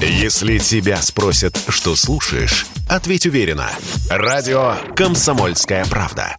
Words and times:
Если 0.00 0.58
тебя 0.58 1.00
спросят, 1.00 1.58
что 1.68 1.96
слушаешь, 1.96 2.66
ответь 2.88 3.26
уверенно. 3.26 3.70
Радио 4.10 4.74
«Комсомольская 4.94 5.86
правда». 5.86 6.36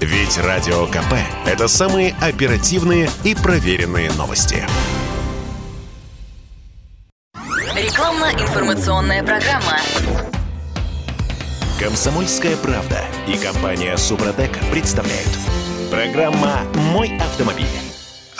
Ведь 0.00 0.36
Радио 0.36 0.86
КП– 0.86 1.14
это 1.46 1.68
самые 1.68 2.14
оперативные 2.20 3.10
и 3.24 3.34
проверенные 3.34 4.12
новости. 4.12 4.62
Рекламно-информационная 7.74 9.24
программа. 9.24 9.78
«Комсомольская 11.80 12.56
правда» 12.56 13.04
и 13.26 13.38
компания 13.38 13.96
«Супротек» 13.96 14.50
представляют. 14.70 15.30
Программа 15.90 16.60
«Мой 16.74 17.16
автомобиль». 17.18 17.87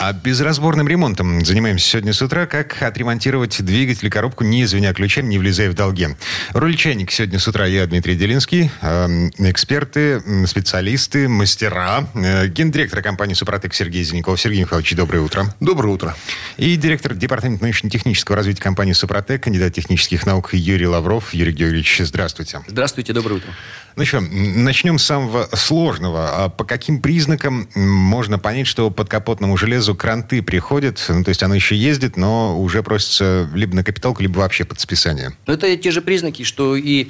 А 0.00 0.12
безразборным 0.12 0.86
ремонтом 0.86 1.44
занимаемся 1.44 1.88
сегодня 1.88 2.12
с 2.12 2.22
утра. 2.22 2.46
Как 2.46 2.80
отремонтировать 2.82 3.60
двигатель 3.64 4.06
и 4.06 4.10
коробку, 4.10 4.44
не 4.44 4.64
звеня 4.64 4.94
ключами, 4.94 5.26
не 5.26 5.38
влезая 5.38 5.70
в 5.70 5.74
долги. 5.74 6.06
Роль 6.50 6.76
чайник 6.76 7.10
сегодня 7.10 7.40
с 7.40 7.48
утра 7.48 7.66
я, 7.66 7.84
Дмитрий 7.84 8.14
Делинский. 8.14 8.70
Э, 8.80 9.08
эксперты, 9.38 10.22
специалисты, 10.46 11.28
мастера. 11.28 12.06
Э, 12.14 12.46
гендиректор 12.46 13.02
компании 13.02 13.34
«Супротек» 13.34 13.74
Сергей 13.74 14.04
Зеленков. 14.04 14.40
Сергей 14.40 14.60
Михайлович, 14.60 14.94
доброе 14.94 15.18
утро. 15.18 15.52
Доброе 15.58 15.88
утро. 15.88 16.16
И 16.58 16.76
директор 16.76 17.14
департамента 17.14 17.64
научно-технического 17.64 18.36
развития 18.36 18.62
компании 18.62 18.92
«Супротек», 18.92 19.42
кандидат 19.42 19.74
технических 19.74 20.26
наук 20.26 20.54
Юрий 20.54 20.86
Лавров. 20.86 21.34
Юрий 21.34 21.52
Георгиевич, 21.52 22.02
здравствуйте. 22.04 22.60
Здравствуйте, 22.68 23.12
доброе 23.12 23.36
утро. 23.36 23.50
Ну 23.96 24.04
что, 24.04 24.20
начнем 24.20 24.98
с 24.98 25.04
самого 25.04 25.48
сложного. 25.54 26.44
А 26.44 26.48
по 26.48 26.64
каким 26.64 27.00
признакам 27.00 27.68
можно 27.74 28.38
понять, 28.38 28.66
что 28.66 28.90
под 28.90 29.08
капотному 29.08 29.56
железу 29.56 29.94
кранты 29.94 30.42
приходят, 30.42 31.04
ну, 31.08 31.24
то 31.24 31.30
есть 31.30 31.42
оно 31.42 31.54
еще 31.54 31.76
ездит, 31.76 32.16
но 32.16 32.60
уже 32.60 32.82
просится 32.82 33.48
либо 33.54 33.74
на 33.74 33.84
капиталку, 33.84 34.22
либо 34.22 34.38
вообще 34.38 34.64
под 34.64 34.80
списание? 34.80 35.32
Ну, 35.46 35.54
это 35.54 35.76
те 35.76 35.90
же 35.90 36.00
признаки, 36.00 36.44
что 36.44 36.76
и 36.76 37.08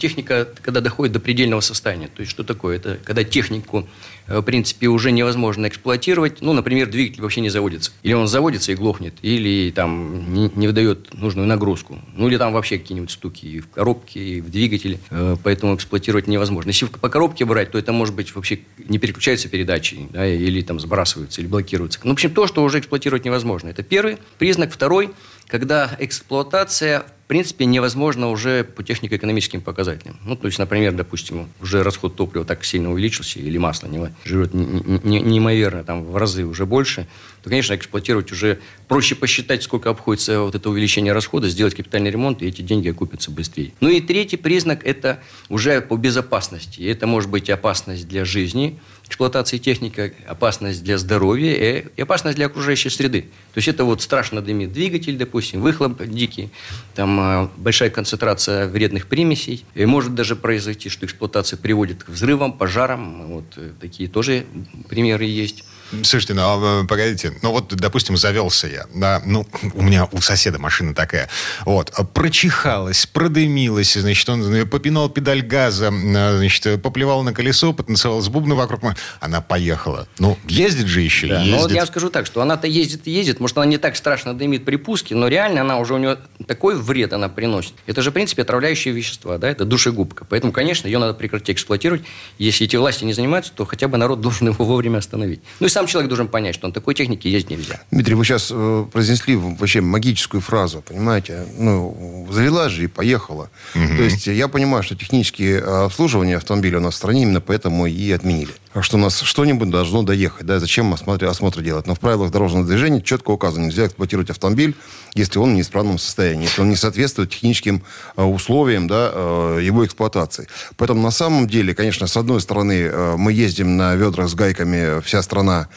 техника, 0.00 0.48
когда 0.62 0.80
доходит 0.80 1.12
до 1.12 1.20
предельного 1.20 1.60
состояния. 1.60 2.08
То 2.08 2.20
есть 2.20 2.30
что 2.30 2.44
такое? 2.44 2.76
Это 2.76 2.98
когда 3.04 3.24
технику 3.24 3.86
Э, 3.86 4.15
в 4.26 4.42
принципе, 4.42 4.88
уже 4.88 5.10
невозможно 5.10 5.66
эксплуатировать. 5.66 6.40
Ну, 6.40 6.52
например, 6.52 6.88
двигатель 6.88 7.22
вообще 7.22 7.40
не 7.40 7.50
заводится. 7.50 7.92
Или 8.02 8.12
он 8.14 8.26
заводится 8.26 8.72
и 8.72 8.74
глохнет, 8.74 9.14
или 9.22 9.70
там 9.70 10.32
не, 10.32 10.50
не 10.54 10.66
выдает 10.66 11.14
нужную 11.14 11.46
нагрузку. 11.46 11.98
Ну, 12.14 12.28
или 12.28 12.36
там 12.36 12.52
вообще 12.52 12.78
какие-нибудь 12.78 13.10
стуки 13.10 13.46
и 13.46 13.60
в 13.60 13.68
коробке, 13.68 14.20
и 14.20 14.40
в 14.40 14.50
двигателе. 14.50 14.98
Э, 15.10 15.36
поэтому 15.42 15.74
эксплуатировать 15.74 16.26
невозможно. 16.26 16.70
Если 16.70 16.86
по 16.86 17.08
коробке 17.08 17.44
брать, 17.44 17.70
то 17.70 17.78
это 17.78 17.92
может 17.92 18.14
быть 18.14 18.34
вообще 18.34 18.60
не 18.88 18.98
переключаются 18.98 19.48
передачи, 19.48 20.08
да, 20.10 20.26
или 20.26 20.62
там 20.62 20.80
сбрасываются, 20.80 21.40
или 21.40 21.48
блокируются. 21.48 22.00
Ну, 22.04 22.10
в 22.10 22.12
общем, 22.14 22.30
то, 22.32 22.46
что 22.46 22.62
уже 22.62 22.78
эксплуатировать 22.78 23.24
невозможно. 23.24 23.68
Это 23.68 23.82
первый 23.82 24.18
признак. 24.38 24.72
Второй, 24.72 25.10
когда 25.46 25.96
эксплуатация 25.98 27.00
в 27.00 27.15
принципе, 27.26 27.64
невозможно 27.64 28.30
уже 28.30 28.64
по 28.64 28.82
технико-экономическим 28.82 29.60
показателям. 29.60 30.18
Ну, 30.24 30.36
то 30.36 30.46
есть, 30.46 30.58
например, 30.58 30.92
допустим, 30.92 31.48
уже 31.60 31.82
расход 31.82 32.16
топлива 32.16 32.44
так 32.44 32.64
сильно 32.64 32.92
увеличился, 32.92 33.40
или 33.40 33.58
масло 33.58 33.88
не, 33.88 34.12
жрет 34.24 34.54
неимоверно, 34.54 35.82
там, 35.84 36.04
в 36.04 36.16
разы 36.16 36.44
уже 36.44 36.66
больше, 36.66 37.06
то, 37.42 37.50
конечно, 37.50 37.74
эксплуатировать 37.74 38.32
уже 38.32 38.58
проще 38.88 39.14
посчитать, 39.14 39.62
сколько 39.62 39.90
обходится 39.90 40.40
вот 40.40 40.54
это 40.54 40.70
увеличение 40.70 41.12
расхода, 41.12 41.48
сделать 41.48 41.74
капитальный 41.74 42.10
ремонт, 42.10 42.42
и 42.42 42.46
эти 42.46 42.62
деньги 42.62 42.88
окупятся 42.88 43.30
быстрее. 43.30 43.72
Ну 43.80 43.88
и 43.88 44.00
третий 44.00 44.36
признак– 44.36 44.80
это 44.84 45.20
уже 45.48 45.80
по 45.80 45.96
безопасности. 45.96 46.82
Это 46.82 47.06
может 47.06 47.30
быть 47.30 47.50
опасность 47.50 48.08
для 48.08 48.24
жизни, 48.24 48.78
эксплуатации 49.06 49.58
техники, 49.58 50.14
опасность 50.26 50.82
для 50.82 50.98
здоровья 50.98 51.84
и 51.96 52.00
опасность 52.00 52.36
для 52.36 52.46
окружающей 52.46 52.90
среды. 52.90 53.22
То 53.54 53.58
есть 53.58 53.68
это 53.68 53.84
вот 53.84 54.02
страшно 54.02 54.42
дымит 54.42 54.72
двигатель, 54.72 55.16
допустим, 55.16 55.60
выхлоп 55.60 56.02
дикий, 56.02 56.50
там 56.94 57.15
э, 57.20 57.48
большая 57.56 57.90
концентрация 57.90 58.66
вредных 58.66 59.06
примесей. 59.06 59.64
И 59.74 59.86
может 59.86 60.14
даже 60.14 60.36
произойти, 60.36 60.88
что 60.88 61.06
эксплуатация 61.06 61.56
приводит 61.56 62.04
к 62.04 62.08
взрывам, 62.08 62.52
пожарам. 62.52 63.26
Вот 63.26 63.44
э, 63.56 63.70
такие 63.80 64.08
тоже 64.08 64.46
примеры 64.88 65.24
есть. 65.24 65.64
Слушайте, 65.90 66.34
ну, 66.34 66.42
а, 66.42 66.84
погодите. 66.84 67.32
Ну, 67.42 67.52
вот, 67.52 67.74
допустим, 67.74 68.16
завелся 68.16 68.66
я. 68.66 68.86
Да, 68.94 69.22
ну, 69.24 69.46
у 69.74 69.82
меня 69.82 70.08
у 70.12 70.20
соседа 70.20 70.58
машина 70.58 70.94
такая. 70.94 71.28
Вот. 71.64 71.92
Прочихалась, 72.12 73.06
продымилась, 73.06 73.94
значит, 73.94 74.28
он 74.28 74.68
попинал 74.68 75.08
педаль 75.08 75.42
газа, 75.42 75.88
а, 75.92 76.36
значит, 76.38 76.82
поплевал 76.82 77.22
на 77.22 77.32
колесо, 77.32 77.72
потанцевал 77.72 78.20
с 78.20 78.28
бубна 78.28 78.54
вокруг. 78.54 78.80
Она 79.20 79.40
поехала. 79.40 80.06
Ну, 80.18 80.38
ездит 80.46 80.86
же 80.86 81.00
еще, 81.00 81.28
да, 81.28 81.38
ездит. 81.38 81.54
Ну, 81.54 81.62
вот 81.62 81.72
я 81.72 81.86
скажу 81.86 82.10
так, 82.10 82.26
что 82.26 82.42
она-то 82.42 82.66
ездит 82.66 83.06
и 83.06 83.10
ездит. 83.10 83.40
Может, 83.40 83.56
она 83.58 83.66
не 83.66 83.78
так 83.78 83.96
страшно 83.96 84.34
дымит 84.34 84.64
при 84.64 84.76
пуске, 84.76 85.14
но 85.14 85.28
реально 85.28 85.62
она 85.62 85.78
уже 85.78 85.94
у 85.94 85.98
нее 85.98 86.18
такой 86.46 86.76
вред 86.76 87.12
она 87.12 87.28
приносит. 87.28 87.74
Это 87.86 88.02
же, 88.02 88.10
в 88.10 88.14
принципе, 88.14 88.42
отравляющие 88.42 88.92
вещества, 88.92 89.38
да, 89.38 89.48
это 89.48 89.64
душегубка. 89.64 90.24
Поэтому, 90.24 90.52
конечно, 90.52 90.86
ее 90.86 90.98
надо 90.98 91.14
прекратить 91.14 91.50
эксплуатировать. 91.50 92.02
Если 92.38 92.66
эти 92.66 92.76
власти 92.76 93.04
не 93.04 93.12
занимаются, 93.12 93.52
то 93.52 93.64
хотя 93.64 93.88
бы 93.88 93.96
народ 93.96 94.20
должен 94.20 94.48
его 94.48 94.64
вовремя 94.64 94.98
остановить. 94.98 95.40
Ну, 95.60 95.66
и 95.66 95.70
сам 95.76 95.86
человек 95.86 96.08
должен 96.08 96.28
понять, 96.28 96.54
что 96.54 96.66
на 96.66 96.72
такой 96.72 96.94
технике 96.94 97.30
ездить 97.30 97.50
нельзя. 97.50 97.80
Дмитрий, 97.90 98.14
вы 98.14 98.24
сейчас 98.24 98.48
э, 98.50 98.86
произнесли 98.90 99.36
вообще 99.36 99.82
магическую 99.82 100.40
фразу, 100.40 100.80
понимаете? 100.80 101.44
Ну, 101.58 102.26
завела 102.30 102.70
же 102.70 102.84
и 102.84 102.86
поехала. 102.86 103.50
Угу. 103.74 103.96
То 103.98 104.02
есть 104.04 104.26
я 104.26 104.48
понимаю, 104.48 104.82
что 104.82 104.96
технические 104.96 105.58
э, 105.58 105.84
обслуживания 105.84 106.38
автомобиля 106.38 106.78
у 106.78 106.80
нас 106.80 106.94
в 106.94 106.96
стране 106.96 107.24
именно 107.24 107.42
поэтому 107.42 107.86
и 107.86 108.10
отменили. 108.10 108.54
Что 108.82 108.98
у 108.98 109.00
нас 109.00 109.20
что-нибудь 109.20 109.70
должно 109.70 110.02
доехать. 110.02 110.46
Да? 110.46 110.60
Зачем 110.60 110.92
осмотр, 110.92 111.26
осмотр 111.26 111.62
делать? 111.62 111.86
Но 111.86 111.94
в 111.94 112.00
правилах 112.00 112.30
дорожного 112.30 112.66
движения 112.66 113.00
четко 113.00 113.30
указано, 113.30 113.66
нельзя 113.66 113.86
эксплуатировать 113.86 114.30
автомобиль, 114.30 114.74
если 115.14 115.38
он 115.38 115.52
в 115.52 115.54
неисправном 115.54 115.98
состоянии, 115.98 116.44
если 116.44 116.60
он 116.60 116.68
не 116.68 116.76
соответствует 116.76 117.30
техническим 117.30 117.82
э, 118.16 118.22
условиям 118.22 118.86
да, 118.86 119.10
э, 119.14 119.60
его 119.62 119.86
эксплуатации. 119.86 120.46
Поэтому 120.76 121.00
на 121.00 121.10
самом 121.10 121.46
деле, 121.46 121.74
конечно, 121.74 122.06
с 122.06 122.16
одной 122.18 122.40
стороны, 122.40 122.82
э, 122.82 123.16
мы 123.16 123.32
ездим 123.32 123.78
на 123.78 123.94
ведрах 123.94 124.28
с 124.28 124.34
гайками 124.34 125.00
вся 125.00 125.22
страна 125.22 125.68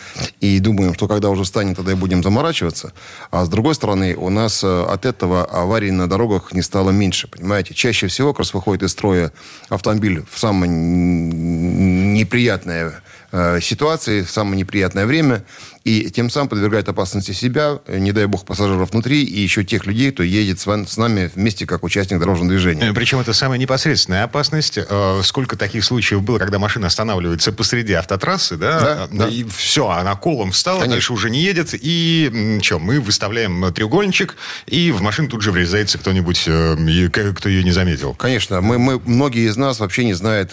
и 0.41 0.59
думаем, 0.59 0.93
что 0.93 1.07
когда 1.07 1.29
уже 1.29 1.45
станет, 1.45 1.77
тогда 1.77 1.93
и 1.93 1.95
будем 1.95 2.21
заморачиваться. 2.21 2.91
А 3.31 3.45
с 3.45 3.49
другой 3.49 3.75
стороны, 3.75 4.15
у 4.15 4.29
нас 4.29 4.63
от 4.63 5.05
этого 5.05 5.45
аварий 5.45 5.91
на 5.91 6.09
дорогах 6.09 6.51
не 6.51 6.61
стало 6.61 6.91
меньше, 6.91 7.29
понимаете? 7.29 7.73
Чаще 7.73 8.07
всего, 8.07 8.33
как 8.33 8.39
раз 8.39 8.53
выходит 8.53 8.83
из 8.83 8.91
строя 8.91 9.31
автомобиль 9.69 10.25
в 10.29 10.37
самое 10.37 10.69
неприятное 10.69 12.88
Э, 13.31 13.59
ситуации 13.61 14.23
в 14.23 14.31
самое 14.31 14.57
неприятное 14.57 15.05
время 15.05 15.43
и 15.83 16.09
тем 16.09 16.29
самым 16.29 16.49
подвергает 16.49 16.89
опасности 16.89 17.31
себя, 17.31 17.79
э, 17.87 17.99
не 17.99 18.11
дай 18.11 18.25
бог, 18.25 18.45
пассажиров 18.45 18.91
внутри 18.91 19.23
и 19.23 19.39
еще 19.39 19.63
тех 19.63 19.85
людей, 19.85 20.11
кто 20.11 20.23
едет 20.23 20.59
с 20.59 20.97
нами 20.97 21.31
вместе 21.33 21.65
как 21.65 21.83
участник 21.83 22.19
дорожного 22.19 22.49
движения. 22.49 22.89
Э, 22.89 22.93
причем 22.93 23.19
это 23.19 23.33
самая 23.33 23.57
непосредственная 23.57 24.23
опасность. 24.23 24.79
Сколько 25.23 25.55
таких 25.55 25.83
случаев 25.83 26.21
было, 26.21 26.37
когда 26.37 26.59
машина 26.59 26.87
останавливается 26.87 27.51
посреди 27.51 27.93
автотрассы, 27.93 28.57
да, 28.57 28.79
да, 28.79 29.07
да. 29.11 29.27
и 29.27 29.43
все, 29.43 29.87
она 29.89 30.15
колом 30.15 30.51
встала, 30.51 30.79
Конечно. 30.79 30.95
дальше 30.95 31.13
уже 31.13 31.29
не 31.29 31.41
едет, 31.41 31.73
и 31.73 32.59
что, 32.61 32.79
мы 32.79 32.99
выставляем 32.99 33.73
треугольничек, 33.73 34.35
и 34.67 34.91
в 34.91 35.01
машину 35.01 35.29
тут 35.29 35.41
же 35.41 35.51
врезается 35.51 35.97
кто-нибудь, 35.97 36.41
кто 36.41 37.49
ее 37.49 37.63
не 37.63 37.71
заметил. 37.71 38.15
Конечно, 38.15 38.61
мы, 38.61 38.77
мы, 38.77 38.99
многие 39.05 39.47
из 39.47 39.57
нас 39.57 39.79
вообще 39.79 40.05
не 40.05 40.13
знают, 40.13 40.51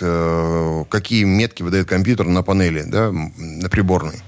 какие 0.89 1.25
метки 1.25 1.63
выдает 1.63 1.89
компьютер 1.89 2.27
на 2.27 2.43
панели 2.43 2.83
да, 2.87 3.11
на 3.13 3.69
приборной, 3.69 4.21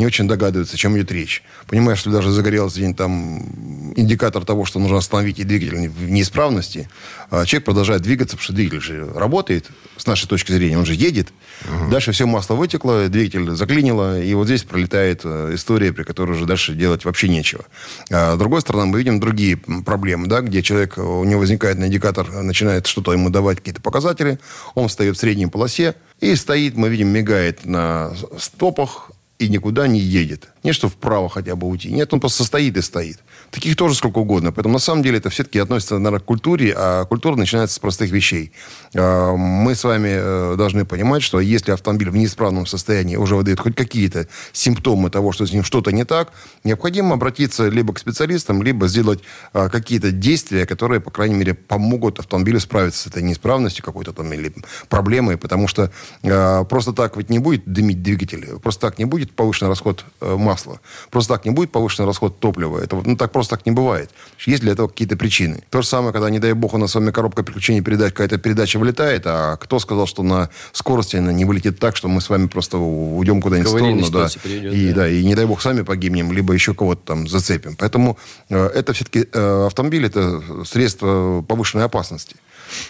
не 0.00 0.06
очень 0.06 0.26
догадываются, 0.26 0.74
о 0.74 0.78
чем 0.78 0.96
идет 0.96 1.12
речь. 1.12 1.42
Понимаешь, 1.68 1.98
что 1.98 2.10
даже 2.10 2.32
загорелся 2.32 2.80
день 2.80 2.94
там 2.94 3.92
индикатор 3.96 4.44
того, 4.44 4.64
что 4.64 4.78
нужно 4.80 4.96
остановить 4.96 5.38
и 5.38 5.44
двигатель 5.44 5.88
в 5.88 6.10
неисправности, 6.10 6.88
а 7.30 7.44
человек 7.44 7.66
продолжает 7.66 8.02
двигаться, 8.02 8.36
потому 8.36 8.44
что 8.44 8.52
двигатель 8.54 8.80
же 8.80 9.12
работает, 9.14 9.66
с 9.96 10.06
нашей 10.06 10.26
точки 10.26 10.52
зрения, 10.52 10.78
он 10.78 10.86
же 10.86 10.94
едет. 10.94 11.28
Угу. 11.64 11.90
Дальше 11.90 12.12
все 12.12 12.26
масло 12.26 12.54
вытекло, 12.54 13.08
двигатель 13.08 13.50
заклинило, 13.50 14.20
и 14.20 14.32
вот 14.32 14.46
здесь 14.46 14.62
пролетает 14.62 15.20
э, 15.24 15.52
история, 15.54 15.92
при 15.92 16.04
которой 16.04 16.32
уже 16.32 16.46
дальше 16.46 16.74
делать 16.74 17.04
вообще 17.04 17.28
нечего. 17.28 17.64
А 18.10 18.34
с 18.34 18.38
другой 18.38 18.62
стороны, 18.62 18.86
мы 18.86 18.98
видим 18.98 19.20
другие 19.20 19.58
проблемы, 19.58 20.26
да, 20.26 20.40
где 20.40 20.62
человек, 20.62 20.96
у 20.96 21.24
него 21.24 21.40
возникает 21.40 21.78
на 21.78 21.84
индикатор, 21.84 22.30
начинает 22.42 22.86
что-то 22.86 23.12
ему 23.12 23.28
давать, 23.28 23.58
какие-то 23.58 23.82
показатели, 23.82 24.38
он 24.74 24.88
встает 24.88 25.16
в 25.16 25.20
средней 25.20 25.46
полосе, 25.46 25.94
и 26.20 26.34
стоит, 26.36 26.76
мы 26.76 26.88
видим, 26.88 27.08
мигает 27.08 27.66
на 27.66 28.12
стопах, 28.38 29.10
и 29.40 29.48
никуда 29.48 29.88
не 29.88 29.98
едет. 29.98 30.48
Не 30.62 30.72
что 30.72 30.88
вправо 30.88 31.28
хотя 31.28 31.56
бы 31.56 31.66
уйти. 31.66 31.90
Нет, 31.90 32.12
он 32.12 32.20
просто 32.20 32.44
стоит 32.44 32.76
и 32.76 32.82
стоит. 32.82 33.18
Таких 33.50 33.74
тоже 33.74 33.96
сколько 33.96 34.18
угодно. 34.18 34.52
Поэтому 34.52 34.74
на 34.74 34.78
самом 34.78 35.02
деле 35.02 35.18
это 35.18 35.28
все-таки 35.28 35.58
относится, 35.58 35.98
наверное, 35.98 36.20
к 36.20 36.24
культуре, 36.24 36.72
а 36.76 37.04
культура 37.04 37.34
начинается 37.34 37.74
с 37.74 37.78
простых 37.80 38.10
вещей. 38.10 38.52
А, 38.94 39.34
мы 39.34 39.74
с 39.74 39.82
вами 39.82 40.10
э, 40.12 40.54
должны 40.56 40.84
понимать, 40.84 41.22
что 41.22 41.40
если 41.40 41.72
автомобиль 41.72 42.10
в 42.10 42.16
неисправном 42.16 42.66
состоянии 42.66 43.16
уже 43.16 43.34
выдает 43.34 43.58
хоть 43.58 43.74
какие-то 43.74 44.28
симптомы 44.52 45.10
того, 45.10 45.32
что 45.32 45.46
с 45.46 45.52
ним 45.52 45.64
что-то 45.64 45.90
не 45.90 46.04
так, 46.04 46.32
необходимо 46.62 47.14
обратиться 47.14 47.68
либо 47.68 47.92
к 47.92 47.98
специалистам, 47.98 48.62
либо 48.62 48.86
сделать 48.86 49.20
а, 49.52 49.68
какие-то 49.68 50.12
действия, 50.12 50.64
которые, 50.64 51.00
по 51.00 51.10
крайней 51.10 51.34
мере, 51.34 51.54
помогут 51.54 52.20
автомобилю 52.20 52.60
справиться 52.60 53.02
с 53.02 53.06
этой 53.08 53.22
неисправностью 53.22 53.84
какой-то 53.84 54.12
там 54.12 54.32
или 54.32 54.54
проблемой, 54.88 55.36
потому 55.36 55.66
что 55.66 55.90
а, 56.22 56.62
просто 56.64 56.92
так 56.92 57.16
ведь 57.16 57.30
не 57.30 57.40
будет 57.40 57.64
дымить 57.66 58.00
двигатель, 58.02 58.46
просто 58.62 58.82
так 58.82 58.98
не 59.00 59.06
будет 59.06 59.32
повышенный 59.32 59.70
расход 59.70 60.04
э, 60.20 60.36
масла. 60.36 60.80
Просто 61.10 61.34
так 61.34 61.44
не 61.44 61.50
будет 61.50 61.72
повышенный 61.72 62.06
расход 62.06 62.38
топлива. 62.38 62.78
Это 62.78 62.94
ну, 63.04 63.16
так 63.16 63.32
просто 63.32 63.39
так 63.48 63.66
не 63.66 63.72
бывает. 63.72 64.10
Есть 64.46 64.62
для 64.62 64.72
этого 64.72 64.88
какие-то 64.88 65.16
причины. 65.16 65.62
То 65.70 65.82
же 65.82 65.88
самое, 65.88 66.12
когда, 66.12 66.30
не 66.30 66.38
дай 66.38 66.52
бог, 66.52 66.74
у 66.74 66.78
нас 66.78 66.92
с 66.92 66.94
вами 66.94 67.10
коробка 67.10 67.42
переключения 67.42 67.82
передач, 67.82 68.12
какая-то 68.12 68.38
передача 68.38 68.78
вылетает, 68.78 69.22
а 69.26 69.56
кто 69.56 69.78
сказал, 69.78 70.06
что 70.06 70.22
на 70.22 70.50
скорости 70.72 71.16
она 71.16 71.32
не 71.32 71.44
вылетит 71.44 71.78
так, 71.78 71.96
что 71.96 72.08
мы 72.08 72.20
с 72.20 72.28
вами 72.28 72.46
просто 72.46 72.78
уйдем 72.78 73.40
куда-нибудь 73.40 73.68
в 73.68 73.76
сторону, 73.76 74.10
да, 74.10 74.28
приведет, 74.42 74.72
и, 74.74 74.88
да. 74.88 74.94
да, 74.94 75.08
и 75.08 75.24
не 75.24 75.34
дай 75.34 75.46
бог 75.46 75.62
сами 75.62 75.82
погибнем, 75.82 76.32
либо 76.32 76.52
еще 76.54 76.74
кого-то 76.74 77.02
там 77.04 77.28
зацепим. 77.28 77.76
Поэтому 77.76 78.18
э, 78.48 78.66
это 78.74 78.92
все-таки 78.92 79.26
э, 79.32 79.66
автомобиль, 79.66 80.06
это 80.06 80.42
средство 80.64 81.42
повышенной 81.46 81.84
опасности. 81.84 82.36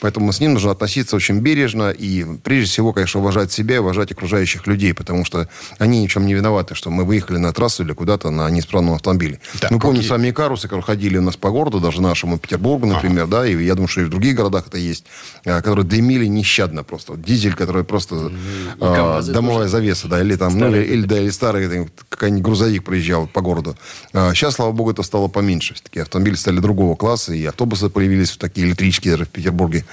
Поэтому 0.01 0.33
с 0.33 0.41
ним 0.41 0.55
нужно 0.55 0.71
относиться 0.71 1.17
очень 1.17 1.41
бережно 1.41 1.91
и, 1.91 2.25
прежде 2.43 2.71
всего, 2.71 2.93
конечно, 2.93 3.21
уважать 3.21 3.53
себя 3.53 3.77
и 3.77 3.79
уважать 3.79 4.13
окружающих 4.13 4.67
людей, 4.67 4.95
потому 4.95 5.25
что 5.25 5.49
они 5.79 6.03
ни 6.03 6.07
в 6.07 6.11
чем 6.11 6.27
не 6.27 6.35
виноваты, 6.35 6.75
что 6.75 6.91
мы 6.91 7.05
выехали 7.05 7.39
на 7.39 7.53
трассу 7.53 7.83
или 7.83 7.93
куда-то 7.93 8.31
на 8.31 8.49
неисправном 8.51 8.95
автомобиле. 8.95 9.41
Так, 9.61 9.71
мы 9.71 9.79
какие... 9.79 9.91
помним 9.91 10.03
сами 10.03 10.31
карусы, 10.31 10.63
которые 10.63 10.83
ходили 10.83 11.19
у 11.19 11.23
нас 11.23 11.37
по 11.37 11.51
городу, 11.51 11.81
даже 11.81 12.03
нашему 12.03 12.39
Петербургу, 12.39 12.87
например, 12.87 13.25
ага. 13.25 13.39
да, 13.39 13.47
и 13.47 13.63
я 13.65 13.75
думаю, 13.75 13.89
что 13.89 14.03
и 14.03 14.05
в 14.05 14.11
других 14.11 14.35
городах 14.35 14.67
это 14.67 14.79
есть, 14.79 15.05
а, 15.45 15.63
которые 15.63 15.85
дымили 15.85 16.27
нещадно 16.27 16.85
просто. 16.85 17.17
дизель, 17.17 17.55
который 17.55 17.85
просто 17.85 18.33
а, 18.81 19.23
домовая 19.23 19.65
тоже. 19.65 19.71
завеса, 19.71 20.09
да, 20.09 20.21
или 20.21 20.37
там, 20.37 20.59
ну, 20.59 20.75
или, 20.75 20.85
или, 20.85 21.07
да, 21.07 21.19
или 21.19 21.31
старый 21.31 21.89
какой-нибудь 22.09 22.43
грузовик 22.43 22.85
проезжал 22.85 23.27
по 23.27 23.41
городу. 23.41 23.77
А, 24.13 24.35
сейчас, 24.35 24.55
слава 24.55 24.73
богу, 24.73 24.91
это 24.91 25.03
стало 25.03 25.29
поменьше. 25.29 25.75
Все-таки 25.75 26.01
автомобили 26.01 26.35
стали 26.35 26.59
другого 26.59 26.97
класса, 26.97 27.33
и 27.33 27.45
автобусы 27.45 27.89
появились 27.89 28.37
такие 28.37 28.67
электрические 28.67 29.13
даже 29.13 29.25
в 29.25 29.29
Петербурге 29.29 29.70
Петербурге. 29.71 29.85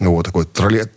Вот 0.00 0.26
такой 0.26 0.44
тролле, 0.44 0.90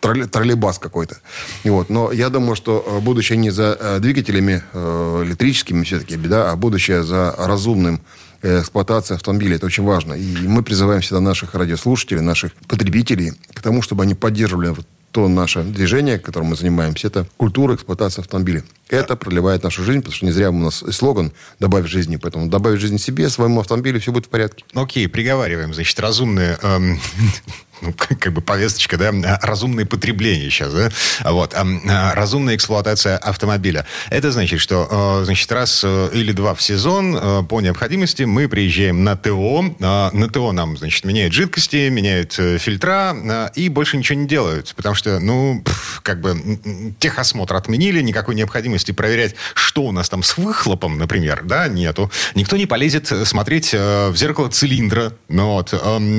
тролле, 0.00 0.26
троллейбас 0.26 0.78
какой-то. 0.78 1.18
Вот. 1.64 1.90
Но 1.90 2.12
я 2.12 2.28
думаю, 2.28 2.56
что 2.56 2.84
э, 2.86 3.00
будущее 3.00 3.38
не 3.38 3.50
за 3.50 3.76
э, 3.78 3.98
двигателями 4.00 4.62
э, 4.72 5.22
электрическими 5.24 5.84
все-таки 5.84 6.16
беда, 6.16 6.50
а 6.50 6.56
будущее 6.56 7.02
за 7.02 7.34
разумным 7.38 8.00
эксплуатацией 8.42 9.16
автомобиля. 9.16 9.56
Это 9.56 9.66
очень 9.66 9.84
важно. 9.84 10.14
И 10.14 10.48
мы 10.48 10.62
призываем 10.62 11.02
всегда 11.02 11.20
наших 11.20 11.54
радиослушателей, 11.54 12.22
наших 12.22 12.54
потребителей 12.66 13.32
к 13.52 13.60
тому, 13.60 13.82
чтобы 13.82 14.04
они 14.04 14.14
поддерживали 14.14 14.74
то 15.12 15.28
наше 15.28 15.62
движение, 15.62 16.18
которым 16.18 16.50
мы 16.50 16.56
занимаемся, 16.56 17.08
это 17.08 17.26
культура 17.36 17.74
эксплуатации 17.74 18.22
автомобиля. 18.22 18.62
Это 18.90 19.16
проливает 19.16 19.62
нашу 19.62 19.84
жизнь, 19.84 20.00
потому 20.00 20.14
что 20.14 20.26
не 20.26 20.32
зря 20.32 20.50
у 20.50 20.58
нас 20.58 20.84
слоган 20.90 21.32
«добавь 21.58 21.86
жизни». 21.86 22.16
Поэтому 22.16 22.48
добавить 22.48 22.80
жизни 22.80 22.96
себе, 22.96 23.28
своему 23.28 23.60
автомобилю, 23.60 24.00
все 24.00 24.12
будет 24.12 24.26
в 24.26 24.28
порядке. 24.28 24.64
Окей, 24.74 25.08
приговариваем. 25.08 25.72
Значит, 25.72 25.98
разумные 26.00 26.58
эм, 26.62 27.00
ну, 27.82 27.94
как 27.96 28.32
бы 28.32 28.40
повесточка, 28.40 28.96
да, 28.96 29.12
разумное 29.42 29.86
потребление 29.86 30.50
сейчас, 30.50 30.72
да, 30.72 30.90
вот, 31.24 31.54
а, 31.54 32.14
разумная 32.14 32.56
эксплуатация 32.56 33.16
автомобиля. 33.16 33.86
Это 34.10 34.32
значит, 34.32 34.60
что, 34.60 35.22
значит, 35.24 35.50
раз 35.52 35.82
э, 35.84 36.10
или 36.12 36.32
два 36.32 36.54
в 36.54 36.62
сезон 36.62 37.16
э, 37.16 37.42
по 37.48 37.60
необходимости 37.60 38.24
мы 38.24 38.48
приезжаем 38.48 39.04
на 39.04 39.16
ТО, 39.16 39.64
а, 39.80 40.10
на 40.12 40.28
ТО 40.28 40.52
нам, 40.52 40.76
значит, 40.76 41.04
меняют 41.04 41.32
жидкости, 41.32 41.88
меняют 41.88 42.38
э, 42.38 42.58
фильтра 42.58 43.50
и 43.54 43.68
больше 43.68 43.96
ничего 43.96 44.18
не 44.18 44.26
делают, 44.26 44.74
потому 44.76 44.94
что, 44.94 45.18
ну, 45.20 45.62
как 46.02 46.20
бы 46.20 46.60
техосмотр 46.98 47.54
отменили, 47.54 48.00
никакой 48.02 48.34
необходимости 48.34 48.79
проверять, 48.92 49.34
что 49.54 49.84
у 49.84 49.92
нас 49.92 50.08
там 50.08 50.22
с 50.22 50.36
выхлопом, 50.36 50.98
например, 50.98 51.42
да, 51.44 51.68
нету. 51.68 52.10
Никто 52.34 52.56
не 52.56 52.66
полезет 52.66 53.06
смотреть 53.24 53.72
в 53.72 54.14
зеркало 54.16 54.48
цилиндра, 54.48 55.12
ну, 55.28 55.52
вот, 55.52 55.74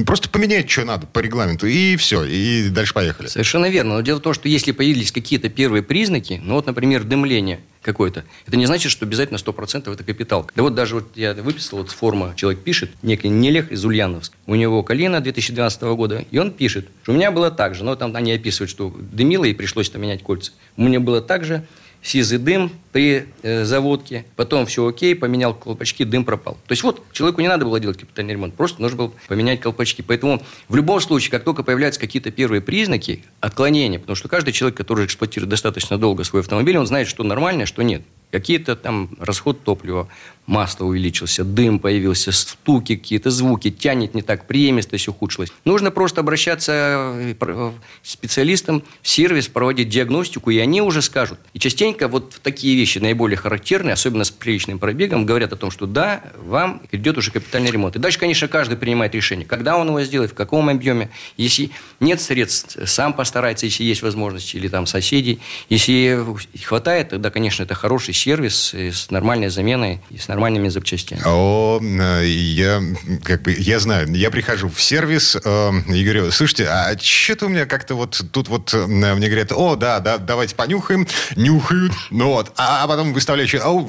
просто 0.05 0.29
поменять, 0.29 0.69
что 0.69 0.85
надо 0.85 1.07
по 1.07 1.19
регламенту 1.19 1.41
регламенту, 1.41 1.67
и 1.67 1.95
все, 1.95 2.23
и 2.23 2.69
дальше 2.69 2.93
поехали. 2.93 3.27
Совершенно 3.27 3.69
верно. 3.69 3.95
Но 3.95 4.01
дело 4.01 4.19
в 4.19 4.21
том, 4.21 4.33
что 4.33 4.47
если 4.47 4.71
появились 4.71 5.11
какие-то 5.11 5.49
первые 5.49 5.83
признаки, 5.83 6.41
ну 6.43 6.55
вот, 6.55 6.65
например, 6.65 7.03
дымление 7.03 7.61
какое-то, 7.81 8.23
это 8.45 8.57
не 8.57 8.65
значит, 8.65 8.91
что 8.91 9.05
обязательно 9.05 9.37
100% 9.37 9.91
это 9.91 10.03
капитал. 10.03 10.49
Да 10.55 10.63
вот 10.63 10.75
даже 10.75 10.95
вот 10.95 11.11
я 11.15 11.33
выписал, 11.33 11.79
вот 11.79 11.89
форма, 11.89 12.33
человек 12.35 12.63
пишет, 12.63 12.91
некий 13.01 13.29
Нелех 13.29 13.71
из 13.71 13.83
Ульяновска, 13.83 14.35
у 14.45 14.55
него 14.55 14.83
колено 14.83 15.19
2012 15.19 15.81
года, 15.81 16.25
и 16.29 16.37
он 16.37 16.51
пишет, 16.51 16.89
что 17.03 17.11
у 17.11 17.15
меня 17.15 17.31
было 17.31 17.49
так 17.49 17.73
же, 17.75 17.83
но 17.83 17.95
там 17.95 18.15
они 18.15 18.33
описывают, 18.33 18.69
что 18.69 18.93
дымило 18.95 19.45
и 19.45 19.53
пришлось 19.53 19.89
там 19.89 20.01
менять 20.01 20.21
кольца. 20.21 20.51
У 20.77 20.83
меня 20.83 20.99
было 20.99 21.21
так 21.21 21.43
же, 21.43 21.65
сизый 22.01 22.39
дым 22.39 22.71
при 22.91 23.27
э, 23.43 23.63
заводке, 23.63 24.25
потом 24.35 24.65
все 24.65 24.85
окей, 24.87 25.15
поменял 25.15 25.53
колпачки, 25.53 26.03
дым 26.03 26.25
пропал. 26.25 26.55
То 26.67 26.71
есть 26.71 26.83
вот 26.83 27.03
человеку 27.11 27.41
не 27.41 27.47
надо 27.47 27.65
было 27.65 27.79
делать 27.79 27.97
капитальный 27.97 28.33
ремонт, 28.33 28.53
просто 28.55 28.81
нужно 28.81 28.97
было 28.97 29.13
поменять 29.27 29.61
колпачки. 29.61 30.01
Поэтому 30.01 30.41
в 30.67 30.75
любом 30.75 30.99
случае, 30.99 31.31
как 31.31 31.43
только 31.43 31.63
появляются 31.63 31.99
какие-то 31.99 32.31
первые 32.31 32.61
признаки 32.61 33.23
отклонения, 33.39 33.99
потому 33.99 34.15
что 34.15 34.27
каждый 34.27 34.51
человек, 34.51 34.77
который 34.77 35.05
эксплуатирует 35.05 35.49
достаточно 35.49 35.97
долго 35.97 36.23
свой 36.23 36.41
автомобиль, 36.41 36.77
он 36.77 36.87
знает, 36.87 37.07
что 37.07 37.23
нормально, 37.23 37.65
что 37.65 37.83
нет. 37.83 38.01
Какие-то 38.31 38.75
там 38.75 39.09
расход 39.19 39.63
топлива, 39.63 40.07
масло 40.47 40.85
увеличился, 40.85 41.43
дым 41.43 41.79
появился, 41.79 42.31
стуки 42.31 42.95
какие-то, 42.95 43.29
звуки, 43.29 43.69
тянет 43.69 44.13
не 44.13 44.21
так, 44.21 44.47
преемистость 44.47 45.07
ухудшилась. 45.07 45.51
Нужно 45.65 45.91
просто 45.91 46.21
обращаться 46.21 46.71
э, 46.73 47.35
к 47.39 47.73
специалистам 48.03 48.83
в 49.01 49.07
сервис, 49.07 49.47
проводить 49.47 49.89
диагностику, 49.89 50.49
и 50.49 50.57
они 50.57 50.81
уже 50.81 51.01
скажут. 51.01 51.39
И 51.53 51.59
частенько 51.59 52.07
вот 52.07 52.39
такие 52.41 52.75
вещи 52.75 52.99
наиболее 52.99 53.37
характерные, 53.37 53.93
особенно 53.93 54.23
с 54.23 54.31
приличным 54.31 54.79
пробегом, 54.79 55.25
говорят 55.25 55.53
о 55.53 55.55
том, 55.55 55.71
что 55.71 55.85
да, 55.85 56.23
вам 56.37 56.81
идет 56.91 57.17
уже 57.17 57.31
капитальный 57.31 57.71
ремонт. 57.71 57.95
И 57.95 57.99
дальше, 57.99 58.19
конечно, 58.19 58.47
каждый 58.47 58.77
принимает 58.77 59.13
решение, 59.13 59.45
когда 59.45 59.77
он 59.77 59.87
его 59.87 60.01
сделает, 60.03 60.31
в 60.31 60.35
каком 60.35 60.69
объеме. 60.69 61.09
Если 61.37 61.71
нет 61.99 62.21
средств, 62.21 62.77
сам 62.85 63.13
постарается, 63.13 63.65
если 63.65 63.83
есть 63.83 64.01
возможность, 64.01 64.55
или 64.55 64.67
там 64.67 64.85
соседей. 64.85 65.39
Если 65.69 66.23
хватает, 66.63 67.09
тогда, 67.09 67.29
конечно, 67.29 67.63
это 67.63 67.75
хороший 67.75 68.13
сервис 68.13 68.73
с 68.73 69.11
нормальной 69.11 69.49
заменой 69.49 70.01
с 70.21 70.27
нормальными 70.31 70.69
запчастями. 70.69 71.21
О, 71.25 71.79
э, 71.81 72.25
я 72.25 72.81
как 73.23 73.43
бы 73.43 73.53
я 73.57 73.79
знаю, 73.79 74.13
я 74.15 74.31
прихожу 74.31 74.69
в 74.69 74.81
сервис 74.81 75.35
э, 75.35 75.71
и 75.89 76.03
говорю, 76.03 76.31
слушайте, 76.31 76.67
а 76.69 76.97
что-то 76.97 77.47
у 77.47 77.49
меня 77.49 77.65
как-то 77.65 77.95
вот 77.95 78.23
тут 78.31 78.47
вот 78.47 78.73
э, 78.73 78.87
мне 78.87 79.27
говорят, 79.27 79.51
о, 79.51 79.75
да, 79.75 79.99
да, 79.99 80.17
давайте 80.17 80.55
понюхаем, 80.55 81.05
нюхают, 81.35 81.91
ну 82.11 82.29
вот, 82.29 82.53
а, 82.55 82.83
а 82.83 82.87
потом 82.87 83.11
выставляю, 83.13 83.49
о, 83.63 83.87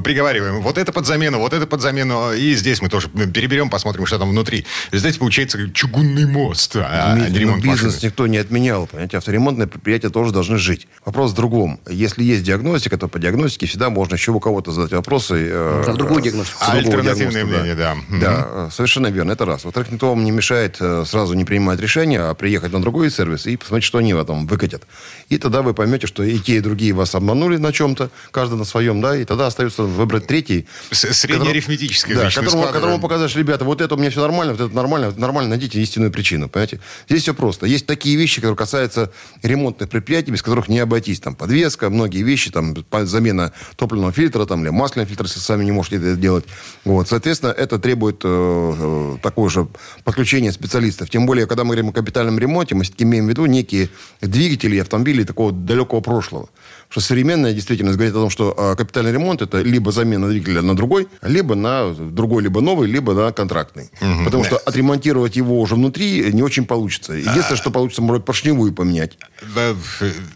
приговариваем, 0.00 0.60
вот 0.60 0.78
это 0.78 0.92
под 0.92 1.06
замену, 1.06 1.40
вот 1.40 1.52
это 1.52 1.66
под 1.66 1.80
замену, 1.80 2.32
и 2.32 2.54
здесь 2.54 2.80
мы 2.80 2.88
тоже 2.88 3.08
переберем, 3.08 3.68
посмотрим, 3.68 4.06
что 4.06 4.18
там 4.18 4.30
внутри. 4.30 4.64
Здесь 4.92 5.16
получается 5.16 5.58
чугунный 5.72 6.26
мост, 6.26 6.76
а, 6.76 7.14
а 7.14 7.28
ремонт 7.28 7.64
бизнес 7.64 7.94
машины. 7.94 8.10
никто 8.10 8.26
не 8.28 8.38
отменял, 8.38 8.86
понимаете, 8.86 9.16
авторемонтные 9.16 9.66
предприятия 9.66 10.10
тоже 10.10 10.32
должны 10.32 10.58
жить. 10.58 10.86
Вопрос 11.04 11.32
в 11.32 11.34
другом. 11.34 11.80
Если 11.88 12.22
есть 12.22 12.44
диагностика, 12.44 12.96
то 12.96 13.08
по 13.08 13.18
диагностике 13.18 13.66
всегда 13.66 13.90
можно 13.90 14.14
еще 14.14 14.30
у 14.30 14.38
кого-то 14.38 14.70
задать 14.70 14.92
вопросы. 14.92 15.31
Э, 15.40 15.76
Можно 15.78 15.92
в 15.92 15.96
другую 15.96 16.22
диагностику. 16.22 16.58
А, 16.60 16.72
альтернативное 16.72 17.44
мнение, 17.44 17.74
да. 17.74 17.96
Да, 18.10 18.18
да 18.18 18.70
совершенно 18.70 19.08
верно, 19.08 19.32
это 19.32 19.44
раз. 19.44 19.64
Во-вторых, 19.64 19.90
никто 19.90 20.10
вам 20.10 20.24
не 20.24 20.30
мешает 20.30 20.76
э, 20.80 21.04
сразу 21.06 21.34
не 21.34 21.44
принимать 21.44 21.80
решение, 21.80 22.20
а 22.20 22.34
приехать 22.34 22.72
на 22.72 22.80
другой 22.80 23.10
сервис 23.10 23.46
и 23.46 23.56
посмотреть, 23.56 23.84
что 23.84 23.98
они 23.98 24.14
в 24.14 24.20
этом 24.20 24.46
выкатят. 24.46 24.86
И 25.28 25.38
тогда 25.38 25.62
вы 25.62 25.74
поймете, 25.74 26.06
что 26.06 26.22
и 26.22 26.38
те, 26.38 26.56
и 26.56 26.60
другие 26.60 26.92
вас 26.92 27.14
обманули 27.14 27.56
на 27.56 27.72
чем-то, 27.72 28.10
каждый 28.30 28.58
на 28.58 28.64
своем, 28.64 29.00
да, 29.00 29.16
и 29.16 29.24
тогда 29.24 29.46
остается 29.46 29.82
выбрать 29.82 30.26
третий. 30.26 30.66
Среднеарифметическое 30.90 32.16
да, 32.16 32.30
которому, 32.30 32.66
которому 32.68 33.00
показать, 33.00 33.34
ребята, 33.36 33.64
вот 33.64 33.80
это 33.80 33.94
у 33.94 33.98
меня 33.98 34.10
все 34.10 34.20
нормально, 34.20 34.54
вот 34.54 34.66
это 34.66 34.74
нормально, 34.74 35.12
нормально, 35.16 35.50
найдите 35.50 35.80
истинную 35.80 36.10
причину, 36.10 36.48
понимаете? 36.48 36.80
Здесь 37.08 37.22
все 37.22 37.34
просто. 37.34 37.66
Есть 37.66 37.86
такие 37.86 38.16
вещи, 38.16 38.36
которые 38.36 38.56
касаются 38.56 39.10
ремонтных 39.42 39.88
предприятий, 39.88 40.30
без 40.30 40.42
которых 40.42 40.68
не 40.68 40.78
обойтись. 40.78 41.20
Там 41.20 41.34
подвеска, 41.34 41.90
многие 41.90 42.22
вещи, 42.22 42.50
там 42.50 42.74
замена 43.02 43.52
топливного 43.76 44.12
фильтра, 44.12 44.46
там, 44.46 44.62
или 44.62 44.70
масляного 44.70 45.08
фильтра, 45.08 45.21
если 45.26 45.40
сами 45.40 45.64
не 45.64 45.72
можете 45.72 45.96
это 45.96 46.16
делать. 46.16 46.44
Вот. 46.84 47.08
Соответственно, 47.08 47.50
это 47.50 47.78
требует 47.78 48.20
э, 48.24 48.28
э 48.28 49.18
такое 49.22 49.50
же 49.50 49.68
подключение 50.04 50.52
специалистов. 50.52 51.10
Тем 51.10 51.26
более, 51.26 51.46
когда 51.46 51.64
мы 51.64 51.70
говорим 51.70 51.90
о 51.90 51.92
капитальном 51.92 52.38
ремонте, 52.38 52.74
мы 52.74 52.84
имеем 52.98 53.26
в 53.26 53.28
виду 53.28 53.46
некие 53.46 53.88
двигатели 54.20 54.78
автомобилей 54.78 55.24
такого 55.24 55.52
далекого 55.52 56.00
прошлого. 56.00 56.48
Что 56.92 57.00
современная 57.00 57.54
действительность 57.54 57.96
говорит 57.96 58.14
о 58.14 58.20
том, 58.20 58.28
что 58.28 58.54
э, 58.54 58.76
капитальный 58.76 59.12
ремонт 59.12 59.40
это 59.40 59.62
либо 59.62 59.92
замена 59.92 60.28
двигателя 60.28 60.60
на 60.60 60.76
другой, 60.76 61.08
либо 61.22 61.54
на 61.54 61.88
другой, 61.94 62.42
либо 62.42 62.60
новый, 62.60 62.86
либо 62.86 63.14
на 63.14 63.32
контрактный. 63.32 63.90
Угу. 64.02 64.24
Потому 64.26 64.44
что 64.44 64.58
отремонтировать 64.58 65.34
его 65.34 65.58
уже 65.58 65.74
внутри 65.74 66.30
не 66.34 66.42
очень 66.42 66.66
получится. 66.66 67.14
Единственное, 67.14 67.54
а... 67.54 67.56
что 67.56 67.70
получится, 67.70 68.02
может 68.02 68.26
поршневую 68.26 68.74
поменять. 68.74 69.16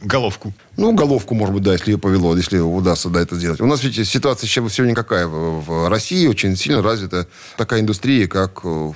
Головку. 0.01 0.55
Ну, 0.79 0.95
головку, 0.95 1.35
может 1.35 1.55
быть, 1.55 1.63
да, 1.63 1.75
если 1.75 1.91
ее 1.91 1.99
повело, 1.99 2.35
если 2.35 2.59
удастся 2.59 3.11
да, 3.11 3.21
это 3.21 3.37
сделать. 3.37 3.61
У 3.61 3.67
нас 3.67 3.85
ведь 3.85 4.09
ситуация 4.09 4.49
сегодня 4.49 4.95
какая? 4.95 5.27
В 5.27 5.91
России 5.91 6.27
очень 6.27 6.57
сильно 6.57 6.81
развита 6.81 7.27
такая 7.59 7.81
индустрия, 7.81 8.29
как 8.29 8.61
э, 8.65 8.93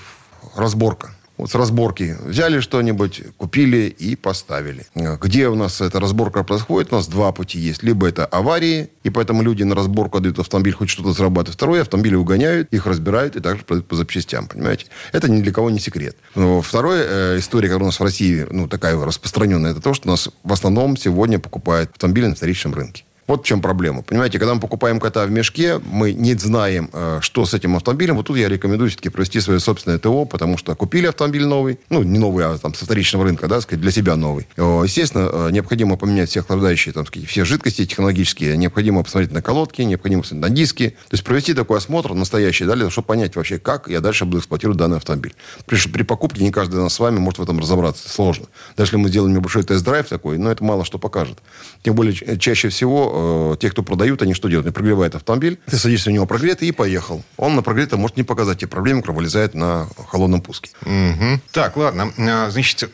разборка 0.57 1.15
вот 1.41 1.51
с 1.51 1.55
разборки 1.55 2.17
взяли 2.25 2.61
что-нибудь, 2.61 3.23
купили 3.37 3.95
и 3.99 4.17
поставили. 4.17 4.87
Где 4.95 5.49
у 5.49 5.55
нас 5.55 5.81
эта 5.81 6.01
разборка 6.01 6.45
происходит? 6.45 6.93
У 6.93 6.97
нас 6.97 7.09
два 7.09 7.33
пути 7.33 7.59
есть. 7.59 7.83
Либо 7.83 8.09
это 8.09 8.27
аварии, 8.27 8.91
и 9.03 9.11
поэтому 9.11 9.43
люди 9.43 9.63
на 9.63 9.75
разборку 9.75 10.19
отдают 10.19 10.39
автомобиль, 10.39 10.73
хоть 10.73 10.91
что-то 10.91 11.13
зарабатывают. 11.13 11.57
Второе, 11.57 11.83
автомобили 11.83 12.15
угоняют, 12.15 12.69
их 12.73 12.87
разбирают 12.87 13.37
и 13.37 13.41
также 13.41 13.65
продают 13.65 13.87
по 13.87 13.97
запчастям, 13.97 14.47
понимаете? 14.47 14.87
Это 15.13 15.31
ни 15.31 15.41
для 15.41 15.53
кого 15.53 15.71
не 15.71 15.81
секрет. 15.81 16.17
Но 16.35 16.61
вторая 16.61 17.05
э, 17.09 17.39
история, 17.39 17.69
которая 17.69 17.85
у 17.85 17.89
нас 17.89 18.01
в 18.01 18.03
России, 18.03 18.47
ну, 18.51 18.69
такая 18.69 18.97
распространенная, 18.97 19.73
это 19.73 19.81
то, 19.81 19.95
что 19.95 20.09
у 20.09 20.11
нас 20.11 20.29
в 20.43 20.53
основном 20.53 20.97
сегодня 20.97 21.39
покупают 21.39 21.91
автомобили 21.93 22.27
на 22.27 22.35
вторичном 22.35 22.75
рынке. 22.75 23.05
Вот 23.31 23.45
в 23.45 23.47
чем 23.47 23.63
проблема. 23.63 24.03
Понимаете, 24.03 24.41
когда 24.41 24.55
мы 24.55 24.61
покупаем 24.61 24.99
кота 24.99 25.25
в 25.25 25.31
мешке, 25.31 25.79
мы 25.79 26.13
не 26.13 26.35
знаем, 26.35 26.91
э, 26.93 27.19
что 27.23 27.47
с 27.47 27.55
этим 27.55 27.77
автомобилем. 27.77 28.17
Вот 28.17 28.27
тут 28.27 28.37
я 28.37 28.49
рекомендую 28.49 28.91
все-таки 28.91 29.09
провести 29.09 29.39
свое 29.39 29.61
собственное 29.61 30.01
ТО, 30.01 30.25
потому 30.25 30.59
что 30.59 30.75
купили 30.75 31.07
автомобиль 31.07 31.47
новый, 31.47 31.79
ну, 31.91 32.03
не 32.03 32.19
новый, 32.19 32.45
а 32.45 32.59
там 32.59 32.75
со 32.75 32.87
вторичного 32.87 33.27
рынка, 33.27 33.47
да, 33.47 33.61
сказать, 33.61 33.81
для 33.81 33.93
себя 33.93 34.17
новый. 34.17 34.49
Естественно, 34.57 35.49
необходимо 35.53 35.97
поменять 35.97 36.31
все 36.31 36.41
охлаждающие, 36.41 36.93
там, 36.93 37.07
сказать, 37.07 37.29
все 37.29 37.45
жидкости 37.45 37.87
технологические, 37.87 38.57
необходимо 38.57 39.05
посмотреть 39.05 39.31
на 39.31 39.43
колодки, 39.43 39.83
необходимо 39.83 40.23
посмотреть 40.23 40.51
на 40.51 40.57
диски. 40.57 40.89
То 40.89 41.15
есть 41.15 41.23
провести 41.23 41.55
такой 41.55 41.79
осмотр 41.79 42.15
настоящий, 42.15 42.65
да, 42.65 42.75
для 42.75 42.91
чтобы 42.91 43.07
понять 43.07 43.37
вообще, 43.37 43.61
как 43.61 43.87
я 43.87 44.01
дальше 44.01 44.25
буду 44.25 44.39
эксплуатировать 44.39 44.77
данный 44.77 44.97
автомобиль. 44.97 45.37
При, 45.67 45.79
при 45.89 46.03
покупке 46.03 46.43
не 46.43 46.51
каждый 46.51 46.81
из 46.81 46.83
нас 46.83 46.95
с 46.95 46.99
вами 46.99 47.21
может 47.21 47.39
в 47.39 47.43
этом 47.45 47.61
разобраться. 47.61 48.09
Сложно. 48.09 48.47
Даже 48.77 48.89
если 48.89 48.97
мы 48.97 49.09
сделаем 49.09 49.37
небольшой 49.37 49.63
тест-драйв 49.63 50.09
такой, 50.09 50.37
но 50.37 50.51
это 50.51 50.65
мало 50.65 50.85
что 50.85 50.99
покажет. 50.99 51.39
Тем 51.85 51.95
более, 51.95 52.37
чаще 52.37 52.71
всего 52.71 53.20
э, 53.53 53.57
те, 53.61 53.71
кто 53.71 53.83
продают, 53.83 54.23
они 54.23 54.35
что 54.35 54.49
делают? 54.49 54.67
Они 54.67 54.73
прогревают 54.73 55.15
автомобиль, 55.15 55.59
ты 55.67 55.77
садишься 55.77 56.11
у 56.11 56.13
него 56.13 56.27
прогретый 56.27 56.69
и 56.69 56.73
поехал. 56.73 57.23
Он 57.37 57.55
на 57.55 57.63
прогретом 57.63 58.01
может 58.01 58.17
не 58.17 58.23
показать 58.23 58.59
те 58.59 58.67
проблемы, 58.67 59.01
которые 59.01 59.19
вылезают 59.19 59.55
на 59.55 59.89
холодном 60.09 60.41
пуске. 60.41 60.71
Угу. 60.83 61.41
Так, 61.53 61.77
ладно. 61.77 62.13
А, 62.19 62.51
значит, 62.51 62.91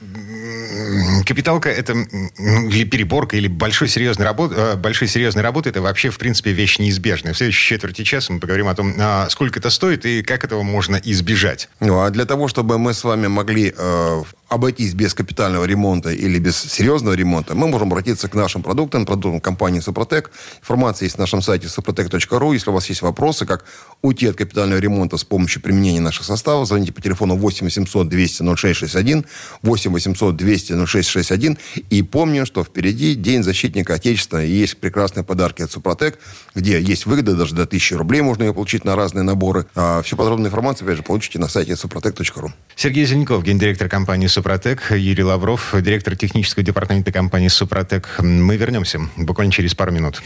капиталка 1.24 1.68
это 1.68 1.92
или 1.92 2.84
переборка, 2.84 3.36
или 3.36 3.48
большой 3.48 3.88
серьезной 3.88 4.26
работы, 4.26 4.54
э, 4.56 4.76
большой 4.76 5.08
серьезной 5.08 5.42
работы, 5.42 5.70
это 5.70 5.80
вообще, 5.80 6.10
в 6.10 6.18
принципе, 6.18 6.52
вещь 6.52 6.78
неизбежная. 6.78 7.32
В 7.32 7.36
следующей 7.36 7.66
четверти 7.66 8.02
часа 8.02 8.32
мы 8.32 8.40
поговорим 8.40 8.68
о 8.68 8.74
том, 8.74 8.94
а, 8.98 9.28
сколько 9.30 9.58
это 9.58 9.70
стоит 9.70 10.06
и 10.06 10.22
как 10.22 10.44
этого 10.44 10.62
можно 10.62 10.96
избежать. 10.96 11.68
Ну, 11.80 12.00
а 12.00 12.10
для 12.10 12.24
того, 12.24 12.48
чтобы 12.48 12.78
мы 12.78 12.94
с 12.94 13.04
вами 13.04 13.26
могли 13.26 13.74
э, 13.76 14.22
обойтись 14.48 14.94
без 14.94 15.14
капитального 15.14 15.64
ремонта 15.64 16.10
или 16.10 16.38
без 16.38 16.56
серьезного 16.56 17.14
ремонта, 17.14 17.54
мы 17.54 17.68
можем 17.68 17.88
обратиться 17.88 18.28
к 18.28 18.34
нашим 18.34 18.62
продуктам, 18.62 19.04
продуктам 19.04 19.40
компании 19.40 19.80
«Супротек». 19.80 20.30
Информация 20.60 21.06
есть 21.06 21.18
на 21.18 21.22
нашем 21.22 21.42
сайте 21.42 21.66
suprotec.ru. 21.66 22.52
Если 22.52 22.70
у 22.70 22.72
вас 22.72 22.88
есть 22.88 23.02
вопросы, 23.02 23.46
как 23.46 23.64
уйти 24.02 24.26
от 24.26 24.36
капитального 24.36 24.78
ремонта 24.78 25.16
с 25.16 25.24
помощью 25.24 25.62
применения 25.62 26.00
наших 26.00 26.24
составов, 26.24 26.68
звоните 26.68 26.92
по 26.92 27.00
телефону 27.00 27.36
8 27.36 27.66
800 27.66 28.08
200 28.08 28.42
0661, 28.56 29.26
8 29.62 29.92
800 29.92 30.36
200 30.36 30.86
0661. 30.86 31.58
И 31.90 32.02
помню, 32.02 32.46
что 32.46 32.62
впереди 32.62 33.14
День 33.14 33.42
защитника 33.42 33.94
Отечества, 33.94 34.44
и 34.44 34.50
есть 34.50 34.76
прекрасные 34.78 35.24
подарки 35.24 35.62
от 35.62 35.72
«Супротек», 35.72 36.18
где 36.54 36.80
есть 36.80 37.06
выгода, 37.06 37.34
даже 37.34 37.54
до 37.54 37.62
1000 37.62 37.98
рублей 37.98 38.20
можно 38.20 38.44
ее 38.44 38.54
получить 38.54 38.84
на 38.84 38.94
разные 38.94 39.22
наборы. 39.22 39.66
А 39.74 40.02
всю 40.02 40.16
подробную 40.16 40.48
информацию, 40.48 40.86
опять 40.86 40.98
же, 40.98 41.02
получите 41.02 41.38
на 41.38 41.48
сайте 41.48 41.72
suprotec.ru. 41.72 42.52
Сергей 42.76 43.06
Зеленков, 43.06 43.42
гендиректор 43.42 43.88
компании 43.88 44.26
«Супротек», 44.36 44.90
Юрий 44.90 45.24
Лавров, 45.24 45.74
директор 45.80 46.14
технического 46.14 46.62
департамента 46.62 47.10
компании 47.10 47.48
«Супротек». 47.48 48.16
Мы 48.18 48.58
вернемся 48.58 49.00
буквально 49.16 49.50
через 49.50 49.74
пару 49.74 49.92
минут. 49.92 50.22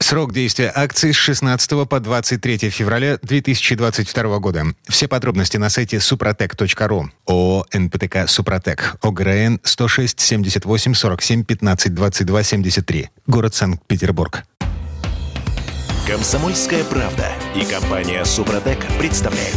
Срок 0.00 0.32
действия 0.32 0.72
акции 0.74 1.12
с 1.12 1.14
16 1.14 1.88
по 1.88 2.00
23 2.00 2.70
февраля 2.70 3.20
2022 3.22 4.38
года. 4.40 4.64
Все 4.88 5.06
подробности 5.06 5.58
на 5.58 5.70
сайте 5.70 5.98
suprotec.ru. 5.98 7.08
ООО 7.26 7.66
«НПТК 7.72 8.26
Супротек». 8.26 8.96
ОГРН 9.00 9.60
106 9.62 10.18
78 10.18 10.94
47 10.94 11.44
15 11.44 11.94
22 11.94 12.42
73. 12.42 13.10
Город 13.28 13.54
Санкт-Петербург. 13.54 14.42
Комсомольская 16.08 16.82
правда 16.82 17.30
и 17.54 17.64
компания 17.64 18.24
«Супротек» 18.24 18.84
представляют. 18.98 19.56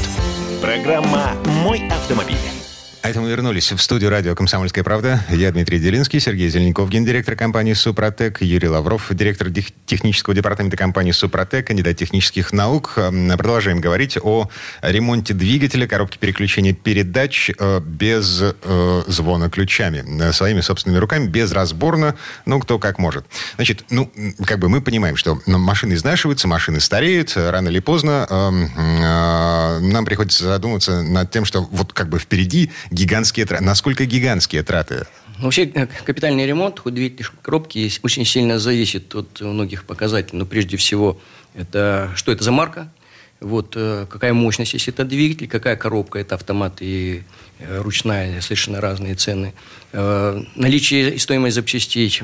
Программа 0.62 1.34
«Мой 1.64 1.88
автомобиль». 1.90 2.59
А 3.02 3.10
это 3.10 3.22
мы 3.22 3.30
вернулись 3.30 3.72
в 3.72 3.82
студию 3.82 4.10
радио 4.10 4.36
«Комсомольская 4.36 4.84
правда». 4.84 5.24
Я 5.30 5.54
Дмитрий 5.54 5.80
Делинский, 5.80 6.20
Сергей 6.20 6.50
Зеленков, 6.50 6.90
гендиректор 6.90 7.38
компании 7.38 7.72
«Супротек», 7.72 8.42
Юрий 8.42 8.68
Лавров, 8.68 9.08
директор 9.12 9.50
технического 9.86 10.36
департамента 10.36 10.76
компании 10.76 11.14
«Супротек», 11.14 11.68
кандидат 11.68 11.96
технических 11.96 12.52
наук. 12.52 12.96
Продолжаем 12.96 13.80
говорить 13.80 14.18
о 14.22 14.50
ремонте 14.82 15.34
двигателя, 15.34 15.88
коробки 15.88 16.18
переключения 16.18 16.74
передач 16.74 17.50
э, 17.58 17.80
без 17.80 18.42
э, 18.42 19.04
звона 19.08 19.50
ключами. 19.50 20.04
Э, 20.22 20.34
своими 20.34 20.60
собственными 20.60 21.00
руками, 21.00 21.26
безразборно, 21.28 22.16
ну, 22.46 22.60
кто 22.60 22.80
как 22.80 23.00
может. 23.00 23.26
Значит, 23.56 23.86
ну, 23.90 24.12
как 24.46 24.60
бы 24.60 24.68
мы 24.68 24.82
понимаем, 24.82 25.16
что 25.16 25.42
машины 25.46 25.94
изнашиваются, 25.94 26.50
машины 26.50 26.82
стареют, 26.82 27.32
рано 27.38 27.70
или 27.70 27.80
поздно 27.80 28.28
нам 28.30 30.06
приходится 30.06 30.44
задуматься 30.44 31.02
над 31.02 31.32
тем, 31.32 31.46
что 31.46 31.62
вот 31.62 31.94
как 31.94 32.10
бы 32.10 32.20
впереди 32.20 32.72
гигантские 32.92 33.46
траты. 33.46 33.64
Насколько 33.64 34.06
гигантские 34.06 34.64
траты? 34.64 35.06
Ну, 35.40 35.46
вообще, 35.46 35.64
э, 35.74 35.88
капитальный 36.04 36.46
ремонт 36.46 36.82
двигатель 36.84 37.28
коробки 37.42 37.90
очень 38.04 38.26
сильно 38.26 38.60
зависит 38.60 39.16
от 39.16 39.40
многих 39.40 39.86
показателей. 39.86 40.40
Но 40.40 40.46
прежде 40.46 40.76
всего, 40.76 41.20
это 41.56 42.12
что 42.16 42.34
это 42.34 42.44
за 42.44 42.52
марка, 42.52 42.92
вот 43.40 43.74
э, 43.78 44.06
какая 44.10 44.34
мощность, 44.34 44.74
если 44.74 44.92
это 44.92 45.06
двигатель, 45.06 45.48
какая 45.48 45.78
коробка, 45.78 46.20
это 46.20 46.36
автомат 46.36 46.82
и 46.82 47.24
э, 47.60 47.82
ручная, 47.82 48.42
совершенно 48.42 48.82
разные 48.82 49.16
цены. 49.16 49.54
Наличие 49.94 51.16
и 51.16 51.18
стоимость 51.18 51.56
запчастей, 51.56 52.22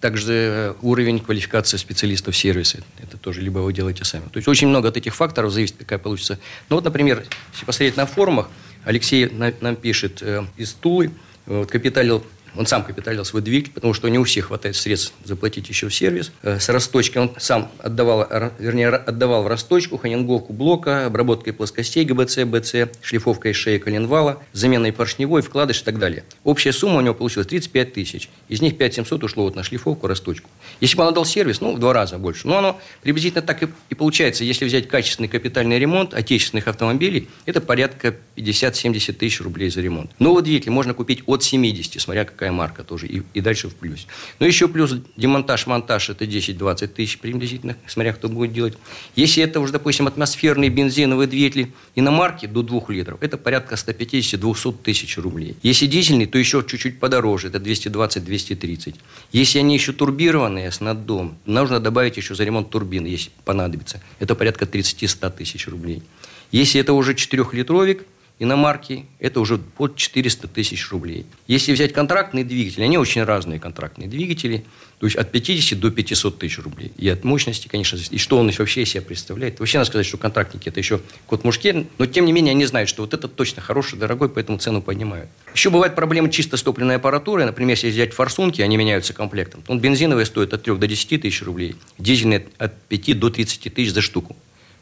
также 0.00 0.74
уровень 0.80 1.18
квалификации 1.18 1.76
специалистов 1.76 2.36
сервиса. 2.36 2.78
Это 3.02 3.18
тоже 3.18 3.42
либо 3.42 3.58
вы 3.58 3.72
делаете 3.72 4.04
сами. 4.04 4.22
То 4.32 4.36
есть 4.36 4.48
очень 4.48 4.68
много 4.68 4.88
от 4.88 4.96
этих 4.96 5.14
факторов 5.14 5.52
зависит, 5.52 5.76
какая 5.78 5.98
получится. 5.98 6.38
Ну 6.70 6.76
вот, 6.76 6.84
например, 6.84 7.24
если 7.52 7.66
посмотреть 7.66 7.96
на 7.96 8.06
форумах, 8.06 8.48
Алексей 8.84 9.28
нам 9.28 9.76
пишет 9.76 10.22
э, 10.22 10.44
из 10.56 10.72
Тулы, 10.72 11.10
вот, 11.46 11.70
капиталил 11.70 12.24
он 12.56 12.66
сам 12.66 12.84
капиталил 12.84 13.24
свой 13.24 13.42
двигатель, 13.42 13.72
потому 13.72 13.94
что 13.94 14.08
не 14.08 14.18
у 14.18 14.24
всех 14.24 14.46
хватает 14.46 14.76
средств 14.76 15.14
заплатить 15.24 15.68
еще 15.68 15.88
в 15.88 15.94
сервис. 15.94 16.32
Э, 16.42 16.58
с 16.58 16.68
расточки 16.68 17.18
он 17.18 17.32
сам 17.38 17.70
отдавал, 17.78 18.26
вернее, 18.58 18.88
отдавал 18.88 19.42
в 19.42 19.46
расточку, 19.46 19.98
ханинговку 19.98 20.52
блока, 20.52 21.06
обработкой 21.06 21.52
плоскостей 21.52 22.04
ГБЦ, 22.04 22.44
БЦ, 22.44 22.74
шлифовкой 23.02 23.52
шеи 23.52 23.78
коленвала, 23.78 24.42
заменой 24.52 24.92
поршневой, 24.92 25.42
вкладыш 25.42 25.82
и 25.82 25.84
так 25.84 25.98
далее. 25.98 26.24
Общая 26.44 26.72
сумма 26.72 26.98
у 26.98 27.00
него 27.00 27.14
получилась 27.14 27.46
35 27.46 27.92
тысяч. 27.92 28.28
Из 28.48 28.60
них 28.60 28.76
5 28.76 28.94
700 28.94 29.24
ушло 29.24 29.44
вот 29.44 29.56
на 29.56 29.62
шлифовку, 29.62 30.06
расточку. 30.06 30.48
Если 30.80 30.96
бы 30.96 31.02
он 31.02 31.10
отдал 31.10 31.24
сервис, 31.24 31.60
ну, 31.60 31.74
в 31.74 31.78
два 31.78 31.92
раза 31.92 32.18
больше. 32.18 32.46
Но 32.46 32.58
оно 32.58 32.80
приблизительно 33.02 33.42
так 33.42 33.62
и, 33.62 33.68
и 33.90 33.94
получается. 33.94 34.44
Если 34.44 34.64
взять 34.64 34.88
качественный 34.88 35.28
капитальный 35.28 35.78
ремонт 35.78 36.14
отечественных 36.14 36.68
автомобилей, 36.68 37.28
это 37.46 37.60
порядка 37.60 38.14
50-70 38.36 39.12
тысяч 39.12 39.40
рублей 39.40 39.70
за 39.70 39.80
ремонт. 39.80 40.10
Новый 40.18 40.42
двигатель 40.42 40.70
можно 40.70 40.94
купить 40.94 41.22
от 41.26 41.42
70, 41.42 42.00
смотря 42.00 42.24
какая 42.42 42.52
марка 42.52 42.82
тоже, 42.82 43.06
и, 43.06 43.22
и 43.34 43.40
дальше 43.40 43.68
в 43.68 43.74
плюс. 43.76 44.08
Но 44.40 44.46
еще 44.46 44.66
плюс 44.66 44.96
демонтаж, 45.16 45.68
монтаж, 45.68 46.10
это 46.10 46.24
10-20 46.24 46.88
тысяч 46.88 47.20
приблизительно, 47.20 47.76
смотря 47.86 48.12
кто 48.12 48.28
будет 48.28 48.52
делать. 48.52 48.76
Если 49.14 49.44
это 49.44 49.60
уже, 49.60 49.72
допустим, 49.72 50.08
атмосферные 50.08 50.68
бензиновые 50.68 51.28
двигатели 51.28 51.72
иномарки 51.94 52.46
до 52.46 52.62
2 52.62 52.82
литров, 52.88 53.22
это 53.22 53.36
порядка 53.38 53.76
150-200 53.76 54.74
тысяч 54.82 55.18
рублей. 55.18 55.54
Если 55.62 55.86
дизельный, 55.86 56.26
то 56.26 56.36
еще 56.36 56.64
чуть-чуть 56.66 56.98
подороже, 56.98 57.46
это 57.46 57.58
220-230. 57.58 58.96
Если 59.30 59.60
они 59.60 59.74
еще 59.74 59.92
турбированные, 59.92 60.72
с 60.72 60.80
наддом, 60.80 61.38
нужно 61.46 61.78
добавить 61.78 62.16
еще 62.16 62.34
за 62.34 62.42
ремонт 62.42 62.70
турбины, 62.70 63.06
если 63.06 63.30
понадобится. 63.44 64.00
Это 64.18 64.34
порядка 64.34 64.64
30-100 64.64 65.30
тысяч 65.36 65.68
рублей. 65.68 66.02
Если 66.50 66.80
это 66.80 66.92
уже 66.92 67.12
4-литровик, 67.12 68.02
иномарки, 68.38 69.06
это 69.18 69.40
уже 69.40 69.58
под 69.58 69.96
400 69.96 70.48
тысяч 70.48 70.90
рублей. 70.90 71.26
Если 71.46 71.72
взять 71.72 71.92
контрактные 71.92 72.44
двигатели, 72.44 72.82
они 72.82 72.98
очень 72.98 73.22
разные 73.22 73.60
контрактные 73.60 74.08
двигатели, 74.08 74.64
то 74.98 75.06
есть 75.06 75.16
от 75.16 75.30
50 75.30 75.78
до 75.78 75.90
500 75.90 76.38
тысяч 76.38 76.58
рублей. 76.58 76.92
И 76.96 77.08
от 77.08 77.24
мощности, 77.24 77.68
конечно, 77.68 77.98
и 78.10 78.18
что 78.18 78.38
он 78.38 78.50
вообще 78.50 78.82
из 78.82 78.90
себя 78.90 79.02
представляет. 79.02 79.58
Вообще 79.58 79.78
надо 79.78 79.88
сказать, 79.88 80.06
что 80.06 80.16
контрактники 80.16 80.68
это 80.68 80.80
еще 80.80 81.00
код 81.26 81.44
мушкет, 81.44 81.86
но 81.98 82.06
тем 82.06 82.24
не 82.24 82.32
менее 82.32 82.52
они 82.52 82.64
знают, 82.66 82.88
что 82.88 83.02
вот 83.02 83.14
это 83.14 83.28
точно 83.28 83.62
хороший, 83.62 83.98
дорогой, 83.98 84.28
поэтому 84.28 84.58
цену 84.58 84.82
поднимают. 84.82 85.28
Еще 85.54 85.70
бывает 85.70 85.94
проблема 85.94 86.30
чисто 86.30 86.56
с 86.56 86.62
топливной 86.62 86.96
аппаратурой. 86.96 87.46
Например, 87.46 87.76
если 87.76 87.90
взять 87.90 88.12
форсунки, 88.12 88.60
они 88.60 88.76
меняются 88.76 89.12
комплектом. 89.12 89.62
Он 89.68 89.80
бензиновый 89.80 90.26
стоит 90.26 90.52
от 90.54 90.62
3 90.62 90.76
до 90.76 90.86
10 90.86 91.22
тысяч 91.22 91.42
рублей, 91.42 91.76
дизельный 91.98 92.46
от 92.58 92.80
5 92.82 93.18
до 93.18 93.30
30 93.30 93.74
тысяч 93.74 93.92
за 93.92 94.00
штуку. 94.00 94.36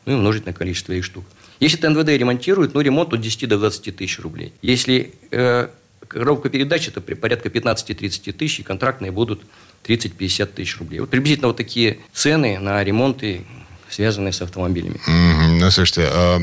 Ну 0.06 0.12
и 0.12 0.14
умножить 0.16 0.46
на 0.46 0.52
количество 0.52 0.92
их 0.92 1.04
штук. 1.04 1.24
Если 1.60 1.78
это 1.78 1.90
НВД 1.90 2.08
ремонтирует, 2.08 2.74
ну, 2.74 2.80
ремонт 2.80 3.12
от 3.12 3.20
10 3.20 3.48
до 3.48 3.58
20 3.58 3.96
тысяч 3.96 4.18
рублей. 4.18 4.52
Если 4.62 5.12
э, 5.30 5.68
коробка 6.08 6.48
передач, 6.48 6.88
это 6.88 7.00
порядка 7.00 7.48
15-30 7.48 8.32
тысяч, 8.32 8.60
и 8.60 8.62
контрактные 8.62 9.12
будут 9.12 9.42
30-50 9.84 10.46
тысяч 10.46 10.78
рублей. 10.78 11.00
Вот 11.00 11.10
приблизительно 11.10 11.48
вот 11.48 11.58
такие 11.58 11.98
цены 12.12 12.58
на 12.58 12.82
ремонты, 12.82 13.42
связанные 13.88 14.32
с 14.32 14.40
автомобилями. 14.40 14.96
Mm-hmm. 15.06 15.58
Ну, 15.60 15.70
слушайте, 15.70 16.08
э, 16.10 16.36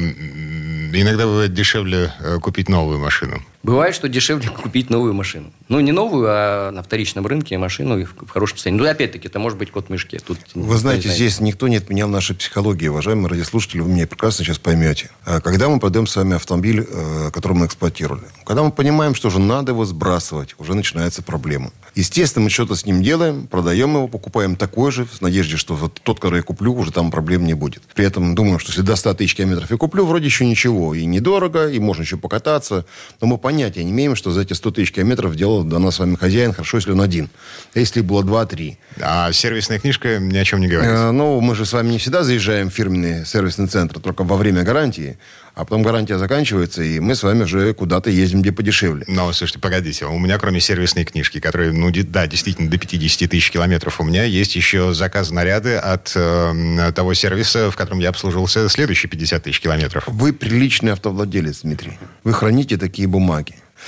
иногда 0.93 1.25
бывает 1.25 1.53
дешевле 1.53 2.13
э, 2.19 2.37
купить 2.39 2.69
новую 2.69 2.99
машину. 2.99 3.41
Бывает, 3.63 3.95
что 3.95 4.07
дешевле 4.07 4.49
купить 4.63 4.89
новую 4.89 5.13
машину. 5.13 5.51
Ну, 5.67 5.79
не 5.79 5.91
новую, 5.91 6.27
а 6.29 6.71
на 6.71 6.83
вторичном 6.83 7.27
рынке 7.27 7.57
машину 7.57 8.05
в 8.05 8.29
хорошем 8.29 8.57
состоянии. 8.57 8.81
Ну, 8.81 8.89
опять-таки, 8.89 9.27
это 9.27 9.39
может 9.39 9.57
быть 9.57 9.71
кот 9.71 9.87
в 9.87 9.89
мешке. 9.89 10.19
Тут 10.19 10.39
Вы 10.53 10.77
знаете, 10.77 11.09
здесь 11.09 11.39
никто 11.39 11.67
не 11.67 11.77
отменял 11.77 12.07
нашей 12.07 12.35
психологии. 12.35 12.87
Уважаемые 12.87 13.27
радиослушатели, 13.27 13.81
вы 13.81 13.89
меня 13.89 14.07
прекрасно 14.07 14.45
сейчас 14.45 14.59
поймете. 14.59 15.09
А 15.25 15.41
когда 15.41 15.69
мы 15.69 15.79
продаем 15.79 16.07
с 16.07 16.15
вами 16.15 16.35
автомобиль, 16.35 16.87
э, 16.87 17.31
который 17.33 17.53
мы 17.53 17.65
эксплуатировали, 17.65 18.23
когда 18.45 18.63
мы 18.63 18.71
понимаем, 18.71 19.15
что 19.15 19.27
уже 19.27 19.39
надо 19.39 19.73
его 19.73 19.85
сбрасывать, 19.85 20.55
уже 20.57 20.73
начинается 20.73 21.21
проблема. 21.21 21.71
Естественно, 21.95 22.43
мы 22.43 22.51
что-то 22.51 22.75
с 22.75 22.85
ним 22.85 23.01
делаем, 23.01 23.47
продаем 23.47 23.95
его, 23.95 24.07
покупаем 24.07 24.55
такой 24.55 24.91
же, 24.91 25.07
с 25.11 25.19
надеждой, 25.19 25.57
что 25.57 25.73
вот 25.73 25.99
тот, 26.03 26.19
который 26.19 26.37
я 26.37 26.43
куплю, 26.43 26.73
уже 26.75 26.91
там 26.91 27.09
проблем 27.09 27.45
не 27.45 27.55
будет. 27.55 27.81
При 27.95 28.05
этом 28.05 28.35
думаем, 28.35 28.59
что 28.59 28.69
если 28.69 28.83
до 28.83 28.95
100 28.95 29.15
тысяч 29.15 29.35
километров 29.35 29.71
я 29.71 29.77
куплю, 29.77 30.05
вроде 30.05 30.25
еще 30.25 30.45
ничего. 30.45 30.93
И 30.93 31.05
недорого, 31.05 31.67
и 31.67 31.79
можно 31.79 32.03
еще 32.03 32.17
покататься. 32.17 32.85
Но 33.19 33.25
мы 33.25 33.39
понятия 33.47 33.81
не 33.85 33.91
имеем, 33.91 34.17
что 34.17 34.31
за 34.31 34.41
эти 34.41 34.51
100 34.51 34.71
тысяч 34.71 34.91
километров 34.91 35.33
делал 35.37 35.63
до 35.63 35.79
нас 35.79 35.95
с 35.95 35.99
вами 35.99 36.15
хозяин, 36.15 36.51
хорошо, 36.51 36.79
если 36.79 36.91
он 36.91 36.99
один. 36.99 37.29
А 37.73 37.79
если 37.79 38.01
было 38.01 38.21
2-3. 38.21 38.75
А 38.99 39.31
сервисная 39.31 39.79
книжка 39.79 40.19
ни 40.19 40.37
о 40.37 40.43
чем 40.43 40.59
не 40.59 40.67
говорит. 40.67 40.91
Э, 40.91 41.11
ну, 41.11 41.39
мы 41.39 41.55
же 41.55 41.65
с 41.65 41.71
вами 41.71 41.91
не 41.91 41.97
всегда 41.97 42.23
заезжаем 42.23 42.69
в 42.69 42.73
фирменный 42.73 43.25
сервисный 43.25 43.67
центр, 43.67 44.01
только 44.01 44.25
во 44.25 44.35
время 44.35 44.63
гарантии. 44.63 45.17
А 45.57 45.63
потом 45.63 45.81
гарантия 45.81 46.19
заканчивается, 46.19 46.83
и 46.83 46.99
мы 46.99 47.15
с 47.15 47.23
вами 47.23 47.41
уже 47.41 47.73
куда-то 47.73 48.11
ездим, 48.11 48.41
где 48.41 48.51
подешевле. 48.51 49.05
Но, 49.07 49.31
слушайте, 49.33 49.59
погодите. 49.59 50.05
У 50.05 50.19
меня, 50.19 50.37
кроме 50.37 50.59
сервисной 50.59 51.03
книжки, 51.03 51.39
которая, 51.39 51.71
ну, 51.71 51.89
да, 51.91 52.27
действительно, 52.27 52.69
до 52.69 52.77
50 52.77 53.27
тысяч 53.27 53.49
километров, 53.49 53.99
у 53.99 54.03
меня 54.03 54.23
есть 54.23 54.55
еще 54.55 54.93
заказ 54.93 55.31
наряды 55.31 55.77
от 55.77 56.11
э, 56.15 56.91
того 56.93 57.15
сервиса, 57.15 57.71
в 57.71 57.75
котором 57.75 57.99
я 57.99 58.09
обслуживался 58.09 58.69
следующие 58.69 59.09
50 59.09 59.43
тысяч 59.43 59.59
километров. 59.59 60.03
Вы 60.05 60.31
приличный 60.31 60.91
автовладелец, 60.91 61.61
Дмитрий. 61.61 61.97
Вы 62.23 62.33
храните 62.33 62.77
такие 62.77 63.07
бумаги. 63.07 63.36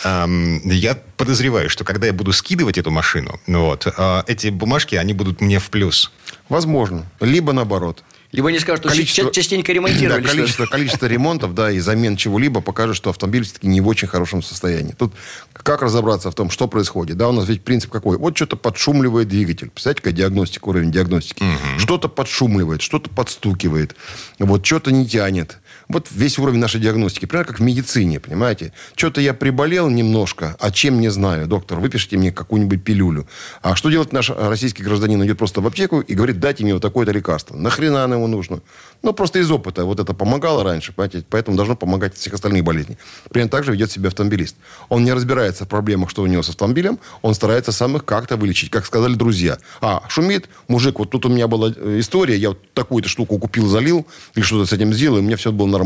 Я 0.04 0.98
подозреваю, 1.18 1.70
что 1.70 1.84
когда 1.84 2.08
я 2.08 2.14
буду 2.14 2.32
скидывать 2.32 2.78
эту 2.78 2.92
машину, 2.92 3.40
ну 3.48 3.66
вот, 3.66 3.88
э, 3.88 4.24
эти 4.28 4.48
бумажки, 4.48 4.96
они 4.96 5.14
будут 5.14 5.42
мне 5.42 5.60
в 5.60 5.70
плюс. 5.70 6.12
Возможно. 6.48 7.06
Либо 7.20 7.54
наоборот. 7.54 8.04
Либо 8.32 8.50
они 8.50 8.60
скажут, 8.60 8.86
что 8.86 8.90
количество, 8.90 9.32
частенько 9.32 9.74
ремонтировали. 9.74 10.22
Да, 10.22 10.30
количество, 10.30 10.66
количество 10.66 11.06
ремонтов, 11.08 11.56
да, 11.56 11.72
и 11.72 11.80
замен 11.80 12.16
чего-либо 12.16 12.62
покажет, 12.62 12.96
что 12.96 13.10
автомобиль 13.10 13.44
все-таки 13.44 13.68
не 13.68 13.82
в 13.82 13.88
очень 13.88 14.08
хорошем 14.08 14.44
состоянии. 14.44 14.94
Тут 14.94 15.14
как 15.54 15.82
разобраться 15.82 16.30
в 16.30 16.36
том, 16.36 16.50
что 16.50 16.68
происходит? 16.68 17.18
Да, 17.18 17.30
у 17.30 17.32
нас 17.32 17.48
ведь 17.48 17.64
принцип 17.64 17.92
какой? 17.92 18.18
Вот 18.18 18.36
что-то 18.36 18.56
подшумливает 18.56 19.28
двигатель. 19.28 19.70
Представляете, 19.72 20.02
какая 20.02 20.14
диагностика, 20.14 20.68
уровень 20.70 20.92
диагностики. 20.92 21.42
Угу. 21.42 21.80
Что-то 21.80 22.08
подшумливает, 22.08 22.82
что-то 22.82 23.10
подстукивает. 23.10 23.96
Вот 24.38 24.66
что-то 24.66 24.92
не 24.92 25.08
тянет. 25.08 25.58
Вот 25.90 26.10
весь 26.12 26.38
уровень 26.38 26.60
нашей 26.60 26.80
диагностики. 26.80 27.26
Примерно 27.26 27.52
как 27.52 27.60
в 27.60 27.64
медицине, 27.64 28.20
понимаете? 28.20 28.74
Что-то 28.96 29.22
я 29.22 29.34
приболел 29.34 29.90
немножко, 29.90 30.56
а 30.60 30.70
чем 30.70 31.02
не 31.02 31.10
знаю. 31.10 31.48
Доктор, 31.48 31.80
выпишите 31.80 32.16
мне 32.16 32.32
какую-нибудь 32.32 32.84
пилюлю. 32.84 33.28
А 33.64 33.76
что 33.76 33.90
делать 33.90 34.14
наш 34.14 34.30
российский 34.30 34.84
гражданин? 34.84 35.24
Идет 35.26 35.40
просто 35.40 35.62
в 35.62 35.68
аптеку 35.68 36.02
и 36.02 36.14
говорит, 36.14 36.40
дайте 36.40 36.64
мне 36.64 36.76
вот 36.76 36.84
такое-то 36.84 37.12
лекарство. 37.12 37.56
Нахрена 37.56 38.04
оно 38.04 38.16
ему 38.16 38.28
нужно? 38.28 38.62
Ну, 39.02 39.14
просто 39.14 39.40
из 39.40 39.50
опыта. 39.50 39.84
Вот 39.84 40.00
это 40.00 40.14
помогало 40.14 40.64
раньше, 40.64 40.94
понимаете? 40.94 41.26
Поэтому 41.28 41.58
должно 41.58 41.76
помогать 41.76 42.12
от 42.12 42.20
всех 42.20 42.36
остальных 42.36 42.64
болезней. 42.64 43.00
Примерно 43.32 43.50
так 43.50 43.64
же 43.64 43.72
ведет 43.72 43.90
себя 43.90 44.10
автомобилист. 44.10 44.58
Он 44.90 45.04
не 45.04 45.12
разбирается 45.12 45.66
в 45.66 45.70
проблемах, 45.70 46.12
что 46.12 46.22
у 46.22 46.28
него 46.28 46.44
с 46.44 46.50
автомобилем. 46.50 47.00
Он 47.24 47.34
старается 47.34 47.72
сам 47.72 47.98
их 47.98 48.06
как-то 48.06 48.38
вылечить. 48.38 48.70
Как 48.70 48.86
сказали 48.86 49.16
друзья. 49.16 49.58
А, 49.82 50.04
шумит, 50.08 50.50
мужик, 50.68 51.00
вот 51.00 51.10
тут 51.10 51.26
у 51.26 51.30
меня 51.30 51.48
была 51.48 51.74
э, 51.76 52.00
история, 52.00 52.38
я 52.38 52.50
вот 52.50 52.60
такую-то 52.74 53.10
штуку 53.10 53.40
купил, 53.40 53.68
залил, 53.68 54.06
или 54.36 54.44
что-то 54.44 54.68
с 54.68 54.74
этим 54.74 54.94
сделал, 54.94 55.18
и 55.18 55.22
у 55.22 55.24
меня 55.24 55.36
все 55.36 55.52
было 55.52 55.66
нормально. 55.66 55.79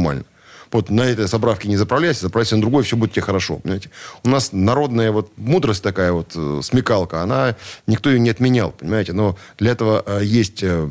Вот 0.73 0.89
на 0.89 1.01
этой 1.01 1.27
заправке 1.27 1.69
не 1.69 1.77
заправляйся, 1.77 2.21
заправляйся 2.21 2.55
на 2.55 2.61
другой, 2.61 2.83
все 2.83 2.97
будет 2.97 3.11
тебе 3.11 3.21
хорошо. 3.21 3.57
Понимаете? 3.57 3.91
У 4.23 4.29
нас 4.29 4.51
народная 4.51 5.11
вот 5.11 5.31
мудрость 5.37 5.83
такая 5.83 6.11
вот, 6.11 6.31
э, 6.35 6.61
смекалка, 6.63 7.21
она, 7.21 7.55
никто 7.85 8.09
ее 8.09 8.19
не 8.19 8.31
отменял, 8.31 8.71
понимаете? 8.71 9.13
Но 9.13 9.37
для 9.59 9.71
этого 9.71 10.03
э, 10.03 10.21
есть 10.23 10.63
э, 10.63 10.83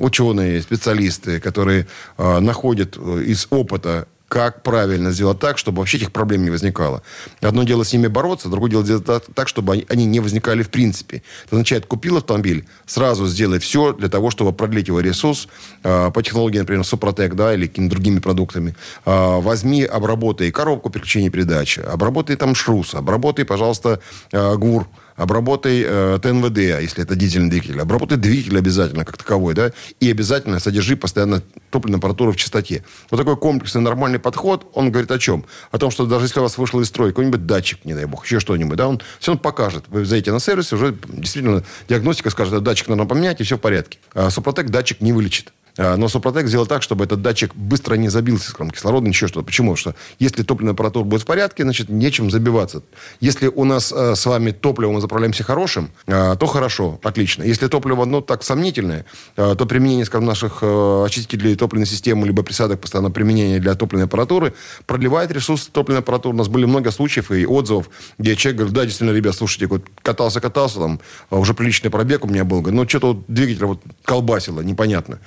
ученые, 0.00 0.60
специалисты, 0.60 1.38
которые 1.38 1.86
находят 2.18 2.96
из 2.96 3.46
опыта 3.50 4.08
как 4.28 4.62
правильно 4.62 5.10
сделать 5.10 5.38
так, 5.38 5.58
чтобы 5.58 5.78
вообще 5.78 5.96
этих 5.96 6.12
проблем 6.12 6.44
не 6.44 6.50
возникало. 6.50 7.02
Одно 7.40 7.64
дело 7.64 7.82
с 7.82 7.92
ними 7.92 8.06
бороться, 8.08 8.48
другое 8.48 8.70
дело 8.70 8.84
сделать 8.84 9.24
так, 9.34 9.48
чтобы 9.48 9.84
они 9.88 10.04
не 10.04 10.20
возникали 10.20 10.62
в 10.62 10.68
принципе. 10.68 11.22
Это 11.46 11.56
означает, 11.56 11.86
купил 11.86 12.18
автомобиль, 12.18 12.66
сразу 12.86 13.26
сделай 13.26 13.58
все 13.58 13.92
для 13.92 14.08
того, 14.08 14.30
чтобы 14.30 14.52
продлить 14.52 14.88
его 14.88 15.00
ресурс 15.00 15.48
э, 15.82 16.10
по 16.12 16.22
технологии, 16.22 16.58
например, 16.58 16.84
Супротек, 16.84 17.34
да, 17.34 17.54
или 17.54 17.66
какими-то 17.66 17.94
другими 17.94 18.18
продуктами. 18.18 18.74
Э, 19.06 19.40
возьми, 19.40 19.84
обработай 19.84 20.50
коробку 20.50 20.90
переключения 20.90 21.30
передач, 21.30 21.78
обработай 21.78 22.36
там 22.36 22.54
шрус, 22.54 22.94
обработай, 22.94 23.46
пожалуйста, 23.46 24.00
э, 24.32 24.56
ГУР, 24.56 24.86
обработай 25.18 25.84
э, 25.84 26.18
ТНВД, 26.22 26.58
если 26.80 27.02
это 27.02 27.16
дизельный 27.16 27.50
двигатель, 27.50 27.78
обработай 27.78 28.16
двигатель 28.16 28.56
обязательно, 28.56 29.04
как 29.04 29.18
таковой, 29.18 29.52
да, 29.52 29.72
и 30.00 30.10
обязательно 30.10 30.60
содержи 30.60 30.96
постоянно 30.96 31.42
топливную 31.70 31.98
аппаратуру 31.98 32.32
в 32.32 32.36
чистоте. 32.36 32.84
Вот 33.10 33.18
такой 33.18 33.36
комплексный 33.36 33.82
нормальный 33.82 34.18
подход, 34.18 34.66
он 34.72 34.90
говорит 34.90 35.10
о 35.10 35.18
чем? 35.18 35.44
О 35.70 35.78
том, 35.78 35.90
что 35.90 36.06
даже 36.06 36.26
если 36.26 36.38
у 36.38 36.42
вас 36.44 36.56
вышел 36.56 36.80
из 36.80 36.88
строя 36.88 37.10
какой-нибудь 37.10 37.44
датчик, 37.44 37.84
не 37.84 37.94
дай 37.94 38.06
бог, 38.06 38.24
еще 38.24 38.40
что-нибудь, 38.40 38.78
да, 38.78 38.88
он 38.88 39.00
все 39.18 39.32
он 39.32 39.38
покажет. 39.38 39.84
Вы 39.88 40.04
зайдете 40.04 40.32
на 40.32 40.40
сервис, 40.40 40.72
уже 40.72 40.96
действительно 41.08 41.64
диагностика 41.88 42.30
скажет, 42.30 42.62
датчик 42.62 42.88
надо 42.88 43.04
поменять, 43.04 43.40
и 43.40 43.44
все 43.44 43.56
в 43.56 43.60
порядке. 43.60 43.98
А 44.14 44.30
Супротек 44.30 44.70
датчик 44.70 45.00
не 45.00 45.12
вылечит. 45.12 45.52
А, 45.78 45.96
но 45.96 46.08
Супротек 46.08 46.48
сделал 46.48 46.66
так, 46.66 46.82
чтобы 46.82 47.04
этот 47.04 47.22
датчик 47.22 47.54
быстро 47.54 47.94
не 47.94 48.08
забился, 48.08 48.50
скажем, 48.50 48.70
кислородом, 48.70 49.10
еще 49.10 49.28
что-то. 49.28 49.46
Почему? 49.46 49.72
Потому 49.74 49.76
что 49.76 49.94
если 50.18 50.42
топливный 50.42 50.72
аппаратура 50.72 51.04
будет 51.04 51.22
в 51.22 51.26
порядке, 51.26 51.62
значит, 51.62 51.88
нечем 51.88 52.30
забиваться. 52.30 52.82
Если 53.20 53.46
у 53.46 53.64
нас 53.64 53.92
э, 53.94 54.14
с 54.16 54.26
вами 54.26 54.50
топливо 54.50 54.90
мы 54.90 55.00
заправляемся 55.00 55.44
хорошим, 55.44 55.90
э, 56.06 56.36
то 56.38 56.46
хорошо, 56.46 56.98
отлично. 57.02 57.44
Если 57.44 57.68
топливо, 57.68 58.04
ну, 58.04 58.20
так 58.20 58.42
сомнительное, 58.42 59.06
э, 59.36 59.54
то 59.56 59.66
применение, 59.66 60.04
скажем, 60.04 60.26
наших 60.26 60.58
э, 60.62 61.04
очистителей 61.06 61.54
топливной 61.54 61.86
системы, 61.86 62.26
либо 62.26 62.42
присадок 62.42 62.80
постоянного 62.80 63.12
применения 63.12 63.60
для 63.60 63.74
топливной 63.74 64.06
аппаратуры 64.06 64.54
продлевает 64.86 65.30
ресурс 65.30 65.68
топливной 65.68 66.00
аппаратуры. 66.00 66.34
У 66.34 66.38
нас 66.38 66.48
были 66.48 66.64
много 66.64 66.90
случаев 66.90 67.30
и 67.30 67.46
отзывов, 67.46 67.88
где 68.18 68.34
человек 68.34 68.58
говорит, 68.58 68.74
да, 68.74 68.84
действительно, 68.84 69.16
ребят, 69.16 69.36
слушайте, 69.36 69.66
вот 69.66 69.84
катался-катался, 70.02 70.80
там, 70.80 71.00
уже 71.30 71.54
приличный 71.54 71.90
пробег 71.90 72.24
у 72.24 72.28
меня 72.28 72.44
был, 72.44 72.60
говорит, 72.60 72.80
ну, 72.80 72.88
что-то 72.88 73.14
вот 73.14 73.24
двигатель 73.28 73.64
вот 73.64 73.80
колбасило, 74.04 74.60
непонятно 74.60 75.20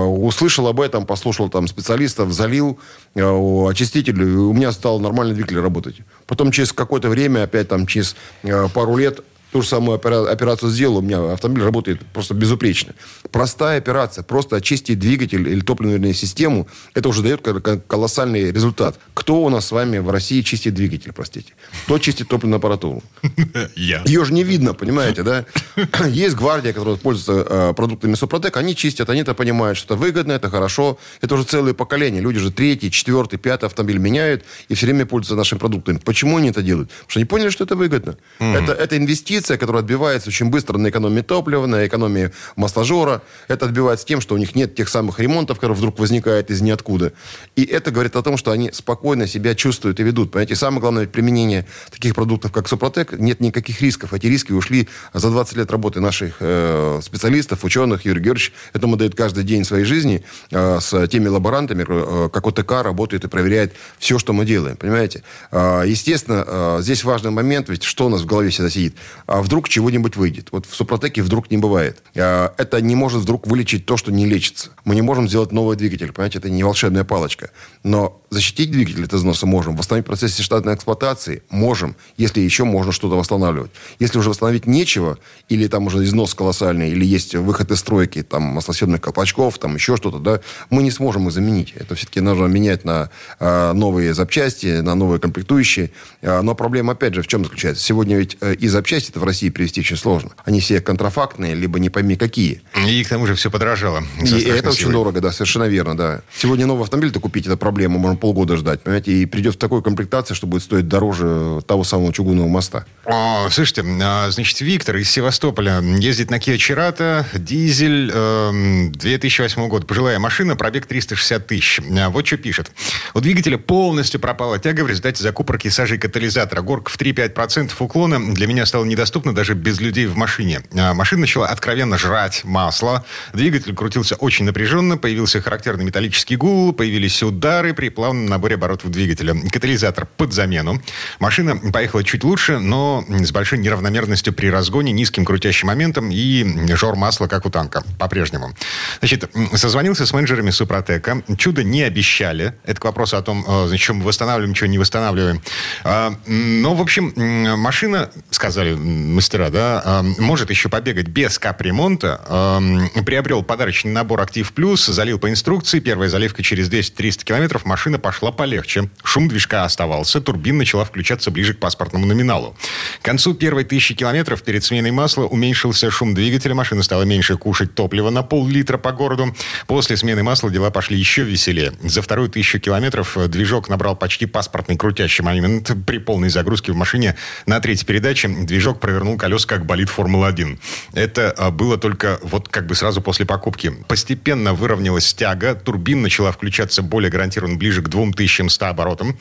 услышал 0.00 0.66
об 0.66 0.80
этом, 0.80 1.06
послушал 1.06 1.48
там 1.48 1.68
специалистов, 1.68 2.32
залил 2.32 2.78
э, 3.14 3.20
очиститель, 3.22 4.22
у 4.22 4.52
меня 4.52 4.72
стал 4.72 5.00
нормальный 5.00 5.34
двигатель 5.34 5.60
работать. 5.60 5.96
Потом 6.26 6.50
через 6.50 6.72
какое-то 6.72 7.08
время, 7.08 7.44
опять 7.44 7.68
там 7.68 7.86
через 7.86 8.16
э, 8.42 8.68
пару 8.72 8.96
лет, 8.96 9.20
Ту 9.52 9.62
же 9.62 9.68
самую 9.68 9.96
операцию 9.96 10.70
сделал, 10.70 10.96
у 10.96 11.00
меня 11.02 11.32
автомобиль 11.32 11.62
работает 11.62 12.00
просто 12.12 12.34
безупречно. 12.34 12.94
Простая 13.30 13.78
операция, 13.78 14.24
просто 14.24 14.56
очистить 14.56 14.98
двигатель 14.98 15.46
или 15.48 15.60
топливную 15.60 16.14
систему, 16.14 16.66
это 16.94 17.08
уже 17.08 17.22
дает 17.22 17.42
колоссальный 17.86 18.50
результат. 18.50 18.98
Кто 19.14 19.42
у 19.44 19.48
нас 19.50 19.66
с 19.66 19.72
вами 19.72 19.98
в 19.98 20.10
России 20.10 20.40
чистит 20.40 20.74
двигатель, 20.74 21.12
простите? 21.12 21.52
Кто 21.84 21.98
чистит 21.98 22.28
топливную 22.28 22.56
аппаратуру? 22.56 23.02
Я. 23.76 24.02
Ее 24.06 24.24
же 24.24 24.32
не 24.32 24.42
видно, 24.42 24.72
понимаете, 24.72 25.22
да? 25.22 25.44
Есть 26.08 26.34
гвардия, 26.34 26.72
которая 26.72 26.96
пользуется 26.96 27.46
э, 27.48 27.74
продуктами 27.74 28.14
Супротек, 28.14 28.56
они 28.56 28.74
чистят, 28.74 29.10
они 29.10 29.20
это 29.20 29.34
понимают, 29.34 29.76
что 29.76 29.94
это 29.94 30.02
выгодно, 30.02 30.32
это 30.32 30.48
хорошо. 30.48 30.98
Это 31.20 31.34
уже 31.34 31.44
целое 31.44 31.74
поколение. 31.74 32.22
Люди 32.22 32.38
же 32.38 32.50
третий, 32.50 32.90
четвертый, 32.90 33.38
пятый 33.38 33.66
автомобиль 33.66 33.98
меняют 33.98 34.44
и 34.68 34.74
все 34.74 34.86
время 34.86 35.04
пользуются 35.04 35.36
нашими 35.36 35.58
продуктами. 35.58 35.98
Почему 35.98 36.38
они 36.38 36.48
это 36.48 36.62
делают? 36.62 36.88
Потому 36.88 37.10
что 37.10 37.18
они 37.20 37.26
поняли, 37.26 37.50
что 37.50 37.64
это 37.64 37.76
выгодно. 37.76 38.16
Это, 38.38 38.72
это 38.72 38.96
инвестиция 38.96 39.41
инвестиция, 39.42 39.58
которая 39.58 39.82
отбивается 39.82 40.28
очень 40.28 40.50
быстро 40.50 40.78
на 40.78 40.88
экономии 40.88 41.22
топлива, 41.22 41.66
на 41.66 41.86
экономии 41.86 42.30
масложора. 42.56 43.22
Это 43.48 43.66
отбивается 43.66 44.06
тем, 44.06 44.20
что 44.20 44.34
у 44.34 44.38
них 44.38 44.54
нет 44.54 44.74
тех 44.74 44.88
самых 44.88 45.18
ремонтов, 45.18 45.58
которые 45.58 45.76
вдруг 45.76 45.98
возникают 45.98 46.50
из 46.50 46.60
ниоткуда. 46.60 47.12
И 47.56 47.64
это 47.64 47.90
говорит 47.90 48.14
о 48.16 48.22
том, 48.22 48.36
что 48.36 48.52
они 48.52 48.70
спокойно 48.72 49.26
себя 49.26 49.54
чувствуют 49.54 49.98
и 50.00 50.02
ведут. 50.02 50.30
Понимаете, 50.30 50.54
самое 50.54 50.80
главное 50.80 51.06
применение 51.06 51.66
таких 51.90 52.14
продуктов, 52.14 52.52
как 52.52 52.68
Супротек, 52.68 53.12
нет 53.18 53.40
никаких 53.40 53.82
рисков. 53.82 54.14
Эти 54.14 54.26
риски 54.26 54.52
ушли 54.52 54.88
за 55.12 55.30
20 55.30 55.56
лет 55.56 55.70
работы 55.70 56.00
наших 56.00 56.36
э, 56.40 57.00
специалистов, 57.02 57.64
ученых. 57.64 58.04
Юрий 58.04 58.20
Георгиевич 58.20 58.52
этому 58.72 58.96
дает 58.96 59.14
каждый 59.14 59.44
день 59.44 59.64
своей 59.64 59.84
жизни 59.84 60.22
э, 60.50 60.78
с 60.80 61.08
теми 61.08 61.28
лаборантами, 61.28 61.84
э, 61.88 62.28
как 62.32 62.46
ОТК 62.46 62.82
работает 62.82 63.24
и 63.24 63.28
проверяет 63.28 63.72
все, 63.98 64.18
что 64.18 64.32
мы 64.32 64.44
делаем. 64.44 64.76
Понимаете? 64.76 65.22
Э, 65.50 65.82
естественно, 65.86 66.44
э, 66.46 66.78
здесь 66.82 67.04
важный 67.04 67.30
момент, 67.30 67.68
ведь 67.68 67.82
что 67.82 68.06
у 68.06 68.08
нас 68.08 68.20
в 68.20 68.26
голове 68.26 68.50
всегда 68.50 68.70
сидит? 68.70 68.94
А 69.32 69.40
вдруг 69.40 69.66
чего-нибудь 69.66 70.16
выйдет. 70.16 70.48
Вот 70.52 70.66
в 70.66 70.74
Супротеке 70.74 71.22
вдруг 71.22 71.50
не 71.50 71.56
бывает. 71.56 72.02
А, 72.14 72.54
это 72.58 72.82
не 72.82 72.94
может 72.94 73.22
вдруг 73.22 73.46
вылечить 73.46 73.86
то, 73.86 73.96
что 73.96 74.12
не 74.12 74.26
лечится. 74.26 74.72
Мы 74.84 74.94
не 74.94 75.00
можем 75.00 75.26
сделать 75.26 75.52
новый 75.52 75.74
двигатель, 75.74 76.12
понимаете, 76.12 76.38
это 76.38 76.50
не 76.50 76.62
волшебная 76.62 77.04
палочка. 77.04 77.50
Но 77.82 78.21
защитить 78.32 78.70
двигатель 78.70 79.04
от 79.04 79.12
износа 79.12 79.46
можем, 79.46 79.76
восстановить 79.76 80.06
в 80.06 80.08
процессе 80.08 80.42
штатной 80.42 80.74
эксплуатации 80.74 81.42
можем, 81.50 81.96
если 82.16 82.40
еще 82.40 82.64
можно 82.64 82.92
что-то 82.92 83.16
восстанавливать. 83.16 83.70
Если 83.98 84.18
уже 84.18 84.30
восстановить 84.30 84.66
нечего, 84.66 85.18
или 85.48 85.66
там 85.66 85.86
уже 85.86 86.02
износ 86.04 86.34
колоссальный, 86.34 86.90
или 86.90 87.04
есть 87.04 87.34
выход 87.34 87.70
из 87.70 87.80
стройки, 87.80 88.22
там, 88.22 88.42
маслосъемных 88.42 89.00
колпачков, 89.00 89.58
там 89.58 89.74
еще 89.74 89.96
что-то, 89.96 90.18
да, 90.18 90.40
мы 90.70 90.82
не 90.82 90.90
сможем 90.90 91.28
их 91.28 91.32
заменить. 91.32 91.74
Это 91.76 91.94
все-таки 91.94 92.20
нужно 92.20 92.46
менять 92.46 92.84
на 92.84 93.10
э, 93.38 93.72
новые 93.72 94.14
запчасти, 94.14 94.80
на 94.80 94.94
новые 94.94 95.20
комплектующие. 95.20 95.90
Э, 96.22 96.40
но 96.40 96.54
проблема, 96.54 96.92
опять 96.94 97.14
же, 97.14 97.22
в 97.22 97.26
чем 97.26 97.44
заключается? 97.44 97.84
Сегодня 97.84 98.16
ведь 98.16 98.38
э, 98.40 98.54
и 98.54 98.68
запчасти 98.68 99.16
в 99.18 99.24
России 99.24 99.50
привезти 99.50 99.80
очень 99.80 99.96
сложно. 99.96 100.30
Они 100.44 100.60
все 100.60 100.80
контрафактные, 100.80 101.54
либо 101.54 101.78
не 101.78 101.90
пойми 101.90 102.16
какие. 102.16 102.62
И 102.86 103.04
к 103.04 103.08
тому 103.08 103.26
же 103.26 103.34
все 103.34 103.50
подорожало. 103.50 104.02
И 104.22 104.40
это 104.44 104.70
очень 104.70 104.90
дорого, 104.90 105.20
да, 105.20 105.32
совершенно 105.32 105.64
верно, 105.64 105.96
да. 105.96 106.22
Сегодня 106.34 106.66
новый 106.66 106.84
автомобиль-то 106.84 107.20
купить, 107.20 107.46
это 107.46 107.56
проблема, 107.56 107.98
можно 107.98 108.16
полгода 108.22 108.56
ждать, 108.56 108.82
понимаете, 108.82 109.10
и 109.10 109.26
придет 109.26 109.56
в 109.56 109.58
такой 109.58 109.82
комплектации, 109.82 110.34
что 110.34 110.46
будет 110.46 110.62
стоить 110.62 110.86
дороже 110.86 111.60
того 111.66 111.82
самого 111.82 112.12
чугунного 112.12 112.46
моста. 112.46 112.84
О, 113.04 113.48
слушайте, 113.50 113.84
а, 114.00 114.30
значит, 114.30 114.60
Виктор 114.60 114.96
из 114.96 115.10
Севастополя 115.10 115.80
ездит 115.80 116.30
на 116.30 116.36
Kia 116.36 116.54
Cerato, 116.54 117.24
дизель, 117.36 118.12
э, 118.14 118.90
2008 118.92 119.66
год, 119.66 119.88
пожилая 119.88 120.20
машина, 120.20 120.54
пробег 120.54 120.86
360 120.86 121.48
тысяч. 121.48 121.80
А, 121.98 122.10
вот 122.10 122.24
что 122.24 122.36
пишет. 122.36 122.70
У 123.12 123.18
двигателя 123.18 123.58
полностью 123.58 124.20
пропала 124.20 124.60
тяга 124.60 124.82
в 124.82 124.86
результате 124.86 125.20
закупорки 125.20 125.66
сажи 125.66 125.98
катализатора. 125.98 126.62
Горка 126.62 126.92
в 126.92 126.96
3-5% 126.96 127.72
уклона 127.80 128.34
для 128.34 128.46
меня 128.46 128.66
стала 128.66 128.84
недоступна 128.84 129.34
даже 129.34 129.54
без 129.54 129.80
людей 129.80 130.06
в 130.06 130.16
машине. 130.16 130.62
А, 130.76 130.94
машина 130.94 131.22
начала 131.22 131.48
откровенно 131.48 131.98
жрать 131.98 132.44
масло. 132.44 133.04
Двигатель 133.34 133.74
крутился 133.74 134.14
очень 134.14 134.44
напряженно, 134.44 134.96
появился 134.96 135.42
характерный 135.42 135.84
металлический 135.84 136.36
гул, 136.36 136.72
появились 136.72 137.20
удары 137.24 137.74
при 137.74 137.88
плавном 137.88 138.11
наборе 138.12 138.54
оборотов 138.54 138.90
двигателя. 138.90 139.34
Катализатор 139.50 140.06
под 140.06 140.32
замену. 140.32 140.80
Машина 141.18 141.56
поехала 141.72 142.04
чуть 142.04 142.24
лучше, 142.24 142.58
но 142.58 143.04
с 143.08 143.32
большой 143.32 143.58
неравномерностью 143.58 144.32
при 144.32 144.48
разгоне, 144.48 144.92
низким 144.92 145.24
крутящим 145.24 145.68
моментом 145.68 146.10
и 146.10 146.74
жор 146.74 146.96
масла, 146.96 147.26
как 147.26 147.46
у 147.46 147.50
танка, 147.50 147.84
по-прежнему. 147.98 148.52
Значит, 149.00 149.30
созвонился 149.54 150.06
с 150.06 150.12
менеджерами 150.12 150.50
Супротека. 150.50 151.22
Чудо 151.36 151.62
не 151.62 151.82
обещали. 151.82 152.54
Это 152.64 152.80
к 152.80 152.84
вопросу 152.84 153.16
о 153.16 153.22
том, 153.22 153.44
э, 153.46 153.66
зачем 153.68 153.96
мы 153.96 154.04
восстанавливаем, 154.04 154.54
чего 154.54 154.68
не 154.68 154.78
восстанавливаем. 154.78 155.42
А, 155.84 156.14
но, 156.26 156.74
в 156.74 156.80
общем, 156.80 157.12
машина, 157.58 158.10
сказали 158.30 158.74
мастера, 158.74 159.50
да, 159.50 159.82
а, 159.84 160.02
может 160.02 160.50
еще 160.50 160.68
побегать 160.68 161.08
без 161.08 161.38
капремонта. 161.38 162.20
А, 162.26 162.60
приобрел 163.04 163.42
подарочный 163.42 163.92
набор 163.92 164.20
«Актив 164.20 164.50
Плюс», 164.52 164.86
залил 164.86 165.18
по 165.18 165.30
инструкции. 165.30 165.80
Первая 165.80 166.08
заливка 166.08 166.42
через 166.42 166.68
200-300 166.68 167.24
километров. 167.24 167.64
Машина 167.64 167.98
пошла 168.02 168.32
полегче. 168.32 168.90
Шум 169.04 169.28
движка 169.28 169.64
оставался. 169.64 170.20
Турбина 170.20 170.58
начала 170.58 170.84
включаться 170.84 171.30
ближе 171.30 171.54
к 171.54 171.58
паспортному 171.58 172.04
номиналу. 172.06 172.56
К 173.00 173.04
концу 173.04 173.34
первой 173.34 173.64
тысячи 173.64 173.94
километров 173.94 174.42
перед 174.42 174.64
сменой 174.64 174.90
масла 174.90 175.24
уменьшился 175.24 175.90
шум 175.90 176.14
двигателя. 176.14 176.54
Машина 176.54 176.82
стала 176.82 177.04
меньше 177.04 177.36
кушать 177.36 177.74
топлива 177.74 178.10
на 178.10 178.22
пол-литра 178.22 178.78
по 178.78 178.92
городу. 178.92 179.34
После 179.66 179.96
смены 179.96 180.22
масла 180.22 180.50
дела 180.50 180.70
пошли 180.70 180.98
еще 180.98 181.22
веселее. 181.22 181.72
За 181.82 182.02
вторую 182.02 182.28
тысячу 182.28 182.58
километров 182.58 183.16
движок 183.28 183.68
набрал 183.68 183.96
почти 183.96 184.26
паспортный 184.26 184.76
крутящий 184.76 185.24
момент. 185.24 185.70
При 185.86 185.98
полной 185.98 186.28
загрузке 186.28 186.72
в 186.72 186.76
машине 186.76 187.16
на 187.46 187.60
третьей 187.60 187.86
передаче 187.86 188.28
движок 188.28 188.80
провернул 188.80 189.16
колеса, 189.16 189.46
как 189.46 189.66
болит 189.66 189.88
Формула-1. 189.88 190.58
Это 190.94 191.30
а, 191.36 191.50
было 191.50 191.78
только 191.78 192.18
вот 192.22 192.48
как 192.48 192.66
бы 192.66 192.74
сразу 192.74 193.00
после 193.00 193.26
покупки. 193.26 193.72
Постепенно 193.88 194.54
выровнялась 194.54 195.12
тяга, 195.14 195.54
турбин 195.54 196.02
начала 196.02 196.32
включаться 196.32 196.82
более 196.82 197.10
гарантированно 197.10 197.56
ближе 197.56 197.81
к 197.82 197.88
2100 197.88 198.66
оборотам. 198.66 199.18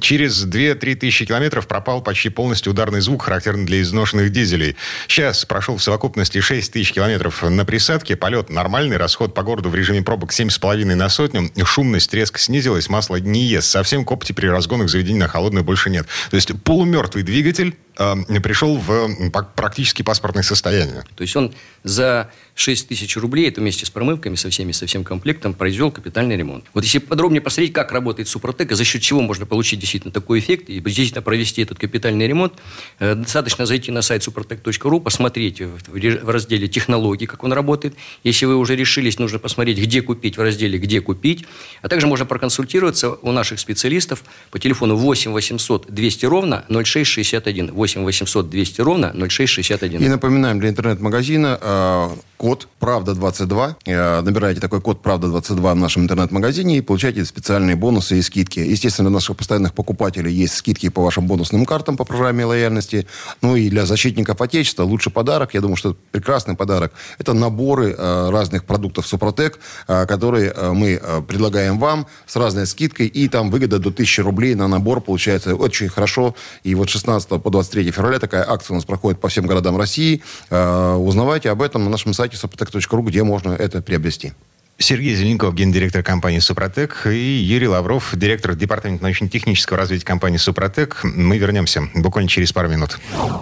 Через 0.00 0.46
2-3 0.46 0.94
тысячи 0.94 1.24
километров 1.24 1.66
пропал 1.66 2.02
почти 2.02 2.28
полностью 2.28 2.72
ударный 2.72 3.00
звук, 3.00 3.22
характерный 3.22 3.64
для 3.64 3.80
изношенных 3.82 4.30
дизелей. 4.30 4.76
Сейчас 5.08 5.44
прошел 5.44 5.76
в 5.76 5.82
совокупности 5.82 6.40
6 6.40 6.72
тысяч 6.72 6.92
километров 6.92 7.42
на 7.42 7.64
присадке, 7.64 8.16
полет 8.16 8.50
нормальный, 8.50 8.96
расход 8.96 9.34
по 9.34 9.42
городу 9.42 9.68
в 9.70 9.74
режиме 9.74 10.02
пробок 10.02 10.32
7,5 10.32 10.94
на 10.94 11.08
сотню, 11.08 11.50
шумность 11.64 12.12
резко 12.14 12.38
снизилась, 12.38 12.88
масло 12.88 13.16
не 13.16 13.44
ест. 13.44 13.70
Совсем 13.70 14.04
копоти 14.04 14.32
при 14.32 14.46
разгонах 14.46 14.88
заведений 14.88 15.18
на 15.18 15.28
холодную 15.28 15.64
больше 15.64 15.90
нет. 15.90 16.06
То 16.30 16.36
есть 16.36 16.52
полумертвый 16.62 17.22
двигатель 17.22 17.76
пришел 17.98 18.76
в 18.76 19.30
практически 19.54 20.02
паспортное 20.02 20.44
состояние. 20.44 21.04
То 21.16 21.22
есть 21.22 21.34
он 21.34 21.52
за 21.82 22.30
6 22.54 22.88
тысяч 22.88 23.16
рублей, 23.16 23.48
это 23.48 23.60
вместе 23.60 23.86
с 23.86 23.90
промывками, 23.90 24.34
со 24.34 24.50
всеми, 24.50 24.72
со 24.72 24.86
всем 24.86 25.04
комплектом, 25.04 25.54
произвел 25.54 25.90
капитальный 25.90 26.36
ремонт. 26.36 26.64
Вот 26.74 26.84
если 26.84 26.98
подробнее 26.98 27.40
посмотреть, 27.40 27.72
как 27.72 27.92
работает 27.92 28.28
Супротек, 28.28 28.72
за 28.72 28.84
счет 28.84 29.02
чего 29.02 29.20
можно 29.20 29.46
получить 29.46 29.80
действительно 29.80 30.12
такой 30.12 30.40
эффект, 30.40 30.68
и 30.68 30.80
действительно 30.80 31.22
провести 31.22 31.62
этот 31.62 31.78
капитальный 31.78 32.26
ремонт, 32.26 32.54
э, 32.98 33.14
достаточно 33.14 33.66
зайти 33.66 33.90
на 33.90 34.02
сайт 34.02 34.26
suprotec.ru, 34.26 35.00
посмотреть 35.00 35.60
в 35.60 36.28
разделе 36.28 36.68
технологии, 36.68 37.26
как 37.26 37.44
он 37.44 37.52
работает. 37.52 37.94
Если 38.24 38.46
вы 38.46 38.56
уже 38.56 38.76
решились, 38.76 39.18
нужно 39.18 39.38
посмотреть, 39.38 39.78
где 39.78 40.02
купить, 40.02 40.36
в 40.36 40.40
разделе 40.40 40.78
«Где 40.78 41.00
купить». 41.00 41.46
А 41.82 41.88
также 41.88 42.06
можно 42.06 42.26
проконсультироваться 42.26 43.10
у 43.10 43.32
наших 43.32 43.60
специалистов 43.60 44.24
по 44.50 44.58
телефону 44.58 44.96
8 44.96 45.32
800 45.32 45.86
200 45.88 46.26
ровно 46.26 46.64
0661. 46.68 47.72
8 47.72 47.87
800 47.96 48.50
200 48.50 48.80
ровно 48.80 49.12
0661. 49.12 50.02
И 50.02 50.08
напоминаем 50.08 50.60
для 50.60 50.68
интернет-магазина 50.70 51.58
э, 51.60 52.08
код 52.36 52.68
«Правда22». 52.80 53.74
Э, 53.86 54.20
набираете 54.22 54.60
такой 54.60 54.80
код 54.80 55.00
«Правда22» 55.04 55.72
в 55.72 55.76
нашем 55.76 56.04
интернет-магазине 56.04 56.78
и 56.78 56.80
получаете 56.80 57.24
специальные 57.24 57.76
бонусы 57.76 58.18
и 58.18 58.22
скидки. 58.22 58.60
Естественно, 58.60 59.10
для 59.10 59.14
наших 59.14 59.36
постоянных 59.36 59.74
покупателей 59.74 60.32
есть 60.32 60.54
скидки 60.54 60.88
по 60.88 61.02
вашим 61.02 61.26
бонусным 61.26 61.66
картам 61.66 61.96
по 61.96 62.04
программе 62.04 62.44
лояльности. 62.44 63.06
Ну 63.42 63.56
и 63.56 63.68
для 63.68 63.86
защитников 63.86 64.40
Отечества 64.40 64.84
лучший 64.84 65.12
подарок, 65.12 65.54
я 65.54 65.60
думаю, 65.60 65.76
что 65.76 65.90
это 65.90 65.98
прекрасный 66.12 66.54
подарок, 66.54 66.92
это 67.18 67.32
наборы 67.32 67.94
э, 67.96 68.30
разных 68.30 68.64
продуктов 68.64 69.06
«Супротек», 69.06 69.58
э, 69.88 70.06
которые 70.06 70.54
мы 70.72 71.00
предлагаем 71.26 71.78
вам 71.78 72.06
с 72.26 72.36
разной 72.36 72.66
скидкой. 72.66 73.06
И 73.06 73.28
там 73.28 73.50
выгода 73.50 73.78
до 73.78 73.90
1000 73.90 74.22
рублей 74.22 74.54
на 74.54 74.68
набор 74.68 75.00
получается 75.00 75.54
очень 75.54 75.88
хорошо. 75.88 76.34
И 76.62 76.74
вот 76.74 76.88
16 76.88 77.28
по 77.28 77.50
23 77.50 77.77
февраля 77.90 78.18
такая 78.18 78.48
акция 78.48 78.74
у 78.74 78.76
нас 78.76 78.84
проходит 78.84 79.20
по 79.20 79.28
всем 79.28 79.46
городам 79.46 79.76
России. 79.76 80.22
Узнавайте 80.50 81.50
об 81.50 81.62
этом 81.62 81.84
на 81.84 81.90
нашем 81.90 82.12
сайте 82.12 82.36
suprotec.ru, 82.36 83.02
где 83.02 83.22
можно 83.22 83.52
это 83.52 83.82
приобрести. 83.82 84.32
Сергей 84.80 85.16
Зеленков, 85.16 85.54
гендиректор 85.54 86.04
компании 86.04 86.38
«Супротек», 86.38 87.06
и 87.06 87.16
Юрий 87.18 87.66
Лавров, 87.66 88.10
директор 88.14 88.54
департамента 88.54 89.02
научно-технического 89.02 89.76
развития 89.76 90.06
компании 90.06 90.36
«Супротек». 90.36 91.00
Мы 91.02 91.36
вернемся 91.38 91.88
буквально 91.94 92.28
через 92.28 92.52
пару 92.52 92.68
минут. 92.68 92.98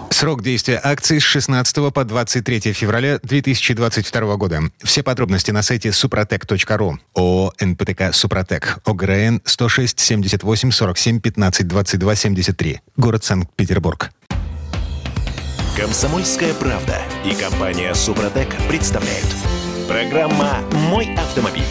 Срок 0.09 0.41
действия 0.41 0.81
акции 0.83 1.19
с 1.19 1.23
16 1.23 1.93
по 1.93 2.03
23 2.03 2.73
февраля 2.73 3.19
2022 3.21 4.35
года. 4.35 4.63
Все 4.83 5.03
подробности 5.03 5.51
на 5.51 5.61
сайте 5.61 5.91
супротек.ру. 5.91 6.97
ООО 7.13 7.53
«НПТК 7.59 8.13
Супротек». 8.13 8.79
ОГРН 8.83 9.41
106 9.45 9.99
78 9.99 10.71
47 10.71 11.19
15 11.19 11.67
22 11.67 12.15
73. 12.15 12.81
Город 12.97 13.23
Санкт-Петербург. 13.23 14.09
Комсомольская 15.77 16.55
правда 16.55 16.99
и 17.23 17.35
компания 17.35 17.93
«Супротек» 17.93 18.49
представляют– 18.67 19.27
Программа 19.87 20.59
«Мой 20.89 21.15
автомобиль». 21.15 21.63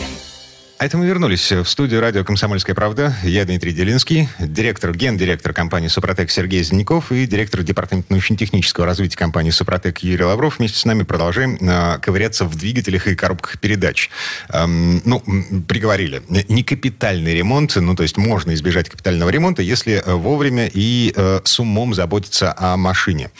А 0.79 0.85
это 0.85 0.98
мы 0.98 1.07
вернулись 1.07 1.52
в 1.52 1.64
студию 1.66 2.00
радио 2.00 2.24
«Комсомольская 2.24 2.74
правда». 2.74 3.14
Я 3.22 3.44
Дмитрий 3.44 3.72
Делинский, 3.72 4.29
директор, 4.38 4.94
гендиректор 4.94 5.52
компании 5.52 5.88
«Супротек» 5.88 6.31
Сергей 6.31 6.62
Зеленяков 6.62 7.12
и 7.12 7.26
директор 7.26 7.62
департамента 7.62 8.12
научно-технического 8.12 8.87
развития 8.87 9.16
компании 9.16 9.50
«Супротек» 9.50 9.98
Юрий 9.98 10.24
Лавров. 10.24 10.59
Вместе 10.59 10.79
с 10.79 10.85
нами 10.85 11.02
продолжаем 11.02 11.57
э, 11.61 11.98
ковыряться 12.00 12.46
в 12.46 12.55
двигателях 12.57 13.07
и 13.07 13.14
коробках 13.14 13.59
передач. 13.59 14.11
Эм, 14.50 15.00
ну, 15.05 15.22
приговорили. 15.68 16.22
Не 16.29 16.62
капитальный 16.62 17.35
ремонт, 17.35 17.76
ну, 17.76 17.94
то 17.94 18.02
есть 18.02 18.16
можно 18.16 18.52
избежать 18.55 18.88
капитального 18.88 19.31
ремонта, 19.31 19.62
если 19.62 20.02
э, 20.05 20.14
вовремя 20.14 20.70
и 20.72 21.12
э, 21.14 21.40
с 21.44 21.61
умом 21.61 21.94
заботиться 21.94 22.55
о 22.57 22.76
машине. 22.76 23.31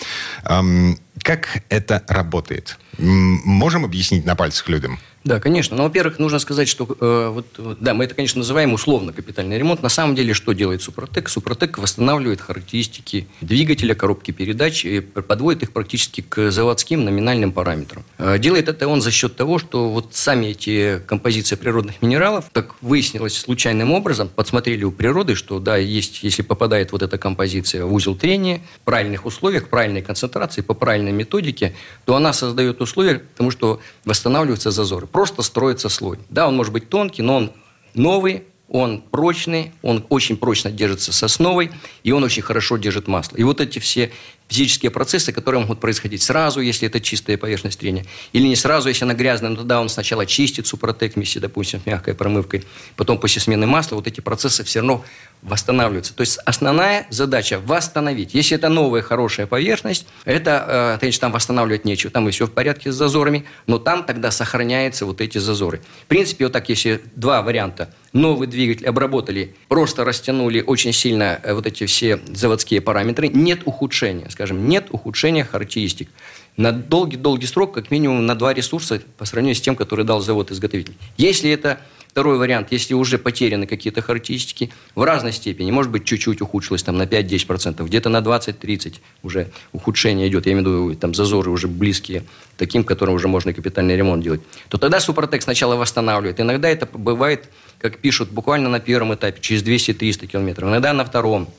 Эм, 0.45 0.99
как 1.23 1.63
это 1.71 2.03
работает? 2.09 2.79
Можем 2.99 3.85
объяснить 3.85 4.25
на 4.25 4.35
пальцах 4.35 4.69
людям? 4.69 4.99
Да, 5.27 5.41
конечно. 5.41 5.77
Но, 5.77 5.83
во-первых, 5.83 6.21
нужно 6.21 6.39
сказать, 6.39 6.69
что 6.69 6.87
э, 7.01 7.31
вот, 7.31 7.47
да, 7.81 7.95
мы 7.95 8.05
это, 8.05 8.15
конечно, 8.15 8.39
называем 8.39 8.73
условно 8.73 9.13
капитальный 9.13 9.59
ремонт. 9.59 9.83
На 9.83 9.89
самом 9.89 10.15
деле, 10.15 10.35
что 10.35 10.53
делает 10.53 10.83
Супротек? 10.83 11.29
Супротек 11.29 11.79
восстанавливает 11.79 12.41
характеристики 12.41 13.27
двигателя, 13.41 13.97
коробки 13.97 14.31
передач 14.31 14.85
и 14.85 15.01
подводит 15.01 15.65
их 15.65 15.73
практически 15.73 16.21
к 16.21 16.53
заводским 16.53 17.05
номинальным 17.05 17.51
параметрам. 17.51 18.05
Э, 18.19 18.39
делает 18.39 18.69
это 18.69 18.87
он 18.87 19.01
за 19.01 19.11
счет 19.11 19.35
того, 19.35 19.59
что 19.59 19.89
вот 19.89 20.15
сами 20.15 20.47
эти 20.47 21.01
композиции 21.09 21.57
природных 21.57 22.03
минералов, 22.03 22.45
так 22.53 22.77
выяснилось 22.81 23.37
случайным 23.37 23.91
образом, 23.91 24.29
подсмотрели 24.29 24.85
у 24.85 24.93
природы, 24.93 25.35
что 25.35 25.59
да, 25.59 25.77
есть, 25.77 26.23
если 26.23 26.43
попадает 26.43 26.93
вот 26.93 27.03
эта 27.03 27.19
композиция 27.19 27.85
в 27.85 27.93
узел 27.93 28.15
трения, 28.15 28.61
в 28.81 28.85
правильных 28.85 29.27
условиях, 29.27 29.71
правильной 29.71 30.03
концентрации, 30.03 30.61
по 30.61 30.75
правильной 30.75 31.11
методике, 31.11 31.75
то 32.05 32.15
она 32.15 32.33
создает 32.33 32.81
условия 32.81 33.17
к 33.17 33.23
тому, 33.37 33.51
что 33.51 33.81
восстанавливаются 34.05 34.71
зазоры 34.71 35.09
просто 35.17 35.41
строится 35.41 35.89
слой. 35.89 36.19
Да, 36.29 36.47
он 36.47 36.57
может 36.57 36.75
быть 36.75 36.91
тонкий, 36.91 37.23
но 37.23 37.37
он 37.37 37.53
новый, 37.95 38.45
он 38.69 39.01
прочный, 39.01 39.73
он 39.81 40.05
очень 40.11 40.37
прочно 40.37 40.71
держится 40.71 41.11
сосновой, 41.11 41.71
и 42.03 42.13
он 42.13 42.23
очень 42.23 42.43
хорошо 42.43 42.77
держит 42.77 43.09
масло. 43.09 43.35
И 43.39 43.43
вот 43.43 43.63
эти 43.63 43.79
все 43.79 44.13
физические 44.49 44.91
процессы, 44.91 45.33
которые 45.33 45.61
могут 45.63 45.81
происходить 45.81 46.23
сразу, 46.23 46.61
если 46.61 46.87
это 46.89 47.01
чистая 47.01 47.37
поверхность 47.37 47.79
трения, 47.79 48.07
или 48.33 48.47
не 48.47 48.57
сразу, 48.57 48.89
если 48.89 49.05
она 49.05 49.15
грязная, 49.15 49.51
но 49.51 49.57
тогда 49.57 49.81
он 49.81 49.89
сначала 49.89 50.27
чистит 50.27 50.67
супротек 50.67 51.17
вместе, 51.17 51.41
допустим, 51.41 51.81
с 51.81 51.87
мягкой 51.87 52.15
промывкой, 52.15 52.65
потом 52.97 53.19
после 53.19 53.41
смены 53.41 53.67
масла 53.67 53.97
вот 53.97 54.07
эти 54.07 54.21
процессы 54.21 54.65
все 54.65 54.81
равно 54.81 55.05
восстанавливаются. 55.43 56.15
То 56.15 56.23
есть 56.23 56.39
основная 56.45 57.07
задача– 57.11 57.61
восстановить. 57.65 58.35
Если 58.35 58.57
это 58.57 58.69
новая 58.69 59.03
хорошая 59.03 59.47
поверхность, 59.47 60.07
это, 60.25 60.95
э, 60.97 60.99
конечно, 61.01 61.21
там 61.21 61.33
восстанавливать 61.33 61.85
нечего, 61.85 62.11
там 62.11 62.29
и 62.29 62.33
все 62.33 62.47
в 62.47 62.53
порядке 62.53 62.91
с 62.91 62.95
зазорами, 62.95 63.45
но 63.67 63.79
там 63.79 64.05
тогда 64.05 64.31
сохраняются 64.31 65.07
вот 65.07 65.21
эти 65.21 65.39
зазоры. 65.39 65.83
В 66.05 66.07
принципе, 66.07 66.47
вот 66.47 66.53
так, 66.53 66.69
если 66.69 67.01
два 67.15 67.43
варианта– 67.43 67.95
новый 68.17 68.49
двигатель 68.49 68.87
обработали, 68.87 69.55
просто 69.69 70.05
растянули 70.05 70.61
очень 70.61 70.93
сильно 70.93 71.39
э, 71.43 71.55
вот 71.55 71.67
эти 71.67 71.87
все 71.87 72.19
заводские 72.29 72.81
параметры, 72.81 73.29
нет 73.29 73.61
ухудшения, 73.65 74.29
скажем, 74.37 74.69
нет 74.69 74.89
ухудшения 74.91 75.45
характеристик. 75.45 76.11
На 76.59 76.73
долгий-долгий 76.73 77.47
срок, 77.47 77.73
как 77.73 77.91
минимум 77.91 78.27
на 78.27 78.35
два 78.35 78.53
ресурса 78.53 79.03
по 79.17 79.25
сравнению 79.25 79.57
с 79.57 79.61
тем, 79.61 79.77
который 79.77 80.05
дал 80.05 80.21
завод-изготовитель. 80.21 80.95
Если 81.17 81.51
это 81.51 81.81
Второй 82.17 82.39
вариант, 82.39 82.69
если 82.71 82.95
уже 82.95 83.19
потеряны 83.19 83.67
какие-то 83.67 84.01
характеристики 84.01 84.73
в 84.95 85.03
разной 85.03 85.35
степени, 85.35 85.71
может 85.71 85.93
быть, 85.93 86.07
чуть-чуть 86.07 86.41
ухудшилось 86.41 86.83
там 86.83 86.97
на 86.97 87.03
5-10%, 87.03 87.85
где-то 87.85 88.09
на 88.09 88.23
20-30% 88.23 88.95
уже 89.23 89.51
ухудшение 89.75 90.27
идет, 90.27 90.47
я 90.47 90.53
имею 90.53 90.65
в 90.65 90.89
виду 90.89 90.95
там 90.95 91.13
зазоры 91.13 91.51
уже 91.51 91.69
близкие 91.69 92.25
таким, 92.57 92.85
которым 92.85 93.17
уже 93.17 93.29
можно 93.29 93.53
капитальный 93.53 93.97
ремонт 93.97 94.25
делать, 94.25 94.41
то 94.71 94.79
тогда 94.79 94.99
Супротек 94.99 95.43
сначала 95.43 95.77
восстанавливает. 95.77 96.41
Иногда 96.41 96.71
это 96.71 96.89
бывает, 96.91 97.51
как 97.79 97.99
пишут, 97.99 98.31
буквально 98.31 98.71
на 98.71 98.81
первом 98.81 99.15
этапе, 99.15 99.39
через 99.43 99.63
200-300 99.63 100.27
километров, 100.27 100.71
иногда 100.71 100.95
на 100.95 101.05
втором. 101.05 101.51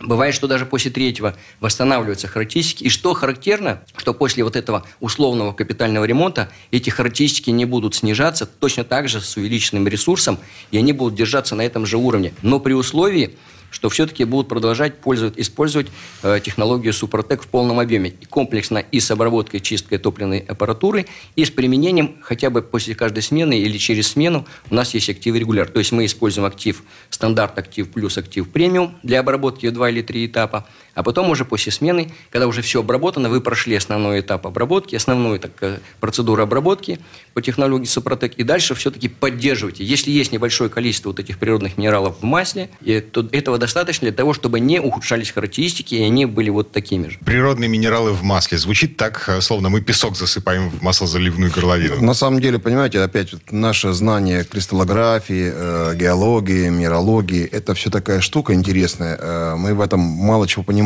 Бывает, 0.00 0.34
что 0.34 0.48
даже 0.48 0.64
после 0.64 0.90
третьего 0.90 1.36
восстанавливаются 1.60 2.26
характеристики. 2.26 2.84
И 2.84 2.88
что 2.88 3.12
характерно, 3.12 3.82
что 3.98 4.14
после 4.14 4.42
вот 4.42 4.56
этого 4.56 4.86
условного 4.98 5.52
капитального 5.52 6.06
ремонта 6.06 6.50
эти 6.70 6.88
характеристики 6.88 7.50
не 7.50 7.66
будут 7.66 7.94
снижаться 7.94 8.46
точно 8.46 8.84
так 8.84 9.10
же 9.10 9.20
с 9.20 9.36
увеличенным 9.36 9.86
ресурсом, 9.86 10.38
и 10.70 10.78
они 10.78 10.94
будут 10.94 11.16
держаться 11.16 11.54
на 11.54 11.62
этом 11.62 11.84
же 11.84 11.98
уровне. 11.98 12.32
Но 12.40 12.60
при 12.60 12.72
условии, 12.72 13.36
что 13.70 13.88
все-таки 13.88 14.24
будут 14.24 14.48
продолжать 14.48 14.98
пользовать, 14.98 15.38
использовать 15.38 15.88
э, 16.22 16.40
технологию 16.42 16.92
Супротек 16.92 17.42
в 17.42 17.48
полном 17.48 17.78
объеме. 17.80 18.10
И 18.20 18.24
комплексно 18.24 18.78
и 18.78 19.00
с 19.00 19.10
обработкой, 19.10 19.60
чисткой 19.60 19.98
топливной 19.98 20.40
аппаратуры, 20.40 21.06
и 21.36 21.44
с 21.44 21.50
применением 21.50 22.16
хотя 22.22 22.50
бы 22.50 22.62
после 22.62 22.94
каждой 22.94 23.22
смены 23.22 23.58
или 23.58 23.78
через 23.78 24.08
смену 24.08 24.46
у 24.70 24.74
нас 24.74 24.94
есть 24.94 25.08
актив 25.08 25.34
регуляр. 25.34 25.68
То 25.68 25.78
есть 25.78 25.92
мы 25.92 26.04
используем 26.04 26.46
актив 26.46 26.82
стандарт 27.10 27.58
актив 27.58 27.90
плюс 27.90 28.18
актив 28.18 28.48
премиум 28.48 28.96
для 29.02 29.20
обработки 29.20 29.66
в 29.66 29.72
два 29.72 29.90
или 29.90 30.02
три 30.02 30.26
этапа. 30.26 30.66
А 30.94 31.02
потом 31.02 31.30
уже 31.30 31.44
после 31.44 31.72
смены, 31.72 32.12
когда 32.30 32.46
уже 32.46 32.62
все 32.62 32.80
обработано, 32.80 33.28
вы 33.28 33.40
прошли 33.40 33.76
основной 33.76 34.20
этап 34.20 34.46
обработки, 34.46 34.96
основную 34.96 35.38
так, 35.38 35.52
э, 35.60 35.78
процедуру 36.00 36.42
обработки 36.42 37.00
по 37.34 37.42
технологии 37.42 37.86
Супротек, 37.86 38.34
и 38.34 38.42
дальше 38.42 38.74
все-таки 38.74 39.08
поддерживайте. 39.08 39.84
Если 39.84 40.10
есть 40.10 40.32
небольшое 40.32 40.70
количество 40.70 41.10
вот 41.10 41.20
этих 41.20 41.38
природных 41.38 41.78
минералов 41.78 42.18
в 42.20 42.24
масле, 42.24 42.70
то 43.12 43.26
этого 43.32 43.58
достаточно 43.58 44.08
для 44.08 44.16
того, 44.16 44.34
чтобы 44.34 44.60
не 44.60 44.80
ухудшались 44.80 45.30
характеристики, 45.30 45.94
и 45.94 46.02
они 46.02 46.26
были 46.26 46.50
вот 46.50 46.72
такими 46.72 47.08
же. 47.08 47.18
Природные 47.24 47.68
минералы 47.68 48.12
в 48.12 48.22
масле. 48.22 48.58
Звучит 48.58 48.96
так, 48.96 49.24
э, 49.28 49.40
словно 49.40 49.68
мы 49.68 49.80
песок 49.80 50.16
засыпаем 50.16 50.70
в 50.70 50.82
маслозаливную 50.82 51.50
горловину. 51.52 52.00
На 52.02 52.14
самом 52.14 52.40
деле, 52.40 52.58
понимаете, 52.58 53.00
опять 53.00 53.34
наше 53.50 53.92
знание 53.92 54.44
кристаллографии, 54.44 55.52
э, 55.54 55.94
геологии, 55.96 56.68
минералогии, 56.68 57.44
это 57.44 57.74
все 57.74 57.90
такая 57.90 58.20
штука 58.20 58.54
интересная. 58.54 59.16
Э, 59.20 59.54
мы 59.56 59.74
в 59.74 59.80
этом 59.80 60.00
мало 60.00 60.46
чего 60.46 60.62
понимаем 60.62 60.80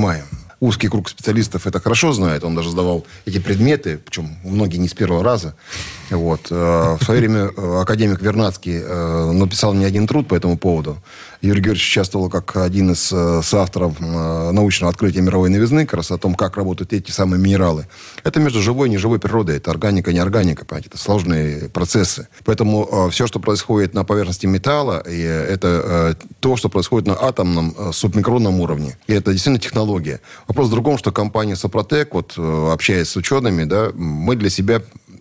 узкий 0.65 0.89
круг 0.89 1.09
специалистов 1.09 1.67
это 1.67 1.81
хорошо 1.81 2.13
знает. 2.13 2.45
Он 2.45 2.55
даже 2.55 2.71
сдавал 2.71 3.05
эти 3.27 3.39
предметы, 3.39 3.99
причем 3.99 4.37
многие 4.45 4.79
не 4.79 4.89
с 4.89 4.95
первого 4.95 5.23
раза. 5.23 5.55
Вот. 6.11 6.49
Э, 6.51 6.97
в 6.99 7.05
свое 7.05 7.21
время 7.21 7.51
э, 7.57 7.81
академик 7.81 8.21
Вернадский 8.23 8.81
э, 8.83 9.33
написал 9.33 9.75
не 9.75 9.85
один 9.85 10.07
труд 10.07 10.29
по 10.29 10.35
этому 10.35 10.57
поводу. 10.57 10.97
Юрий 11.45 11.61
Георгиевич 11.61 11.89
участвовал 11.89 12.31
как 12.31 12.57
один 12.57 12.93
из 12.93 13.01
соавторов 13.47 14.01
научного 14.01 14.91
открытия 14.91 15.21
мировой 15.21 15.51
новизны, 15.51 15.85
как 15.85 15.99
раз 15.99 16.11
о 16.11 16.17
том, 16.17 16.35
как 16.35 16.57
работают 16.57 16.93
эти 16.95 17.11
самые 17.11 17.39
минералы. 17.41 17.87
Это 18.23 18.41
между 18.41 18.63
живой 18.63 18.89
и 18.89 18.91
неживой 18.91 19.19
природой. 19.19 19.59
Это 19.59 19.71
органика, 19.71 20.13
не 20.13 20.21
органика, 20.21 20.65
понимаете, 20.65 20.89
это 20.89 20.99
сложные 20.99 21.69
процессы. 21.69 22.29
Поэтому 22.45 23.11
все, 23.11 23.27
что 23.27 23.41
происходит 23.41 23.93
на 23.93 24.05
поверхности 24.05 24.47
металла, 24.47 25.03
и 25.07 25.21
это 25.21 26.17
то, 26.41 26.57
что 26.57 26.71
происходит 26.71 27.07
на 27.09 27.15
атомном, 27.15 27.93
субмикронном 27.93 28.61
уровне. 28.61 28.97
И 29.07 29.13
это 29.13 29.33
действительно 29.33 29.59
технология. 29.59 30.21
Вопрос 30.49 30.69
в 30.69 30.71
другом, 30.71 30.97
что 30.97 31.13
компания 31.13 31.57
Сопротек, 31.57 32.15
вот 32.15 32.39
общаясь 32.39 33.09
с 33.09 33.17
учеными, 33.17 33.65
да, 33.65 33.91
мы 33.95 34.37
для 34.37 34.49
себя 34.49 34.81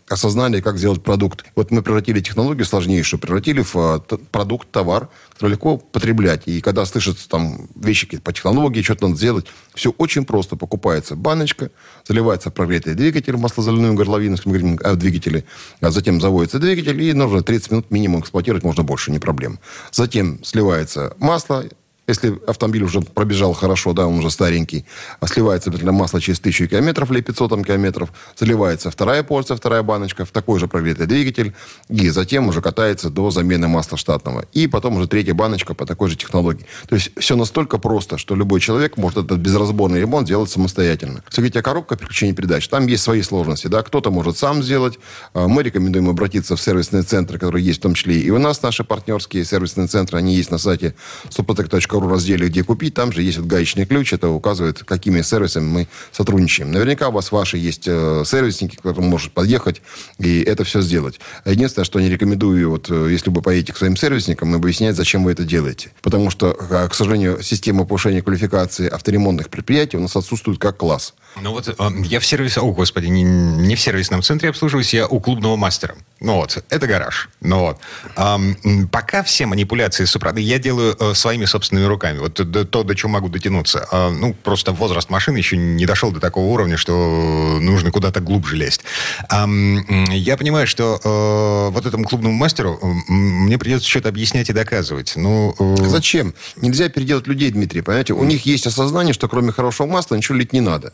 осознали, 0.09 0.61
как 0.61 0.77
сделать 0.77 1.03
продукт. 1.03 1.45
Вот 1.55 1.71
мы 1.71 1.81
превратили 1.81 2.19
технологию 2.19 2.65
сложнейшую, 2.65 3.19
превратили 3.19 3.61
в 3.61 3.75
а, 3.75 3.99
продукт, 4.31 4.69
товар, 4.71 5.09
который 5.33 5.51
легко 5.51 5.77
потреблять. 5.77 6.43
И 6.45 6.61
когда 6.61 6.85
слышатся 6.85 7.27
там 7.29 7.67
вещи 7.75 8.17
по 8.17 8.33
технологии, 8.33 8.81
что-то 8.81 9.07
надо 9.07 9.17
сделать, 9.17 9.45
все 9.73 9.91
очень 9.97 10.25
просто. 10.25 10.55
Покупается 10.55 11.15
баночка, 11.15 11.71
заливается 12.07 12.51
прогретый 12.51 12.95
двигатель, 12.95 13.37
маслозаливную 13.37 13.93
горловину, 13.93 14.35
если 14.35 14.49
мы 14.49 14.57
говорим 14.57 14.79
о 14.83 14.95
двигателе, 14.95 15.45
а 15.81 15.91
затем 15.91 16.21
заводится 16.21 16.59
двигатель, 16.59 17.01
и 17.01 17.13
нужно 17.13 17.41
30 17.41 17.71
минут 17.71 17.91
минимум 17.91 18.21
эксплуатировать, 18.21 18.63
можно 18.63 18.83
больше, 18.83 19.11
не 19.11 19.19
проблема. 19.19 19.57
Затем 19.91 20.43
сливается 20.43 21.15
масло, 21.19 21.65
если 22.07 22.39
автомобиль 22.47 22.83
уже 22.83 23.01
пробежал 23.01 23.53
хорошо, 23.53 23.93
да, 23.93 24.07
он 24.07 24.19
уже 24.19 24.29
старенький, 24.29 24.85
а 25.19 25.27
сливается 25.27 25.69
обязательно 25.69 25.93
масло 25.93 26.19
через 26.19 26.39
1000 26.39 26.67
километров 26.67 27.11
или 27.11 27.21
500 27.21 27.49
там, 27.49 27.63
километров, 27.63 28.11
заливается 28.37 28.91
вторая 28.91 29.23
порция, 29.23 29.55
вторая 29.55 29.83
баночка 29.83 30.25
в 30.25 30.31
такой 30.31 30.59
же 30.59 30.67
прогретый 30.67 31.07
двигатель, 31.07 31.53
и 31.89 32.09
затем 32.09 32.47
уже 32.47 32.61
катается 32.61 33.09
до 33.09 33.31
замены 33.31 33.67
масла 33.67 33.97
штатного. 33.97 34.45
И 34.51 34.67
потом 34.67 34.97
уже 34.97 35.07
третья 35.07 35.33
баночка 35.33 35.73
по 35.73 35.85
такой 35.85 36.09
же 36.09 36.17
технологии. 36.17 36.65
То 36.87 36.95
есть 36.95 37.11
все 37.17 37.35
настолько 37.35 37.77
просто, 37.77 38.17
что 38.17 38.35
любой 38.35 38.59
человек 38.59 38.97
может 38.97 39.19
этот 39.19 39.39
безразборный 39.39 40.01
ремонт 40.01 40.27
делать 40.27 40.49
самостоятельно. 40.49 41.23
Если 41.27 41.41
говорить 41.41 41.55
о 41.55 41.95
переключения 41.95 42.33
передач, 42.33 42.67
там 42.67 42.87
есть 42.87 43.03
свои 43.03 43.21
сложности. 43.21 43.67
Да? 43.67 43.81
Кто-то 43.81 44.11
может 44.11 44.37
сам 44.37 44.63
сделать. 44.63 44.99
А, 45.33 45.47
мы 45.47 45.63
рекомендуем 45.63 46.09
обратиться 46.09 46.55
в 46.55 46.61
сервисные 46.61 47.03
центры, 47.03 47.39
которые 47.39 47.65
есть 47.65 47.79
в 47.79 47.83
том 47.83 47.93
числе 47.93 48.19
и 48.19 48.29
у 48.29 48.39
нас 48.39 48.61
наши 48.61 48.83
партнерские 48.83 49.45
сервисные 49.45 49.87
центры. 49.87 50.17
Они 50.17 50.35
есть 50.35 50.51
на 50.51 50.57
сайте 50.57 50.95
suprotec.ru 51.29 51.92
Куру 51.93 52.09
разделе 52.09 52.47
«Где 52.47 52.63
купить», 52.63 52.95
там 52.95 53.11
же 53.11 53.21
есть 53.21 53.37
вот 53.37 53.45
гаечный 53.45 53.85
ключ, 53.85 54.13
это 54.13 54.29
указывает, 54.29 54.83
какими 54.83 55.21
сервисами 55.21 55.65
мы 55.65 55.87
сотрудничаем. 56.11 56.71
Наверняка 56.71 57.09
у 57.09 57.11
вас 57.11 57.31
ваши 57.31 57.57
есть 57.57 57.83
э, 57.85 58.23
сервисники, 58.25 58.77
к 58.77 58.81
которым 58.81 59.09
может 59.09 59.31
подъехать 59.31 59.81
и 60.17 60.41
это 60.41 60.63
все 60.63 60.81
сделать. 60.81 61.19
Единственное, 61.45 61.85
что 61.85 61.99
не 61.99 62.09
рекомендую, 62.09 62.69
вот 62.71 62.89
э, 62.89 63.09
если 63.11 63.29
вы 63.29 63.41
поедете 63.41 63.73
к 63.73 63.77
своим 63.77 63.95
сервисникам, 63.95 64.55
объяснять, 64.55 64.95
зачем 64.95 65.23
вы 65.23 65.33
это 65.33 65.43
делаете. 65.43 65.91
Потому 66.01 66.31
что, 66.31 66.57
э, 66.59 66.87
к 66.89 66.95
сожалению, 66.95 67.43
система 67.43 67.85
повышения 67.85 68.23
квалификации 68.23 68.89
авторемонтных 68.89 69.49
предприятий 69.49 69.97
у 69.97 70.01
нас 70.01 70.15
отсутствует 70.15 70.57
как 70.57 70.77
класс. 70.77 71.13
Ну 71.41 71.51
вот 71.51 71.67
э, 71.67 71.89
я 72.03 72.19
в 72.19 72.25
сервисе, 72.25 72.61
о 72.61 72.71
господи, 72.71 73.07
не, 73.07 73.23
не 73.23 73.75
в 73.75 73.81
сервисном 73.81 74.21
центре 74.21 74.49
обслуживаюсь, 74.49 74.93
я 74.93 75.07
у 75.07 75.19
клубного 75.19 75.55
мастера. 75.55 75.95
Ну 76.23 76.35
вот, 76.35 76.63
это 76.69 76.87
гараж. 76.87 77.29
Ну 77.41 77.59
вот. 77.59 77.77
Эм, 78.15 78.87
пока 78.87 79.23
все 79.23 79.45
манипуляции 79.45 80.05
с 80.05 80.11
супродой 80.11 80.43
я 80.43 80.57
делаю 80.57 80.95
э, 80.97 81.13
своими 81.15 81.43
собственными 81.45 81.85
руками. 81.85 82.19
Вот 82.19 82.35
то, 82.35 82.45
то, 82.65 82.83
до 82.83 82.95
чего 82.95 83.11
могу 83.11 83.27
дотянуться. 83.27 83.87
Э, 83.91 84.09
ну, 84.09 84.33
просто 84.33 84.71
возраст 84.71 85.09
машины 85.09 85.37
еще 85.37 85.57
не 85.57 85.85
дошел 85.85 86.11
до 86.11 86.21
такого 86.21 86.45
уровня, 86.45 86.77
что 86.77 87.57
нужно 87.59 87.91
куда-то 87.91 88.21
глубже 88.21 88.55
лезть. 88.55 88.83
Эм, 89.29 90.05
я 90.11 90.37
понимаю, 90.37 90.65
что 90.65 90.99
э, 91.03 91.73
вот 91.73 91.85
этому 91.85 92.05
клубному 92.05 92.35
мастеру 92.35 92.79
э, 92.81 92.85
мне 93.11 93.57
придется 93.57 93.89
что-то 93.89 94.07
объяснять 94.07 94.49
и 94.49 94.53
доказывать. 94.53 95.13
Ну, 95.17 95.53
э... 95.59 95.75
Зачем? 95.87 96.33
Нельзя 96.55 96.87
переделать 96.87 97.27
людей, 97.27 97.51
Дмитрий, 97.51 97.81
понимаете? 97.81 98.13
У 98.13 98.23
них 98.23 98.45
есть 98.45 98.65
осознание, 98.65 99.13
что 99.13 99.27
кроме 99.27 99.51
хорошего 99.51 99.87
масла 99.87 100.15
ничего 100.15 100.37
лить 100.37 100.53
не 100.53 100.61
надо. 100.61 100.93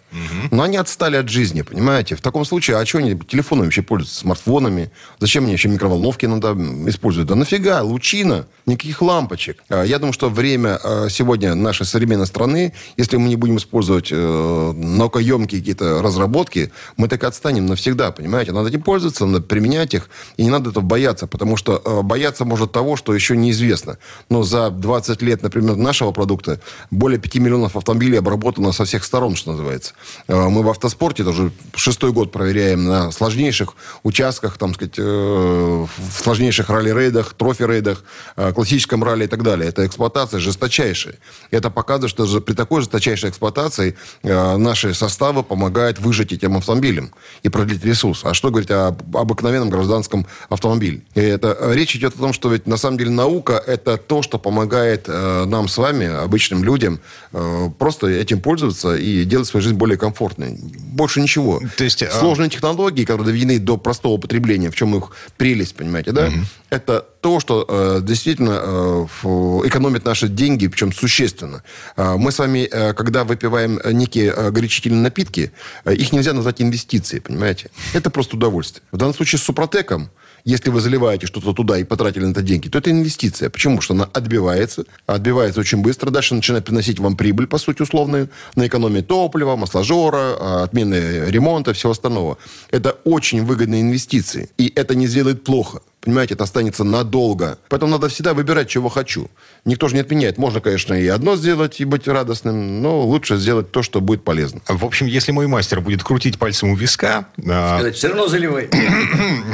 Но 0.52 0.64
они 0.64 0.78
отстали 0.78 1.18
от 1.18 1.30
жизни, 1.30 1.62
понимаете? 1.62 2.16
В 2.16 2.22
таком 2.22 2.46
случае, 2.46 2.78
а 2.78 2.86
что 2.86 3.00
они 3.00 3.18
телефонами 3.18 3.66
вообще 3.66 3.82
пользуются, 3.82 4.20
смартфонами? 4.20 4.92
Зачем 5.20 5.44
мне 5.44 5.54
еще 5.54 5.70
микроволновки 5.70 6.26
надо 6.26 6.54
использовать? 6.90 7.28
Да 7.28 7.36
нафига? 7.36 7.82
Лучина, 7.82 8.48
никаких 8.66 9.02
лампочек. 9.02 9.64
А, 9.70 9.84
я 9.84 10.00
думаю, 10.00 10.14
что 10.14 10.30
время 10.30 10.80
э, 10.84 11.08
сегодня 11.10 11.56
нашей 11.56 11.86
современной 11.86 12.28
страны, 12.28 12.74
если 12.98 13.18
мы 13.18 13.30
не 13.30 13.36
будем 13.36 13.58
использовать 13.58 14.10
э, 14.12 14.74
наукоемкие 14.76 15.62
какие-то 15.62 16.02
разработки, 16.02 16.72
мы 16.98 17.08
так 17.08 17.24
и 17.24 17.26
отстанем 17.26 17.66
навсегда, 17.66 18.12
понимаете? 18.12 18.52
Надо 18.52 18.70
этим 18.70 18.82
пользоваться, 18.82 19.26
надо 19.26 19.44
применять 19.44 19.94
их, 19.94 20.10
и 20.38 20.44
не 20.44 20.50
надо 20.50 20.70
этого 20.72 20.84
бояться, 20.84 21.28
потому 21.28 21.58
что 21.58 21.82
э, 21.84 22.02
бояться 22.02 22.46
может 22.46 22.72
того, 22.72 22.96
что 22.96 23.14
еще 23.14 23.36
неизвестно. 23.36 23.98
Но 24.30 24.44
за 24.44 24.70
20 24.70 25.22
лет, 25.22 25.44
например, 25.44 25.76
нашего 25.76 26.12
продукта 26.12 26.60
более 26.92 27.20
5 27.20 27.36
миллионов 27.36 27.76
автомобилей 27.76 28.18
обработано 28.18 28.72
со 28.72 28.86
всех 28.86 29.04
сторон, 29.04 29.36
что 29.36 29.52
называется. 29.52 29.94
Э, 30.28 30.50
мы 30.50 30.64
в 30.64 30.70
автоспорте 30.70 31.24
тоже 31.24 31.52
шестой 31.76 32.12
год 32.12 32.32
проверяем 32.32 32.86
на 32.86 33.12
сложнейших 33.12 33.76
участках, 34.04 34.58
там, 34.58 34.74
сказать, 34.74 34.96
э, 34.98 35.02
в 35.02 36.24
сложнейших 36.24 36.70
ралли-рейдах, 36.70 37.34
трофи-рейдах, 37.34 38.04
э, 38.36 38.54
классическом 38.54 39.04
ралли 39.04 39.26
и 39.26 39.28
так 39.28 39.44
далее. 39.44 39.70
Это 39.70 39.86
эксплуатация 39.86 40.40
жесточайшая. 40.40 41.16
Это 41.52 41.70
показывает, 41.70 42.12
что 42.12 42.42
при 42.42 42.54
такой 42.54 42.82
жесточайшей 42.82 43.30
эксплуатации 43.30 43.96
наши 44.24 44.94
составы 44.94 45.44
помогают 45.44 46.00
выжить 46.00 46.32
этим 46.34 46.58
автомобилям 46.58 47.12
и 47.44 47.50
продлить 47.50 47.84
ресурс. 47.84 48.22
А 48.24 48.34
что 48.34 48.50
говорить 48.50 48.72
об 48.72 49.16
обыкновенном 49.16 49.70
гражданском 49.70 50.28
автомобиле? 50.50 51.02
И 51.16 51.22
это, 51.22 51.58
речь 51.74 51.96
идет 51.96 52.16
о 52.16 52.20
том, 52.20 52.34
что 52.34 52.50
ведь 52.50 52.68
на 52.68 52.78
самом 52.78 52.98
деле 52.98 53.12
наука 53.12 53.62
это 53.66 53.98
то, 53.98 54.22
что 54.22 54.40
помогает 54.40 55.08
нам 55.08 55.68
с 55.68 55.78
вами, 55.78 56.08
обычным 56.08 56.64
людям, 56.64 57.00
просто 57.78 58.08
этим 58.08 58.42
пользоваться 58.42 58.96
и 58.96 59.24
делать 59.26 59.48
свою 59.48 59.64
жизнь 59.64 59.76
более 59.76 59.98
комфортной. 59.98 60.09
Больше 60.94 61.22
ничего. 61.22 61.62
То 61.78 61.84
есть, 61.84 62.04
Сложные 62.12 62.50
технологии, 62.50 63.04
которые 63.04 63.28
доведены 63.28 63.60
до 63.60 63.78
простого 63.78 64.14
употребления, 64.14 64.70
в 64.70 64.76
чем 64.76 64.96
их 64.96 65.12
прелесть, 65.38 65.76
понимаете, 65.76 66.12
да? 66.12 66.28
Угу. 66.28 66.36
Это 66.70 67.06
то, 67.22 67.40
что 67.40 67.66
э, 67.68 68.00
действительно 68.02 68.60
э, 68.62 69.06
экономит 69.66 70.06
наши 70.06 70.28
деньги, 70.28 70.68
причем 70.68 70.94
существенно. 70.94 71.64
Э, 71.98 72.16
мы 72.18 72.32
с 72.32 72.40
вами, 72.40 72.68
э, 72.72 72.94
когда 72.94 73.24
выпиваем 73.24 73.80
некие 73.92 74.34
э, 74.36 74.52
горячительные 74.52 75.02
напитки, 75.02 75.52
э, 75.86 75.94
их 75.94 76.12
нельзя 76.12 76.34
назвать 76.34 76.62
инвестицией, 76.62 77.22
понимаете? 77.22 77.72
Это 77.94 78.10
просто 78.10 78.36
удовольствие. 78.36 78.84
В 78.92 78.98
данном 78.98 79.16
случае 79.16 79.40
с 79.40 79.44
Супротеком 79.44 80.10
если 80.46 80.70
вы 80.70 80.82
заливаете 80.82 81.28
что-то 81.28 81.54
туда 81.54 81.78
и 81.78 81.84
потратили 81.84 82.26
на 82.26 82.32
это 82.32 82.42
деньги, 82.42 82.70
то 82.70 82.78
это 82.78 82.92
инвестиция. 82.92 83.50
Почему? 83.50 83.82
Что 83.82 83.94
она 83.94 84.10
отбивается, 84.14 84.86
отбивается 85.06 85.60
очень 85.60 85.82
быстро, 85.82 86.10
дальше 86.10 86.36
начинает 86.36 86.66
приносить 86.66 87.00
вам 87.00 87.16
прибыль, 87.16 87.48
по 87.48 87.58
сути, 87.58 87.82
условную, 87.82 88.30
на 88.56 88.68
экономии 88.68 89.02
топлива, 89.02 89.56
масложора, 89.56 90.36
а, 90.40 90.64
отмены 90.64 91.26
ремонта, 91.28 91.74
всего 91.74 91.92
остального. 91.92 92.38
Это 92.72 92.92
очень 93.04 93.44
выгодные 93.46 93.82
инвестиции. 93.82 94.50
И 94.58 94.72
это 94.76 94.96
не 94.96 95.08
сделает 95.08 95.44
плохо. 95.44 95.82
Понимаете, 96.02 96.36
это 96.36 96.46
останется 96.46 96.86
надолго. 96.86 97.60
Поэтому 97.68 97.92
надо 97.92 98.08
всегда 98.08 98.34
выбирать, 98.34 98.70
чего 98.70 98.88
хочу. 98.88 99.30
Никто 99.66 99.90
же 99.90 99.96
не 99.96 100.02
отменяет. 100.02 100.38
Можно, 100.38 100.62
конечно, 100.62 100.94
и 100.94 101.08
одно 101.08 101.36
сделать, 101.36 101.82
и 101.82 101.86
быть 101.86 102.08
радостным, 102.08 102.82
но 102.82 103.02
лучше 103.02 103.36
сделать 103.36 103.72
то, 103.72 103.84
что 103.84 104.00
будет 104.00 104.24
полезно. 104.24 104.62
В 104.68 104.86
общем, 104.86 105.08
если 105.08 105.34
мой 105.34 105.48
мастер 105.48 105.82
будет 105.82 106.04
крутить 106.04 106.40
пальцем 106.40 106.70
у 106.70 106.76
виска... 106.76 107.28
А, 107.46 107.80
Сказать, 107.80 107.96
все 107.96 108.08
равно 108.08 108.28
заливай. 108.28 108.70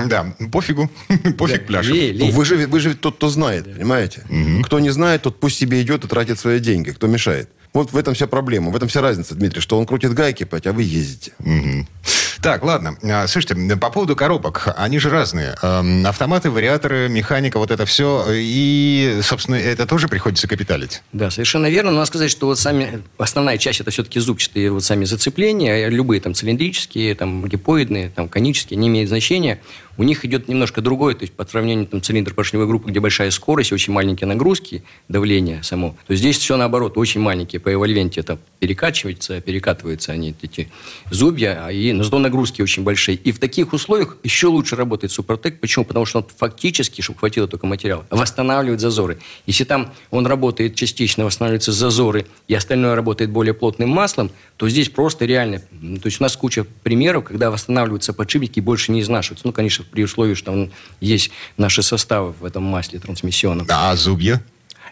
Да, 0.07 0.35
пофигу. 0.51 0.89
Пофиг 1.37 1.65
пляж. 1.65 1.87
Вы 1.89 2.45
же, 2.45 2.67
вы 2.67 2.79
же 2.79 2.95
тот, 2.95 3.15
кто 3.15 3.29
знает, 3.29 3.65
понимаете? 3.65 4.23
Кто 4.63 4.79
не 4.79 4.91
знает, 4.91 5.23
тот 5.23 5.39
пусть 5.39 5.57
себе 5.57 5.81
идет 5.81 6.05
и 6.05 6.07
тратит 6.07 6.37
свои 6.37 6.59
деньги. 6.59 6.91
Кто 6.91 7.07
мешает? 7.07 7.49
Вот 7.73 7.91
в 7.91 7.97
этом 7.97 8.13
вся 8.13 8.27
проблема, 8.27 8.71
в 8.71 8.75
этом 8.75 8.87
вся 8.87 9.01
разница, 9.01 9.35
Дмитрий, 9.35 9.61
что 9.61 9.77
он 9.77 9.85
крутит 9.85 10.13
гайки, 10.13 10.47
а 10.49 10.73
вы 10.73 10.83
ездите. 10.83 11.33
Так, 12.41 12.63
ладно. 12.63 12.97
А, 13.03 13.27
слушайте, 13.27 13.55
по 13.77 13.89
поводу 13.89 14.15
коробок. 14.15 14.67
Они 14.77 14.99
же 14.99 15.09
разные. 15.09 15.55
Эм, 15.61 16.05
автоматы, 16.05 16.49
вариаторы, 16.49 17.09
механика, 17.09 17.59
вот 17.59 17.71
это 17.71 17.85
все. 17.85 18.25
И, 18.29 19.19
собственно, 19.23 19.55
это 19.55 19.85
тоже 19.85 20.07
приходится 20.07 20.47
капиталить. 20.47 21.01
Да, 21.13 21.31
совершенно 21.31 21.69
верно. 21.69 21.91
Надо 21.91 22.05
сказать, 22.05 22.31
что 22.31 22.47
вот 22.47 22.59
сами, 22.59 23.03
основная 23.17 23.57
часть 23.57 23.81
это 23.81 23.91
все-таки 23.91 24.19
зубчатые 24.19 24.71
вот 24.71 24.83
сами 24.83 25.05
зацепления. 25.05 25.89
Любые 25.89 26.21
там 26.21 26.33
цилиндрические, 26.33 27.15
там 27.15 27.45
гипоидные, 27.45 28.09
там 28.09 28.29
конические, 28.29 28.77
не 28.77 28.87
имеют 28.87 29.09
значения 29.09 29.59
у 29.97 30.03
них 30.03 30.25
идет 30.25 30.47
немножко 30.47 30.81
другое, 30.81 31.15
то 31.15 31.23
есть 31.23 31.33
по 31.33 31.45
сравнению 31.45 31.87
там, 31.87 32.01
цилиндр 32.01 32.33
поршневой 32.33 32.67
группы, 32.67 32.89
где 32.89 32.99
большая 32.99 33.31
скорость, 33.31 33.71
очень 33.71 33.93
маленькие 33.93 34.27
нагрузки, 34.27 34.83
давление 35.07 35.63
само, 35.63 35.95
то 36.07 36.15
здесь 36.15 36.37
все 36.37 36.57
наоборот, 36.57 36.97
очень 36.97 37.21
маленькие. 37.21 37.59
По 37.59 37.73
эвольвенте 37.73 38.19
это 38.19 38.37
перекачивается, 38.59 39.41
перекатываются 39.41 40.11
они, 40.11 40.35
эти 40.41 40.69
зубья, 41.11 41.65
а 41.65 41.71
и 41.71 41.93
зато 42.01 42.19
нагрузки 42.19 42.61
очень 42.61 42.83
большие. 42.83 43.15
И 43.17 43.31
в 43.31 43.39
таких 43.39 43.73
условиях 43.73 44.17
еще 44.23 44.47
лучше 44.47 44.75
работает 44.75 45.11
Супротек. 45.11 45.59
Почему? 45.59 45.85
Потому 45.85 46.05
что 46.05 46.19
он 46.19 46.25
фактически, 46.37 47.01
чтобы 47.01 47.19
хватило 47.19 47.47
только 47.47 47.67
материала, 47.67 48.05
восстанавливает 48.09 48.79
зазоры. 48.79 49.19
Если 49.45 49.63
там 49.63 49.93
он 50.11 50.25
работает 50.27 50.75
частично, 50.75 51.25
восстанавливаются 51.25 51.71
зазоры, 51.71 52.25
и 52.47 52.53
остальное 52.53 52.95
работает 52.95 53.29
более 53.29 53.53
плотным 53.53 53.89
маслом, 53.89 54.31
то 54.57 54.69
здесь 54.69 54.89
просто 54.89 55.25
реально, 55.25 55.59
то 55.59 56.05
есть 56.05 56.19
у 56.19 56.23
нас 56.23 56.35
куча 56.35 56.65
примеров, 56.83 57.25
когда 57.25 57.51
восстанавливаются 57.51 58.13
подшипники 58.13 58.59
и 58.59 58.61
больше 58.61 58.91
не 58.91 59.01
изнашиваются. 59.01 59.45
Ну, 59.45 59.53
конечно, 59.53 59.84
при 59.91 60.03
условии, 60.03 60.33
что 60.33 60.51
он, 60.51 60.71
есть 60.99 61.31
наши 61.57 61.83
составы 61.83 62.31
в 62.31 62.45
этом 62.45 62.63
масле 62.63 62.99
трансмиссионном. 62.99 63.67
А 63.69 63.95
зубья? 63.95 64.41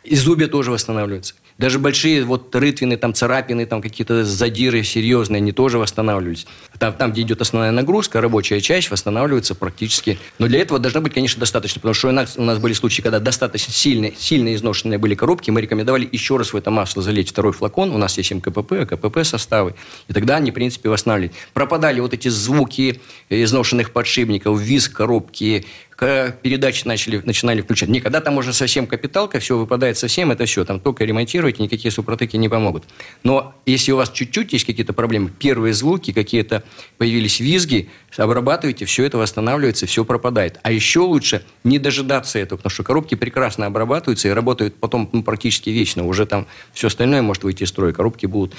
И 0.04 0.16
зубья 0.16 0.48
тоже 0.48 0.72
восстанавливаются. 0.72 1.36
Даже 1.58 1.78
большие 1.78 2.24
вот 2.24 2.54
рытвины, 2.56 2.98
там, 2.98 3.14
царапины, 3.14 3.66
там 3.66 3.82
какие-то 3.82 4.26
задиры 4.26 4.84
серьезные, 4.84 5.38
они 5.38 5.52
тоже 5.52 5.78
восстанавливались. 5.78 6.48
Там, 6.80 6.94
там, 6.94 7.12
где 7.12 7.22
идет 7.22 7.42
основная 7.42 7.72
нагрузка, 7.72 8.22
рабочая 8.22 8.60
часть 8.60 8.90
восстанавливается 8.90 9.54
практически. 9.54 10.18
Но 10.40 10.48
для 10.48 10.60
этого 10.60 10.80
должно 10.80 11.02
быть, 11.02 11.14
конечно, 11.14 11.40
достаточно. 11.40 11.80
Потому 11.80 11.94
что 11.94 12.10
у 12.10 12.12
нас, 12.12 12.36
у 12.38 12.44
нас 12.44 12.58
были 12.58 12.74
случаи, 12.74 13.02
когда 13.02 13.20
достаточно 13.20 13.72
сильные, 13.72 14.14
сильно 14.18 14.54
изношенные 14.56 14.98
были 14.98 15.14
коробки. 15.14 15.52
Мы 15.52 15.62
рекомендовали 15.62 16.10
еще 16.12 16.38
раз 16.38 16.54
в 16.54 16.58
это 16.58 16.72
масло 16.72 17.04
залить 17.04 17.30
второй 17.30 17.54
флакон. 17.54 17.92
У 17.92 17.98
нас 17.98 18.18
есть 18.18 18.32
МКПП, 18.32 18.86
КПП 18.90 19.24
составы. 19.24 19.76
И 20.08 20.14
тогда 20.14 20.38
они, 20.38 20.50
в 20.50 20.56
принципе, 20.56 20.90
восстанавливали. 20.90 21.34
Пропадали 21.54 22.00
вот 22.00 22.14
эти 22.14 22.30
звуки 22.30 23.00
изношенных 23.30 23.92
подшипников, 23.92 24.60
визг 24.60 24.94
коробки, 24.94 25.66
передачи 25.98 26.88
начали, 26.88 27.22
начинали 27.24 27.62
включать. 27.62 27.90
Не, 27.90 28.02
когда 28.02 28.20
там 28.20 28.38
уже 28.38 28.54
совсем 28.54 28.88
капиталка, 28.88 29.40
все 29.40 29.58
выпадает 29.58 29.98
совсем, 29.98 30.32
это 30.32 30.46
все, 30.46 30.66
там 30.66 30.80
только 30.80 31.06
ремонтировать, 31.06 31.60
никакие 31.60 31.92
супротеки 31.92 32.38
не 32.38 32.50
помогут. 32.50 32.84
Но 33.24 33.56
если 33.66 33.92
у 33.92 33.98
вас 33.98 34.10
чуть-чуть 34.10 34.54
есть 34.54 34.66
какие-то 34.66 34.94
проблемы, 34.94 35.30
первые 35.30 35.74
звуки, 35.74 36.12
какие-то 36.12 36.64
появились 36.98 37.40
визги, 37.40 37.90
обрабатываете, 38.18 38.86
все 38.86 39.06
это 39.06 39.18
восстанавливается, 39.18 39.86
все 39.86 40.06
пропадает. 40.06 40.60
А 40.64 40.72
еще 40.72 41.00
лучше 41.00 41.44
не 41.64 41.80
дожидаться 41.80 42.40
этого, 42.40 42.58
потому 42.58 42.72
что 42.72 42.84
коробки 42.84 43.16
прекрасно 43.16 43.66
обрабатываются 43.66 44.28
и 44.28 44.32
работают 44.32 44.76
потом 44.76 45.10
ну, 45.12 45.24
практически 45.24 45.70
вечно. 45.70 46.06
Уже 46.06 46.26
там 46.26 46.48
все 46.74 46.88
остальное 46.88 47.22
может 47.22 47.44
выйти 47.44 47.64
из 47.64 47.70
строя, 47.70 47.94
коробки 47.94 48.26
будут 48.26 48.54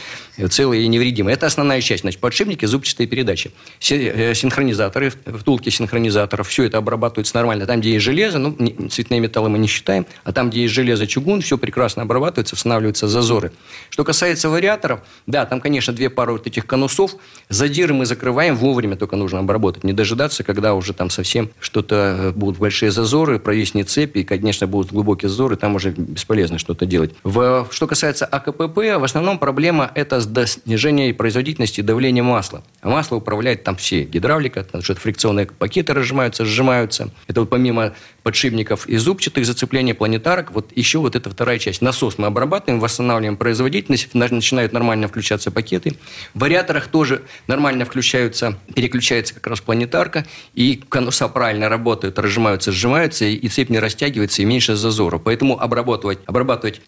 целые 0.51 0.85
и 0.85 0.89
невредимые. 0.89 1.35
Это 1.35 1.47
основная 1.47 1.81
часть. 1.81 2.03
Значит, 2.03 2.21
подшипники, 2.21 2.65
зубчатые 2.65 3.07
передачи. 3.07 3.53
Э, 3.91 4.35
синхронизаторы, 4.35 5.11
втулки 5.11 5.71
синхронизаторов, 5.71 6.49
все 6.49 6.65
это 6.65 6.79
обрабатывается 7.25 7.37
нормально. 7.37 7.67
Там, 7.67 7.81
где 7.81 7.93
есть 7.93 8.05
железо, 8.05 8.39
ну, 8.39 8.89
цветные 8.89 9.21
металлы 9.21 9.49
мы 9.49 9.59
не 9.59 9.67
считаем, 9.67 10.07
а 10.25 10.33
там, 10.33 10.51
где 10.51 10.63
есть 10.63 10.75
железо, 10.75 11.07
чугун, 11.07 11.41
все 11.41 11.59
прекрасно 11.59 12.03
обрабатывается, 12.03 12.55
устанавливаются 12.55 13.09
зазоры. 13.09 13.53
Что 13.91 14.05
касается 14.05 14.49
вариаторов, 14.49 15.01
да, 15.27 15.47
там, 15.47 15.61
конечно, 15.61 15.93
две 15.93 16.11
пары 16.11 16.33
вот 16.33 16.47
этих 16.47 16.67
конусов. 16.67 17.17
Задиры 17.49 17.95
мы 17.95 18.07
закрываем 18.07 18.57
вовремя, 18.57 18.97
только 18.97 19.17
нужно 19.17 19.41
обработать. 19.41 19.85
Не 19.85 19.93
дожидаться, 19.93 20.45
когда 20.45 20.75
уже 20.75 20.93
там 20.93 21.11
совсем 21.11 21.51
что-то 21.61 21.95
э, 22.19 22.33
будут 22.33 22.59
большие 22.59 22.91
зазоры, 22.91 23.39
провиснет 23.39 23.89
цепи, 23.89 24.19
и, 24.19 24.25
конечно, 24.25 24.67
будут 24.67 24.93
глубокие 24.93 25.29
зазоры, 25.29 25.57
там 25.57 25.75
уже 25.75 25.91
бесполезно 25.91 26.59
что-то 26.59 26.87
делать. 26.87 27.13
В, 27.25 27.67
что 27.71 27.87
касается 27.87 28.27
АКПП, 28.27 28.77
в 28.77 29.05
основном 29.05 29.39
проблема 29.39 29.91
это 29.95 30.21
снижение 30.47 31.15
производительности 31.15 31.81
давления 31.81 32.23
масла. 32.23 32.63
А 32.81 32.89
масло 32.89 33.17
управляет 33.17 33.65
там 33.65 33.77
все. 33.77 34.05
Гидравлика, 34.05 34.65
там 34.65 34.83
что-то 34.83 35.01
фрикционные 35.01 35.47
пакеты 35.47 35.95
разжимаются, 35.95 36.45
сжимаются. 36.45 37.11
Это 37.27 37.41
вот 37.41 37.51
помимо 37.51 37.95
подшипников 38.23 38.87
и 38.87 38.97
зубчатых 38.97 39.45
зацеплений 39.45 39.95
планетарок, 39.95 40.53
вот 40.53 40.73
еще 40.75 40.99
вот 40.99 41.15
эта 41.15 41.31
вторая 41.31 41.59
часть. 41.59 41.83
Насос 41.83 42.19
мы 42.19 42.27
обрабатываем, 42.27 42.81
восстанавливаем 42.81 43.37
производительность, 43.37 44.15
начинают 44.15 44.73
нормально 44.73 45.09
включаться 45.09 45.51
пакеты. 45.51 45.97
В 46.33 46.41
вариаторах 46.41 46.89
тоже 46.89 47.23
нормально 47.47 47.85
включаются, 47.85 48.59
переключается 48.75 49.35
как 49.35 49.47
раз 49.47 49.61
планетарка, 49.61 50.27
и 50.55 50.77
конуса 50.89 51.29
правильно 51.29 51.69
работают, 51.69 52.19
разжимаются, 52.19 52.73
сжимаются, 52.73 53.25
и 53.27 53.49
цепь 53.49 53.69
не 53.71 53.79
растягивается, 53.79 54.43
и 54.43 54.45
меньше 54.45 54.75
зазора. 54.75 55.19
Поэтому 55.19 55.61
обрабатывать, 55.61 56.19
обрабатывать 56.27 56.81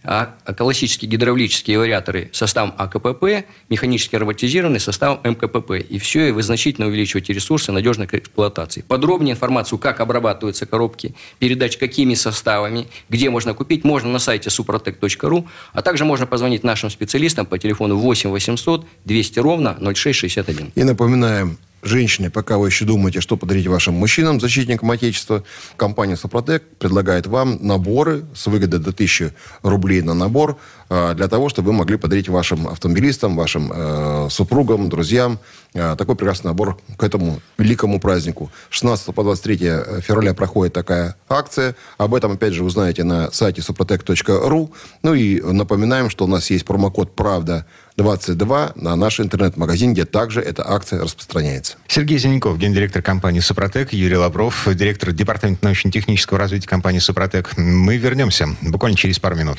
классические 0.57 1.11
гидравлические 1.11 1.79
вариаторы 1.79 2.31
составом 2.33 2.75
АКПП, 2.79 3.47
механически 3.69 4.17
роботизированный 4.17 4.81
составом 4.81 5.21
МКПП. 5.23 5.73
И 5.73 5.99
все, 5.99 6.29
и 6.29 6.31
вы 6.31 6.43
значительно 6.43 6.87
увеличиваете 6.87 7.33
ресурсы 7.33 7.73
надежной 7.73 8.09
эксплуатации. 8.11 8.83
Подробнее 8.87 9.35
информацию, 9.35 9.79
как 9.79 10.01
обрабатываются 10.17 10.67
коробки, 10.67 11.15
передач 11.39 11.77
какими 11.77 12.15
составами, 12.15 12.87
где 13.09 13.31
можно 13.31 13.55
купить, 13.55 13.85
можно 13.85 14.11
на 14.11 14.19
сайте 14.19 14.51
suprotec.ru, 14.51 15.45
а 15.73 15.83
также 15.83 16.05
можно 16.05 16.27
позвонить 16.27 16.65
нашим 16.65 16.91
специалистам 16.91 17.47
по 17.47 17.59
телефону 17.59 17.97
8 17.97 18.31
800 18.31 18.87
200 19.05 19.39
ровно 19.41 19.77
0661. 19.81 20.73
И 20.75 20.85
напоминаем, 20.85 21.59
женщины, 21.87 22.31
пока 22.31 22.59
вы 22.59 22.69
еще 22.69 22.85
думаете, 22.85 23.21
что 23.21 23.37
подарить 23.37 23.67
вашим 23.67 23.95
мужчинам, 23.95 24.41
защитникам 24.41 24.91
Отечества, 24.91 25.45
компания 25.77 26.17
«Супротек» 26.17 26.63
предлагает 26.79 27.27
вам 27.27 27.59
наборы 27.61 28.25
с 28.35 28.47
выгодой 28.47 28.81
до 28.81 28.91
1000 28.91 29.33
рублей 29.63 30.03
на 30.03 30.15
набор 30.15 30.59
э, 30.89 31.15
для 31.15 31.29
того, 31.29 31.49
чтобы 31.49 31.69
вы 31.69 31.79
могли 31.79 31.97
подарить 31.97 32.29
вашим 32.29 32.69
автомобилистам, 32.69 33.37
вашим 33.37 33.73
э, 33.75 34.29
супругам, 34.31 34.89
друзьям 34.89 35.39
э, 35.75 35.95
такой 35.97 36.17
прекрасный 36.17 36.49
набор 36.49 36.79
к 36.97 37.03
этому 37.03 37.41
великому 37.59 38.01
празднику. 38.01 38.51
16 38.71 39.15
по 39.15 39.23
23 39.23 39.57
февраля 40.01 40.35
проходит 40.35 40.73
такая 40.75 41.17
акция. 41.29 41.77
Об 41.99 42.15
этом, 42.15 42.33
опять 42.33 42.53
же, 42.53 42.65
узнаете 42.65 43.05
на 43.05 43.31
сайте 43.33 43.63
suprotec.ru. 43.63 44.71
Ну 45.03 45.15
и 45.15 45.41
напоминаем, 45.41 46.11
что 46.11 46.25
у 46.25 46.29
нас 46.29 46.51
есть 46.51 46.65
промокод 46.65 47.15
«Правда» 47.15 47.67
22 47.97 48.73
на 48.77 48.97
наш 48.97 49.21
интернет-магазин, 49.21 49.93
где 49.93 50.05
также 50.05 50.41
эта 50.41 50.69
акция 50.69 51.01
распространяется. 51.03 51.77
Сергей 51.89 52.19
Зеленков, 52.19 52.59
гендиректор 52.59 53.03
компании 53.03 53.41
«Супротек», 53.41 53.93
Юрий 53.93 54.17
Лавров, 54.17 54.69
директор 54.75 55.13
департамента 55.13 55.65
научно-технического 55.65 56.39
развития 56.39 56.69
компании 56.69 56.99
«Супротек». 56.99 57.57
Мы 57.57 57.97
вернемся 57.97 58.49
буквально 58.63 58.97
через 58.97 59.19
пару 59.19 59.37
минут. 59.37 59.59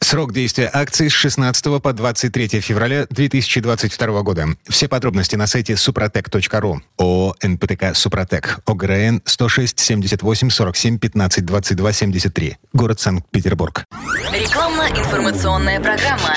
Срок 0.00 0.34
действия 0.34 0.68
акции 0.70 1.08
с 1.08 1.12
16 1.12 1.82
по 1.82 1.92
23 1.94 2.60
февраля 2.60 3.06
2022 3.08 4.22
года. 4.22 4.48
Все 4.68 4.86
подробности 4.86 5.34
на 5.34 5.46
сайте 5.46 5.72
suprotec.ru. 5.72 6.80
ООО 6.98 7.34
«НПТК 7.42 7.94
Супротек». 7.94 8.58
ОГРН 8.66 9.22
106 9.24 9.80
78 9.80 10.50
47 10.50 10.98
15 10.98 11.46
22 11.46 11.92
73. 11.92 12.56
Город 12.74 13.00
Санкт-Петербург. 13.00 13.86
Рекламно-информационная 14.32 15.80
программа. 15.80 16.36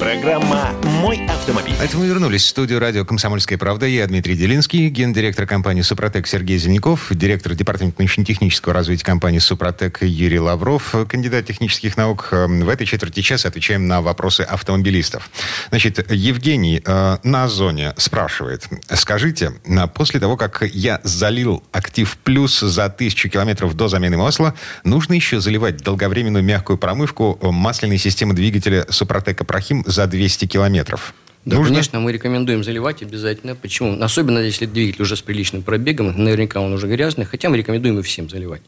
Программа 0.00 0.72
«Мой 1.02 1.26
автомобиль». 1.26 1.74
Это 1.78 1.98
мы 1.98 2.06
вернулись 2.06 2.42
в 2.42 2.46
студию 2.46 2.80
радио 2.80 3.04
«Комсомольская 3.04 3.58
правда». 3.58 3.84
Я 3.84 4.06
Дмитрий 4.06 4.34
Делинский, 4.34 4.88
гендиректор 4.88 5.46
компании 5.46 5.82
«Супротек» 5.82 6.26
Сергей 6.26 6.56
Зеленяков, 6.56 7.08
директор 7.10 7.54
департамента 7.54 8.00
научно-технического 8.00 8.72
развития 8.72 9.04
компании 9.04 9.40
«Супротек» 9.40 9.98
Юрий 10.00 10.40
Лавров, 10.40 10.94
кандидат 11.06 11.44
технических 11.44 11.98
наук. 11.98 12.28
В 12.30 12.68
этой 12.70 12.86
четверти 12.86 13.20
часа 13.20 13.48
отвечаем 13.48 13.88
на 13.88 14.00
вопросы 14.00 14.40
автомобилистов. 14.40 15.28
Значит, 15.68 16.10
Евгений 16.10 16.80
э, 16.82 17.18
на 17.22 17.44
Озоне 17.44 17.92
спрашивает. 17.98 18.68
Скажите, 18.94 19.52
после 19.94 20.18
того, 20.18 20.38
как 20.38 20.62
я 20.72 21.02
залил 21.04 21.62
«Актив 21.72 22.16
Плюс» 22.24 22.58
за 22.58 22.88
тысячу 22.88 23.28
километров 23.28 23.74
до 23.74 23.88
замены 23.88 24.16
масла, 24.16 24.54
нужно 24.82 25.12
еще 25.12 25.40
заливать 25.40 25.82
долговременную 25.82 26.42
мягкую 26.42 26.78
промывку 26.78 27.38
масляной 27.42 27.98
системы 27.98 28.32
двигателя 28.32 28.86
«Супротек 28.88 29.42
Апрахим» 29.42 29.84
за 29.90 30.06
200 30.06 30.46
километров. 30.46 31.14
Да, 31.44 31.56
Нужно? 31.56 31.74
конечно, 31.74 32.00
мы 32.00 32.12
рекомендуем 32.12 32.62
заливать 32.62 33.02
обязательно. 33.02 33.54
Почему? 33.54 34.00
Особенно, 34.02 34.38
если 34.38 34.66
двигатель 34.66 35.02
уже 35.02 35.16
с 35.16 35.22
приличным 35.22 35.62
пробегом, 35.62 36.22
наверняка 36.22 36.60
он 36.60 36.72
уже 36.72 36.86
грязный, 36.86 37.24
хотя 37.24 37.48
мы 37.48 37.56
рекомендуем 37.56 37.98
и 37.98 38.02
всем 38.02 38.28
заливать. 38.28 38.62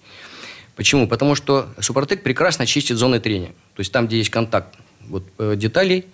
Почему? 0.74 1.06
Потому 1.06 1.34
что 1.34 1.68
Супротек 1.80 2.22
прекрасно 2.22 2.64
чистит 2.64 2.96
зоны 2.96 3.20
трения. 3.20 3.50
То 3.74 3.80
есть 3.80 3.92
там, 3.92 4.06
где 4.06 4.16
есть 4.18 4.30
контакт 4.30 4.74
вот, 5.06 5.24
э, 5.38 5.54
деталей, 5.56 6.06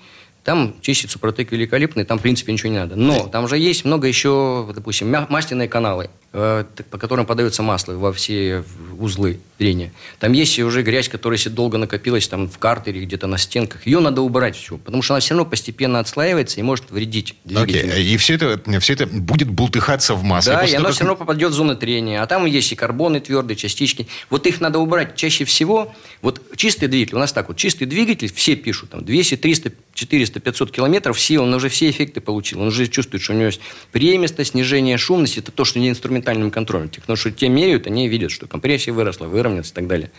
там 0.49 0.75
чистит 0.81 1.11
Супротек 1.11 1.53
великолепно, 1.53 2.01
и 2.01 2.05
там, 2.05 2.19
в 2.19 2.23
принципе, 2.23 2.55
ничего 2.55 2.71
не 2.71 2.79
надо. 2.79 2.97
Но 2.97 3.27
там 3.27 3.47
же 3.49 3.59
есть 3.59 3.85
много 3.85 4.09
еще, 4.09 4.67
допустим, 4.75 5.15
масляные 5.29 5.69
каналы. 5.69 6.09
Э, 6.31 6.65
по 6.91 6.99
которым 6.99 7.25
подается 7.25 7.63
масло 7.63 7.95
во 7.95 8.13
все 8.13 8.63
узлы 8.99 9.41
трения. 9.57 9.93
Там 10.19 10.33
есть 10.33 10.59
уже 10.59 10.83
грязь, 10.83 11.09
которая 11.09 11.39
если 11.39 11.49
долго 11.49 11.79
накопилась 11.79 12.29
там 12.29 12.51
в 12.51 12.59
картере, 12.59 13.01
где-то 13.07 13.27
на 13.27 13.39
стенках. 13.39 13.87
Ее 13.87 14.01
надо 14.01 14.21
убрать 14.21 14.55
все, 14.55 14.77
потому 14.77 15.01
что 15.01 15.15
она 15.15 15.21
все 15.21 15.33
равно 15.33 15.49
постепенно 15.49 16.01
отслаивается 16.01 16.61
и 16.61 16.63
может 16.63 16.91
вредить 16.91 17.35
двигателю. 17.45 17.95
Okay. 17.95 18.03
И 18.03 18.17
все 18.19 18.35
это, 18.35 18.61
все 18.79 18.93
это 18.93 19.07
будет 19.07 19.49
бултыхаться 19.49 20.15
в 20.15 20.23
масле. 20.23 20.53
Да, 20.53 20.65
и 20.65 20.75
оно 20.75 20.87
как... 20.87 20.97
все 20.97 21.05
равно 21.05 21.17
попадет 21.17 21.51
в 21.51 21.55
зону 21.55 21.77
трения. 21.77 22.23
А 22.23 22.27
там 22.27 22.45
есть 22.45 22.73
и 22.73 22.77
карбоны 22.77 23.21
твердые, 23.21 23.57
частички. 23.57 24.07
Вот 24.29 24.47
их 24.47 24.61
надо 24.61 24.81
убрать 24.81 25.17
чаще 25.17 25.47
всего. 25.47 25.95
Вот 26.21 26.43
чистый 26.57 26.89
двигатель, 26.89 27.17
у 27.17 27.21
нас 27.21 27.33
так 27.33 27.49
вот, 27.49 27.57
чистый 27.57 27.87
двигатель, 27.87 28.31
все 28.31 28.55
пишут, 28.55 28.91
там 28.91 29.03
200, 29.03 29.39
300, 29.39 29.73
400, 29.95 30.38
500 30.41 30.71
километров, 30.73 31.17
все, 31.17 31.39
он 31.39 31.55
уже 31.55 31.69
все 31.69 31.89
эффекты 31.89 32.21
получил. 32.21 32.61
Он 32.61 32.69
уже 32.69 32.87
чувствует, 32.87 33.23
что 33.23 33.33
у 33.33 33.37
него 33.37 33.47
есть 33.47 33.61
премистость, 33.93 34.51
снижение 34.51 34.99
шумности. 34.99 35.39
Это 35.39 35.53
то, 35.53 35.65
что 35.65 35.79
не 35.79 35.89
инструмент 35.89 36.19
инструментальным 36.19 36.51
контролем. 36.51 36.89
Потому 36.89 37.17
что 37.17 37.31
те 37.31 37.49
меряют, 37.49 37.87
они 37.87 38.09
видят, 38.09 38.31
что 38.31 38.47
компрессия 38.47 38.93
выросла, 38.93 39.27
выровнялась 39.27 39.71
и 39.71 39.75
так 39.75 39.87
далее. 39.87 40.11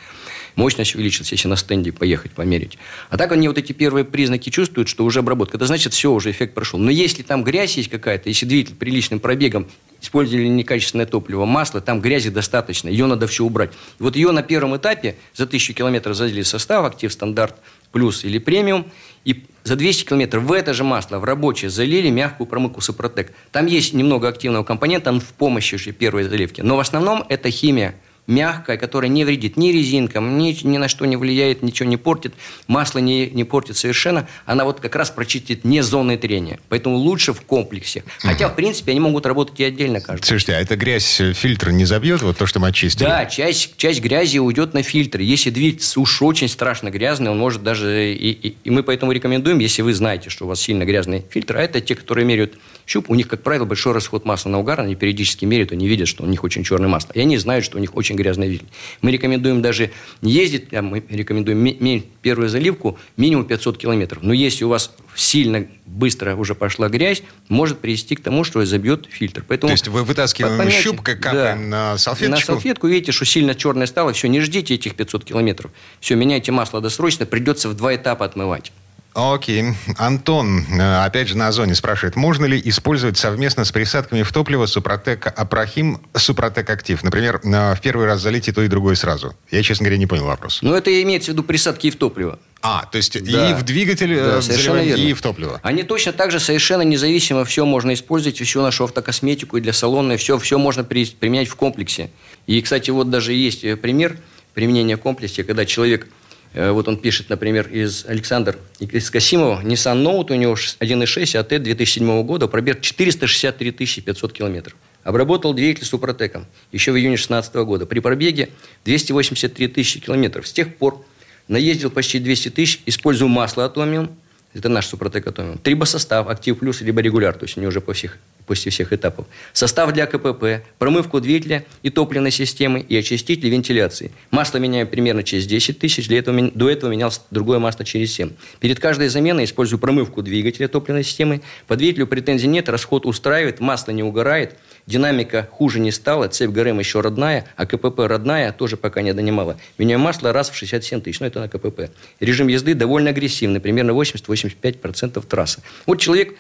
Мощность 0.55 0.95
увеличилась, 0.95 1.32
если 1.32 1.47
на 1.47 1.55
стенде 1.55 1.91
поехать, 1.91 2.32
померить. 2.32 2.78
А 3.09 3.17
так 3.17 3.32
они 3.32 3.47
вот 3.47 3.57
эти 3.57 3.72
первые 3.72 4.03
признаки 4.03 4.49
чувствуют, 4.49 4.89
что 4.89 5.05
уже 5.05 5.20
обработка. 5.20 5.57
Это 5.57 5.65
значит, 5.67 5.93
все, 5.93 6.11
уже 6.11 6.32
эффект 6.32 6.53
прошел. 6.53 6.80
Но 6.80 6.91
если 6.91 7.24
там 7.24 7.43
грязь 7.43 7.78
есть 7.78 7.89
какая-то, 7.89 8.30
если 8.30 8.45
двигатель 8.45 8.76
приличным 8.76 9.20
пробегом 9.20 9.67
использовали 10.01 10.47
некачественное 10.47 11.05
топливо, 11.05 11.45
масло, 11.45 11.82
там 11.82 12.01
грязи 12.01 12.30
достаточно, 12.30 12.89
ее 12.89 13.05
надо 13.05 13.28
все 13.28 13.43
убрать. 13.43 13.72
И 13.99 14.03
вот 14.03 14.15
ее 14.15 14.32
на 14.32 14.43
первом 14.43 14.76
этапе 14.76 15.15
за 15.36 15.45
тысячу 15.45 15.74
километров 15.74 16.15
залили 16.15 16.41
состав, 16.43 16.86
актив 16.86 17.11
стандарт 17.11 17.55
плюс 17.91 18.24
или 18.24 18.38
премиум, 18.38 18.86
и 19.26 19.45
за 19.63 19.76
200 19.76 20.05
километров 20.05 20.43
в 20.43 20.51
это 20.51 20.74
же 20.74 20.84
масло, 20.84 21.20
в 21.20 21.24
рабочее, 21.24 21.70
залили 21.70 22.09
мягкую 22.09 22.47
промывку 22.47 22.82
Супротек. 22.82 23.34
Там 23.51 23.65
есть 23.65 23.93
немного 23.93 24.28
активного 24.28 24.63
компонента, 24.63 25.11
он 25.11 25.20
в 25.20 25.28
помощи 25.34 25.76
уже 25.76 25.91
первой 25.91 26.24
заливки. 26.24 26.61
Но 26.61 26.76
в 26.76 26.80
основном 26.80 27.26
это 27.30 27.51
химия 27.51 27.95
мягкая, 28.30 28.77
которая 28.77 29.09
не 29.09 29.25
вредит 29.25 29.57
ни 29.57 29.71
резинкам, 29.71 30.38
ни, 30.38 30.55
ни 30.63 30.77
на 30.77 30.88
что 30.88 31.05
не 31.05 31.17
влияет, 31.17 31.63
ничего 31.63 31.89
не 31.89 31.97
портит, 31.97 32.34
масло 32.67 32.99
не, 32.99 33.27
не 33.27 33.43
портит 33.43 33.75
совершенно, 33.75 34.27
она 34.45 34.63
вот 34.63 34.80
как 34.80 34.95
раз 34.95 35.09
прочистит 35.09 35.65
не 35.65 35.82
зоны 35.82 36.17
трения. 36.17 36.59
Поэтому 36.69 36.95
лучше 36.95 37.34
в 37.34 37.41
комплексе. 37.41 38.03
Хотя, 38.19 38.47
в 38.47 38.55
принципе, 38.55 38.91
они 38.91 38.99
могут 38.99 39.25
работать 39.25 39.59
и 39.59 39.63
отдельно 39.63 39.99
каждый. 39.99 40.25
Слушайте, 40.25 40.53
а 40.53 40.61
эта 40.61 40.75
грязь 40.75 41.19
э, 41.19 41.34
фильтр 41.34 41.71
не 41.71 41.86
забьет, 41.86 42.21
вот 42.21 42.38
то, 42.38 42.45
что 42.45 42.59
мы 42.59 42.67
очистили? 42.67 43.07
Да, 43.07 43.25
часть, 43.25 43.75
часть 43.77 44.01
грязи 44.01 44.38
уйдет 44.38 44.73
на 44.73 44.84
фильтр. 44.84 45.19
Если 45.19 45.49
двигатель 45.49 45.99
уж 45.99 46.21
очень 46.21 46.47
страшно 46.47 46.89
грязный, 46.89 47.32
он 47.32 47.39
может 47.39 47.63
даже... 47.63 48.13
И, 48.13 48.32
и, 48.32 48.55
и 48.63 48.69
мы 48.69 48.84
поэтому 48.84 49.11
рекомендуем, 49.11 49.59
если 49.59 49.82
вы 49.82 49.93
знаете, 49.93 50.30
что 50.30 50.45
у 50.45 50.47
вас 50.47 50.61
сильно 50.61 50.86
грязный 50.86 51.25
фильтр, 51.30 51.57
а 51.57 51.61
это 51.61 51.82
те, 51.82 51.95
которые 51.95 52.25
меряют 52.25 52.57
щуп, 52.86 53.09
у 53.09 53.15
них, 53.15 53.27
как 53.27 53.41
правило, 53.41 53.65
большой 53.65 53.93
расход 53.93 54.25
масла 54.25 54.49
на 54.49 54.59
угар, 54.59 54.82
они 54.82 54.95
периодически 54.95 55.45
меряют, 55.45 55.71
они 55.71 55.88
видят, 55.88 56.07
что 56.07 56.23
у 56.23 56.27
них 56.27 56.43
очень 56.43 56.63
черное 56.63 56.89
масло. 56.89 57.11
И 57.13 57.19
они 57.19 57.38
знают, 57.38 57.65
что 57.65 57.77
у 57.77 57.82
них 57.82 57.95
очень 57.95 58.15
грязный 58.20 58.47
двигатель. 58.47 58.70
Мы 59.01 59.11
рекомендуем 59.11 59.61
даже 59.61 59.91
ездить, 60.22 60.74
а 60.74 60.82
мы 60.82 61.03
рекомендуем 61.09 62.03
первую 62.22 62.49
заливку 62.49 62.99
минимум 63.17 63.45
500 63.45 63.78
километров. 63.78 64.22
Но 64.22 64.34
если 64.34 64.65
у 64.65 64.70
вас 64.70 64.93
сильно 65.15 65.67
быстро 65.86 66.36
уже 66.36 66.55
пошла 66.55 66.89
грязь, 66.89 67.24
может 67.47 67.80
привести 67.80 68.15
к 68.15 68.22
тому, 68.22 68.43
что 68.43 68.63
забьет 68.65 69.07
фильтр. 69.09 69.43
Поэтому, 69.47 69.70
То 69.70 69.74
есть 69.74 69.88
вы 69.88 70.03
вытаскиваем 70.03 70.70
щупкой, 70.70 71.15
капаем 71.15 71.70
да, 71.70 71.91
на 71.91 71.97
салфеточку? 71.97 72.39
На 72.39 72.45
салфетку, 72.45 72.88
видите, 72.88 73.11
что 73.11 73.26
сильно 73.26 73.55
черное 73.55 73.88
стало, 73.88 74.13
все, 74.13 74.28
не 74.28 74.39
ждите 74.41 74.76
этих 74.76 74.95
500 74.95 75.26
километров. 75.26 75.72
Все, 75.99 76.15
меняйте 76.15 76.51
масло 76.51 76.82
досрочно, 76.82 77.26
придется 77.26 77.70
в 77.70 77.76
два 77.76 77.95
этапа 77.95 78.26
отмывать. 78.26 78.72
Окей. 79.14 79.74
Антон, 79.97 80.66
э, 80.72 81.05
опять 81.05 81.28
же, 81.28 81.38
на 81.38 81.47
Озоне 81.47 81.76
спрашивает, 81.76 82.16
можно 82.16 82.45
ли 82.45 82.62
использовать 82.66 83.18
совместно 83.18 83.66
с 83.66 83.72
присадками 83.72 84.22
в 84.24 84.32
топливо 84.32 84.66
Супротек 84.68 85.28
Апрахим, 85.28 85.99
Супротек 86.16 86.70
Актив? 86.70 87.01
Например, 87.03 87.39
в 87.43 87.80
первый 87.82 88.05
раз 88.05 88.22
залить 88.22 88.47
и 88.47 88.51
то, 88.51 88.62
и 88.62 88.68
другое 88.68 88.95
сразу. 88.95 89.36
Я, 89.49 89.64
честно 89.64 89.86
говоря, 89.86 89.97
не 89.97 90.05
понял 90.05 90.26
вопрос. 90.26 90.60
Ну, 90.62 90.74
это 90.74 91.01
имеется 91.01 91.32
в 91.32 91.34
виду 91.34 91.43
присадки 91.43 91.88
и 91.88 91.91
в 91.91 91.95
топливо. 91.95 92.39
А, 92.62 92.86
то 92.91 92.97
есть 92.97 93.24
да. 93.24 93.51
и 93.51 93.53
в 93.53 93.64
двигатель 93.64 94.16
да, 94.16 94.38
э, 94.38 94.41
заливаем, 94.41 94.95
и 94.95 95.14
в 95.14 95.22
топливо. 95.22 95.60
Они 95.64 95.84
точно 95.84 96.12
так 96.12 96.30
же 96.30 96.39
совершенно 96.39 96.82
независимо 96.82 97.45
все 97.45 97.66
можно 97.66 97.93
использовать, 97.93 98.39
всю 98.39 98.62
нашу 98.62 98.84
автокосметику 98.84 99.57
и 99.57 99.62
для 99.62 99.74
салона, 99.74 100.18
все, 100.18 100.38
все 100.38 100.57
можно 100.57 100.84
при, 100.84 101.05
применять 101.05 101.47
в 101.47 101.55
комплексе. 101.55 102.12
И, 102.47 102.62
кстати, 102.62 102.91
вот 102.91 103.10
даже 103.10 103.34
есть 103.34 103.64
э, 103.64 103.76
пример 103.76 104.18
применения 104.53 104.97
в 104.97 104.99
комплексе, 104.99 105.43
когда 105.43 105.66
человек 105.66 106.07
Э, 106.07 106.18
вот 106.53 106.87
он 106.87 106.97
пишет, 106.97 107.29
например, 107.29 107.67
из 107.67 108.05
Александр 108.07 108.57
из 108.79 109.09
Касимова. 109.11 109.61
Nissan 109.63 110.03
Note 110.03 110.31
у 110.31 110.35
него 110.35 110.53
1.6 110.55 111.37
АТ 111.37 111.61
2007 111.61 112.23
года, 112.23 112.47
пробег 112.47 112.81
463 112.81 114.01
500 114.01 114.33
километров. 114.33 114.75
Обработал 115.03 115.53
двигатель 115.53 115.85
Супротеком 115.85 116.45
еще 116.71 116.91
в 116.91 116.95
июне 116.95 117.15
2016 117.15 117.55
года. 117.55 117.85
При 117.85 117.99
пробеге 117.99 118.49
283 118.85 119.67
тысячи 119.67 119.99
километров. 119.99 120.47
С 120.47 120.51
тех 120.51 120.75
пор 120.75 121.05
наездил 121.47 121.89
почти 121.89 122.19
200 122.19 122.49
тысяч, 122.49 122.81
использую 122.85 123.29
масло 123.29 123.65
Атомиум, 123.65 124.15
это 124.53 124.69
наш 124.69 124.87
Супротек 124.87 125.27
Атомиум. 125.27 125.57
Трибосостав, 125.57 126.27
Актив 126.27 126.57
Плюс, 126.57 126.81
либо 126.81 127.01
регуляр, 127.01 127.35
то 127.35 127.45
есть 127.45 127.57
они 127.57 127.67
уже 127.67 127.81
по 127.81 127.93
всех 127.93 128.17
после 128.49 128.71
всех 128.71 128.93
этапов. 128.93 129.27
Состав 129.53 129.93
для 129.93 130.07
КПП, 130.07 130.63
промывку 130.79 131.21
двигателя 131.21 131.65
и 131.83 131.91
топливной 131.91 132.31
системы 132.31 132.79
и 132.79 132.97
очиститель 132.97 133.47
вентиляции. 133.47 134.11
Масло 134.31 134.57
меняю 134.57 134.87
примерно 134.87 135.21
через 135.21 135.45
10 135.45 135.77
тысяч, 135.77 136.09
этого, 136.09 136.49
до 136.55 136.67
этого 136.67 136.89
менял 136.89 137.13
другое 137.29 137.59
масло 137.59 137.85
через 137.85 138.11
7. 138.13 138.31
Перед 138.59 138.79
каждой 138.79 139.09
заменой 139.09 139.43
использую 139.43 139.77
промывку 139.77 140.23
двигателя 140.23 140.67
топливной 140.67 141.03
системы. 141.03 141.41
По 141.67 141.75
двигателю 141.75 142.07
претензий 142.07 142.47
нет, 142.47 142.69
расход 142.69 143.05
устраивает, 143.05 143.59
масло 143.59 143.91
не 143.91 144.01
угорает, 144.01 144.55
динамика 144.87 145.47
хуже 145.51 145.79
не 145.79 145.91
стала, 145.91 146.27
цепь 146.27 146.49
ГРМ 146.49 146.79
еще 146.79 147.01
родная, 147.01 147.45
а 147.55 147.67
КПП 147.67 147.99
родная, 147.99 148.51
тоже 148.51 148.77
пока 148.77 149.03
не 149.03 149.13
донимала. 149.13 149.57
Меняем 149.77 149.99
масло 149.99 150.33
раз 150.33 150.49
в 150.49 150.55
67 150.55 151.01
тысяч, 151.01 151.19
ну 151.19 151.27
это 151.27 151.39
на 151.39 151.47
КПП. 151.49 151.91
Режим 152.19 152.47
езды 152.47 152.73
довольно 152.73 153.11
агрессивный, 153.11 153.59
примерно 153.59 153.91
80-85% 153.91 155.23
трассы. 155.27 155.61
Вот 155.85 155.99
человек 155.99 156.33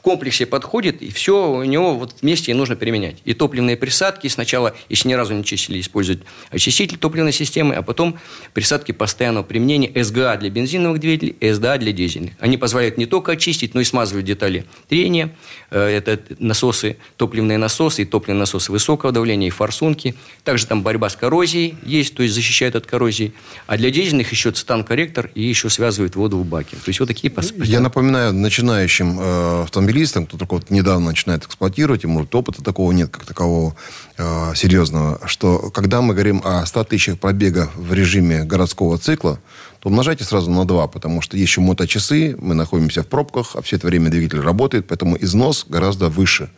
в 0.00 0.02
комплексе 0.02 0.46
подходит, 0.46 1.02
и 1.02 1.10
все 1.10 1.52
у 1.52 1.62
него 1.62 1.94
вот 1.94 2.16
вместе 2.22 2.52
и 2.52 2.54
нужно 2.54 2.74
применять. 2.74 3.18
И 3.26 3.34
топливные 3.34 3.76
присадки 3.76 4.28
сначала, 4.28 4.74
если 4.88 5.10
ни 5.10 5.12
разу 5.12 5.34
не 5.34 5.44
чистили, 5.44 5.78
использовать 5.78 6.22
очиститель 6.48 6.96
топливной 6.96 7.32
системы, 7.32 7.74
а 7.74 7.82
потом 7.82 8.18
присадки 8.54 8.92
постоянного 8.92 9.44
применения 9.44 9.92
СГА 10.02 10.38
для 10.38 10.48
бензиновых 10.48 11.00
двигателей, 11.00 11.36
СДА 11.52 11.76
для 11.76 11.92
дизельных. 11.92 12.32
Они 12.40 12.56
позволяют 12.56 12.96
не 12.96 13.04
только 13.04 13.32
очистить, 13.32 13.74
но 13.74 13.82
и 13.82 13.84
смазывать 13.84 14.24
детали 14.24 14.64
трения. 14.88 15.36
Э, 15.70 15.86
это 15.86 16.18
насосы, 16.38 16.96
топливные 17.18 17.58
насосы 17.58 18.02
и 18.02 18.04
топливные 18.06 18.40
насосы 18.40 18.72
высокого 18.72 19.12
давления 19.12 19.48
и 19.48 19.50
форсунки. 19.50 20.14
Также 20.44 20.66
там 20.66 20.82
борьба 20.82 21.10
с 21.10 21.16
коррозией 21.16 21.76
есть, 21.84 22.14
то 22.14 22.22
есть 22.22 22.34
защищает 22.34 22.74
от 22.74 22.86
коррозии. 22.86 23.34
А 23.66 23.76
для 23.76 23.90
дизельных 23.90 24.32
еще 24.32 24.50
цитан-корректор 24.50 25.30
и 25.34 25.42
еще 25.42 25.68
связывает 25.68 26.16
воду 26.16 26.38
в 26.38 26.46
баке. 26.46 26.76
То 26.76 26.88
есть 26.88 27.00
вот 27.00 27.08
такие... 27.08 27.30
Я 27.64 27.80
напоминаю 27.80 28.32
начинающим 28.32 29.18
э, 29.20 29.66
автомобилистам, 29.90 30.26
кто 30.26 30.36
только 30.36 30.54
вот 30.54 30.70
недавно 30.70 31.06
начинает 31.06 31.44
эксплуатировать, 31.44 32.04
и, 32.04 32.06
может, 32.06 32.34
опыта 32.34 32.62
такого 32.62 32.92
нет, 32.92 33.10
как 33.10 33.24
такового 33.24 33.74
э, 34.16 34.52
серьезного, 34.54 35.20
что 35.26 35.70
когда 35.70 36.00
мы 36.00 36.14
говорим 36.14 36.42
о 36.44 36.64
100 36.64 36.84
тысячах 36.84 37.18
пробега 37.18 37.70
в 37.74 37.92
режиме 37.92 38.44
городского 38.44 38.98
цикла, 38.98 39.38
то 39.80 39.88
умножайте 39.88 40.24
сразу 40.24 40.50
на 40.50 40.64
2, 40.64 40.86
потому 40.88 41.22
что 41.22 41.36
еще 41.36 41.60
моточасы, 41.60 42.36
мы 42.38 42.54
находимся 42.54 43.02
в 43.02 43.06
пробках, 43.06 43.56
а 43.56 43.62
все 43.62 43.76
это 43.76 43.86
время 43.86 44.10
двигатель 44.10 44.40
работает, 44.40 44.86
поэтому 44.86 45.16
износ 45.20 45.66
гораздо 45.68 46.08
выше 46.08 46.50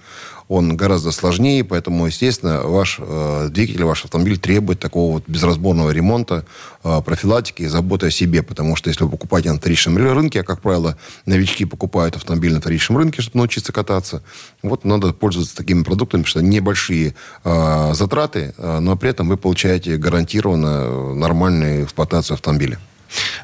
он 0.49 0.76
гораздо 0.76 1.12
сложнее, 1.12 1.64
поэтому, 1.64 2.07
естественно, 2.07 2.62
ваш 2.62 2.99
э, 2.99 3.49
двигатель, 3.51 3.84
ваш 3.84 4.05
автомобиль 4.05 4.38
требует 4.38 4.80
такого 4.80 5.14
вот 5.14 5.24
безразборного 5.26 5.90
ремонта, 5.90 6.45
э, 6.84 7.01
профилактики 7.05 7.62
и 7.62 7.66
заботы 7.66 8.07
о 8.07 8.11
себе, 8.11 8.43
потому 8.43 8.76
что 8.76 8.90
если 8.90 9.05
вы 9.05 9.11
покупаете 9.11 9.51
на 9.51 9.59
вторичном 9.59 9.97
рынке, 9.97 10.40
а, 10.40 10.45
как 10.45 10.61
правило, 10.61 10.97
новички 11.26 11.64
покупают 11.64 12.16
автомобиль 12.16 12.53
на 12.53 12.61
вторичном 12.61 12.99
рынке, 12.99 13.22
чтобы 13.22 13.38
научиться 13.38 13.72
кататься, 13.72 14.22
вот 14.62 14.84
надо 14.84 15.12
пользоваться 15.12 15.57
такими 15.57 15.82
продуктами, 15.82 16.24
что 16.24 16.43
небольшие 16.43 17.14
э, 17.45 17.90
затраты, 17.95 18.55
э, 18.57 18.78
но 18.80 18.97
при 18.97 19.11
этом 19.11 19.28
вы 19.28 19.36
получаете 19.36 19.97
гарантированно 19.97 21.14
нормальную 21.14 21.84
эксплуатацию 21.84 22.34
автомобиля. 22.34 22.78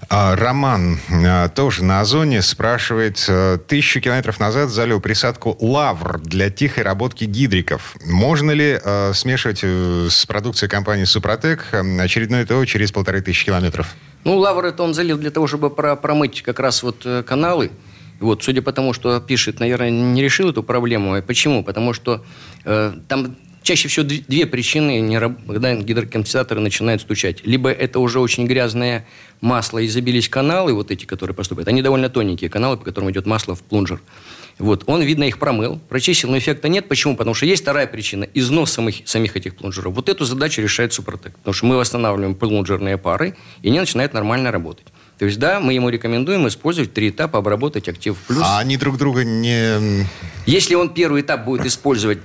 А, 0.09 0.37
Роман 0.37 0.99
а, 1.11 1.49
тоже 1.49 1.85
на 1.85 2.01
Озоне 2.01 2.43
спрашивает, 2.43 3.25
э, 3.29 3.59
тысячу 3.67 4.01
километров 4.01 4.41
назад 4.41 4.71
залил 4.71 5.01
присадку 5.01 5.57
«Лавр» 5.61 6.21
для 6.21 6.51
тихой 6.51 6.83
работки 6.83 7.25
гидриков. 7.25 7.97
Можно 8.05 8.53
ли 8.53 8.81
э, 8.83 9.13
смешивать 9.15 9.61
э, 9.63 10.09
с 10.11 10.25
продукцией 10.27 10.71
компании 10.71 11.05
«Супротек» 11.05 11.67
очередное 12.01 12.47
ТО 12.47 12.65
через 12.65 12.93
полторы 12.93 13.21
тысячи 13.21 13.47
километров? 13.47 13.95
Ну, 14.25 14.39
«Лавр» 14.39 14.65
это 14.65 14.83
он 14.83 14.95
залил 14.95 15.19
для 15.19 15.31
того, 15.31 15.47
чтобы 15.47 15.71
промыть 15.71 16.43
как 16.43 16.59
раз 16.61 16.83
вот 16.83 17.07
каналы. 17.27 17.71
Вот, 18.21 18.43
судя 18.43 18.63
по 18.63 18.73
тому, 18.73 18.93
что 18.93 19.21
пишет, 19.21 19.61
наверное, 19.61 19.91
не 19.91 20.23
решил 20.23 20.51
эту 20.51 20.63
проблему. 20.63 21.23
Почему? 21.23 21.63
Потому 21.63 21.93
что 21.93 22.25
э, 22.65 22.93
там 23.07 23.37
чаще 23.69 23.89
всего 23.89 24.07
две 24.07 24.47
причины, 24.47 25.21
когда 25.47 25.75
гидроконденсаторы 25.75 26.59
начинают 26.59 27.03
стучать. 27.03 27.45
Либо 27.45 27.71
это 27.71 28.01
уже 28.01 28.19
очень 28.19 28.47
грязное 28.47 29.07
масло, 29.43 29.79
и 29.79 29.89
забились 29.89 30.27
каналы, 30.31 30.73
вот 30.73 30.91
эти, 30.91 31.05
которые 31.05 31.35
поступают. 31.35 31.69
Они 31.69 31.83
довольно 31.83 32.09
тоненькие 32.09 32.49
каналы, 32.49 32.79
по 32.79 32.85
которым 32.85 33.11
идет 33.11 33.27
масло 33.27 33.55
в 33.55 33.63
плунжер. 33.63 34.01
Вот. 34.59 34.85
Он, 34.87 35.03
видно, 35.03 35.25
их 35.25 35.39
промыл, 35.39 35.79
прочистил, 35.91 36.31
но 36.31 36.39
эффекта 36.39 36.69
нет. 36.69 36.89
Почему? 36.89 37.15
Потому 37.15 37.35
что 37.35 37.45
есть 37.45 37.61
вторая 37.61 37.87
причина– 37.87 38.27
износ 38.35 38.73
самих, 38.73 39.07
самих 39.07 39.37
этих 39.37 39.55
плунжеров. 39.55 39.95
Вот 39.95 40.09
эту 40.09 40.25
задачу 40.25 40.63
решает 40.63 40.95
Супротек. 40.95 41.37
Потому 41.37 41.53
что 41.53 41.67
мы 41.67 41.77
восстанавливаем 41.77 42.35
плунжерные 42.35 42.97
пары, 42.97 43.37
и 43.61 43.69
они 43.69 43.79
начинают 43.79 44.15
нормально 44.15 44.51
работать. 44.51 44.87
То 45.19 45.27
есть, 45.27 45.39
да, 45.39 45.61
мы 45.61 45.75
ему 45.75 45.91
рекомендуем 45.91 46.49
использовать 46.49 46.95
три 46.95 47.11
этапа, 47.11 47.41
обработать 47.41 47.87
актив 47.89 48.17
плюс. 48.27 48.41
А 48.43 48.61
они 48.61 48.79
друг 48.79 48.97
друга 48.97 49.25
не... 49.25 50.07
Если 50.47 50.75
он 50.75 50.89
первый 50.89 51.21
этап 51.21 51.45
будет 51.45 51.67
использовать 51.67 52.19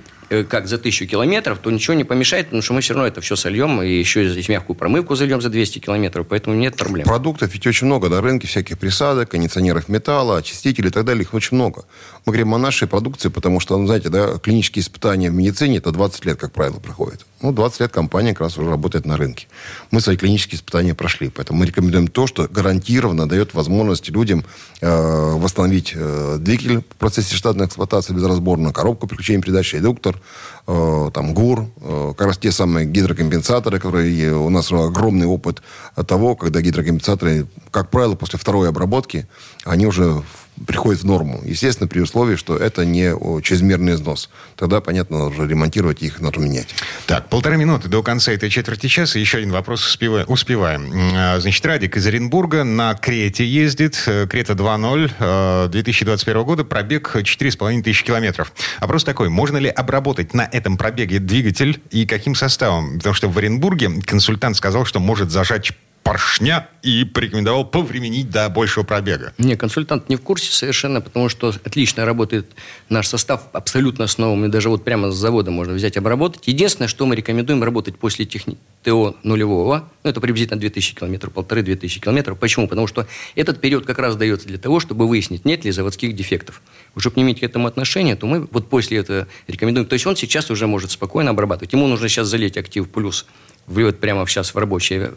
как 0.48 0.66
за 0.66 0.78
тысячу 0.78 1.06
километров, 1.06 1.58
то 1.58 1.70
ничего 1.70 1.94
не 1.94 2.04
помешает, 2.04 2.46
потому 2.46 2.62
что 2.62 2.74
мы 2.74 2.80
все 2.80 2.94
равно 2.94 3.06
это 3.06 3.20
все 3.20 3.36
сольем, 3.36 3.82
и 3.82 3.88
еще 3.88 4.28
здесь 4.28 4.48
мягкую 4.48 4.76
промывку 4.76 5.14
зальем 5.14 5.40
за 5.40 5.48
200 5.48 5.78
километров, 5.78 6.26
поэтому 6.28 6.56
нет 6.56 6.76
проблем. 6.76 7.06
Продуктов 7.06 7.52
ведь 7.52 7.66
очень 7.66 7.86
много 7.86 8.08
на 8.08 8.20
рынке, 8.20 8.46
всяких 8.46 8.78
присадок, 8.78 9.30
кондиционеров 9.30 9.88
металла, 9.88 10.38
очистителей 10.38 10.88
и 10.88 10.92
так 10.92 11.04
далее, 11.04 11.22
их 11.22 11.34
очень 11.34 11.56
много. 11.56 11.84
Мы 12.26 12.32
говорим 12.32 12.54
о 12.54 12.58
нашей 12.58 12.88
продукции, 12.88 13.28
потому 13.28 13.60
что, 13.60 13.76
ну, 13.76 13.86
знаете, 13.86 14.08
да, 14.08 14.38
клинические 14.38 14.82
испытания 14.82 15.30
в 15.30 15.34
медицине, 15.34 15.76
это 15.76 15.92
20 15.92 16.24
лет, 16.24 16.38
как 16.38 16.52
правило, 16.52 16.78
проходит. 16.78 17.26
Ну, 17.42 17.52
20 17.52 17.80
лет 17.80 17.92
компания 17.92 18.32
как 18.32 18.40
раз 18.40 18.56
уже 18.56 18.70
работает 18.70 19.04
на 19.04 19.18
рынке. 19.18 19.46
Мы 19.90 20.00
свои 20.00 20.16
клинические 20.16 20.56
испытания 20.56 20.94
прошли, 20.94 21.28
поэтому 21.28 21.58
мы 21.58 21.66
рекомендуем 21.66 22.08
то, 22.08 22.26
что 22.26 22.48
гарантированно 22.48 23.28
дает 23.28 23.52
возможность 23.52 24.08
людям 24.08 24.42
э, 24.80 25.32
восстановить 25.36 25.92
э, 25.94 26.38
двигатель 26.40 26.78
в 26.78 26.96
процессе 26.96 27.34
штатной 27.34 27.66
эксплуатации 27.66 28.14
безразборно, 28.14 28.72
коробку 28.72 29.06
переключения 29.06 29.42
передач, 29.42 29.74
редуктор, 29.74 30.18
э, 30.66 31.10
там, 31.12 31.34
ГУР, 31.34 31.66
э, 31.76 32.14
как 32.16 32.26
раз 32.28 32.38
те 32.38 32.52
самые 32.52 32.86
гидрокомпенсаторы, 32.86 33.78
которые 33.78 34.34
у 34.34 34.48
нас 34.48 34.72
огромный 34.72 35.26
опыт 35.26 35.62
того, 36.06 36.36
когда 36.36 36.62
гидрокомпенсаторы, 36.62 37.46
как 37.70 37.90
правило, 37.90 38.14
после 38.14 38.38
второй 38.38 38.70
обработки, 38.70 39.28
они 39.66 39.86
уже 39.86 40.22
приходит 40.66 41.02
в 41.02 41.06
норму. 41.06 41.40
Естественно, 41.44 41.88
при 41.88 42.00
условии, 42.00 42.36
что 42.36 42.56
это 42.56 42.84
не 42.84 43.12
чрезмерный 43.42 43.94
износ. 43.94 44.30
Тогда, 44.56 44.80
понятно, 44.80 45.18
нужно 45.18 45.44
ремонтировать 45.44 46.02
их, 46.02 46.20
надо 46.20 46.40
менять. 46.40 46.68
Так, 47.06 47.28
полторы 47.28 47.56
минуты 47.56 47.88
до 47.88 48.02
конца 48.02 48.32
этой 48.32 48.50
четверти 48.50 48.86
часа. 48.86 49.18
Еще 49.18 49.38
один 49.38 49.50
вопрос 49.52 49.86
успеваем. 49.86 50.26
успеваем. 50.28 50.90
А, 51.14 51.40
значит, 51.40 51.64
Радик 51.66 51.96
из 51.96 52.06
Оренбурга 52.06 52.64
на 52.64 52.94
Крете 52.94 53.44
ездит. 53.44 54.02
Э, 54.06 54.26
Крета 54.28 54.52
2.0 54.52 55.68
2021 55.68 56.40
э, 56.40 56.44
года. 56.44 56.64
Пробег 56.64 57.16
4,5 57.16 57.82
тысячи 57.82 58.04
километров. 58.04 58.52
Вопрос 58.80 59.04
такой. 59.04 59.28
Можно 59.28 59.58
ли 59.58 59.68
обработать 59.68 60.34
на 60.34 60.42
этом 60.42 60.76
пробеге 60.76 61.18
двигатель 61.18 61.80
и 61.90 62.06
каким 62.06 62.34
составом? 62.34 62.98
Потому 62.98 63.14
что 63.14 63.28
в 63.28 63.36
Оренбурге 63.38 63.90
консультант 64.02 64.56
сказал, 64.56 64.84
что 64.84 65.00
может 65.00 65.30
зажать 65.30 65.72
поршня 66.04 66.68
и 66.82 67.04
порекомендовал 67.04 67.64
повременить 67.64 68.30
до 68.30 68.48
большего 68.50 68.84
пробега. 68.84 69.32
Не, 69.38 69.56
консультант 69.56 70.08
не 70.08 70.16
в 70.16 70.20
курсе 70.20 70.52
совершенно, 70.52 71.00
потому 71.00 71.28
что 71.28 71.48
отлично 71.64 72.04
работает 72.04 72.46
наш 72.88 73.08
состав 73.08 73.48
абсолютно 73.52 74.06
с 74.06 74.18
новым, 74.18 74.44
и 74.44 74.48
даже 74.48 74.68
вот 74.68 74.84
прямо 74.84 75.10
с 75.10 75.16
завода 75.16 75.50
можно 75.50 75.72
взять 75.72 75.96
обработать. 75.96 76.46
Единственное, 76.46 76.88
что 76.88 77.06
мы 77.06 77.16
рекомендуем 77.16 77.64
работать 77.64 77.98
после 77.98 78.26
техни... 78.26 78.56
ТО 78.84 79.16
нулевого, 79.22 79.88
ну, 80.04 80.10
это 80.10 80.20
приблизительно 80.20 80.60
2000 80.60 80.96
километров, 80.96 81.32
полторы-две 81.32 81.74
тысячи 81.74 82.00
километров. 82.00 82.38
Почему? 82.38 82.68
Потому 82.68 82.86
что 82.86 83.06
этот 83.34 83.60
период 83.60 83.86
как 83.86 83.98
раз 83.98 84.14
дается 84.14 84.46
для 84.46 84.58
того, 84.58 84.78
чтобы 84.78 85.08
выяснить, 85.08 85.46
нет 85.46 85.64
ли 85.64 85.70
заводских 85.70 86.14
дефектов. 86.14 86.60
Чтобы 86.96 87.16
не 87.16 87.22
иметь 87.22 87.40
к 87.40 87.42
этому 87.42 87.66
отношения, 87.66 88.14
то 88.14 88.26
мы 88.26 88.46
вот 88.50 88.68
после 88.68 88.98
этого 88.98 89.26
рекомендуем. 89.48 89.86
То 89.86 89.94
есть 89.94 90.06
он 90.06 90.16
сейчас 90.16 90.50
уже 90.50 90.66
может 90.66 90.90
спокойно 90.90 91.30
обрабатывать. 91.30 91.72
Ему 91.72 91.86
нужно 91.86 92.08
сейчас 92.08 92.28
залить 92.28 92.58
актив 92.58 92.88
плюс 92.88 93.24
вливать 93.66 93.98
прямо 93.98 94.26
сейчас 94.26 94.54
в 94.54 94.58
рабочее 94.58 95.12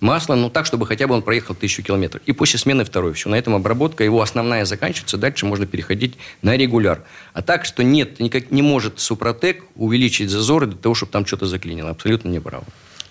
масло, 0.00 0.34
ну 0.34 0.50
так, 0.50 0.66
чтобы 0.66 0.86
хотя 0.86 1.06
бы 1.06 1.14
он 1.14 1.22
проехал 1.22 1.54
тысячу 1.54 1.82
километров. 1.82 2.22
И 2.26 2.32
после 2.32 2.58
смены 2.58 2.84
второй. 2.84 3.14
Все, 3.14 3.28
на 3.28 3.36
этом 3.36 3.54
обработка 3.54 4.04
его 4.04 4.20
основная 4.22 4.64
заканчивается, 4.64 5.16
дальше 5.16 5.46
можно 5.46 5.66
переходить 5.66 6.14
на 6.42 6.56
регуляр. 6.56 7.02
А 7.32 7.42
так, 7.42 7.64
что 7.64 7.82
нет, 7.82 8.20
никак 8.20 8.50
не 8.50 8.62
может 8.62 9.00
Супротек 9.00 9.64
увеличить 9.74 10.30
зазоры 10.30 10.66
для 10.66 10.76
того, 10.76 10.94
чтобы 10.94 11.12
там 11.12 11.26
что-то 11.26 11.46
заклинило. 11.46 11.90
Абсолютно 11.90 12.28
неправо. 12.28 12.64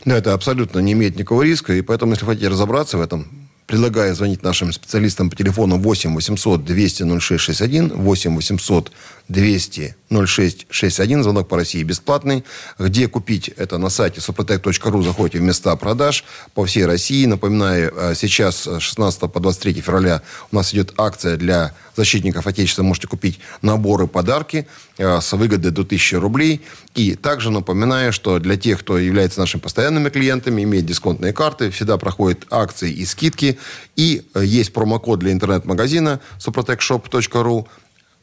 Да, 0.05 0.17
это 0.17 0.33
абсолютно 0.33 0.79
не 0.79 0.93
имеет 0.93 1.15
никакого 1.15 1.41
риска, 1.41 1.73
и 1.73 1.81
поэтому, 1.81 2.13
если 2.13 2.25
хотите 2.25 2.47
разобраться 2.47 2.97
в 2.97 3.01
этом, 3.01 3.27
предлагаю 3.65 4.13
звонить 4.13 4.43
нашим 4.43 4.71
специалистам 4.71 5.29
по 5.29 5.35
телефону 5.35 5.77
8 5.77 6.13
800 6.13 6.63
200 6.63 7.19
0661, 7.19 7.89
8 7.89 8.35
800 8.35 8.91
200 9.27 9.95
0661, 10.25 11.23
звонок 11.23 11.47
по 11.47 11.57
России 11.57 11.83
бесплатный. 11.83 12.43
Где 12.79 13.07
купить 13.07 13.49
это 13.49 13.77
на 13.77 13.89
сайте 13.89 14.21
suprotec.ru, 14.21 15.03
заходите 15.03 15.39
в 15.39 15.41
места 15.41 15.75
продаж 15.75 16.23
по 16.53 16.65
всей 16.65 16.85
России. 16.85 17.25
Напоминаю, 17.25 17.93
э, 17.95 18.13
сейчас 18.15 18.67
16 18.79 19.31
по 19.31 19.39
23 19.39 19.81
февраля 19.81 20.21
у 20.51 20.55
нас 20.55 20.73
идет 20.73 20.93
акция 20.97 21.37
для 21.37 21.73
защитников 21.95 22.47
Отечества. 22.47 22.83
Можете 22.83 23.07
купить 23.07 23.39
наборы, 23.61 24.07
подарки 24.07 24.67
э, 24.97 25.19
с 25.21 25.33
выгодой 25.33 25.71
до 25.71 25.81
1000 25.81 26.19
рублей. 26.19 26.61
И 26.93 27.15
также 27.15 27.51
напоминаю, 27.51 28.13
что 28.13 28.39
для 28.39 28.57
тех, 28.57 28.79
кто 28.79 28.97
является 28.97 29.39
нашими 29.39 29.61
постоянными 29.61 30.09
клиентами, 30.09 30.63
имеет 30.63 30.85
дисконтные 30.85 31.33
карты, 31.33 31.71
всегда 31.71 31.97
проходят 31.97 32.45
акции 32.49 32.91
и 32.91 33.05
скидки. 33.05 33.57
И 33.95 34.25
э, 34.33 34.43
есть 34.45 34.73
промокод 34.73 35.19
для 35.19 35.31
интернет-магазина 35.31 36.19
suprotecshop.ru 36.39 37.67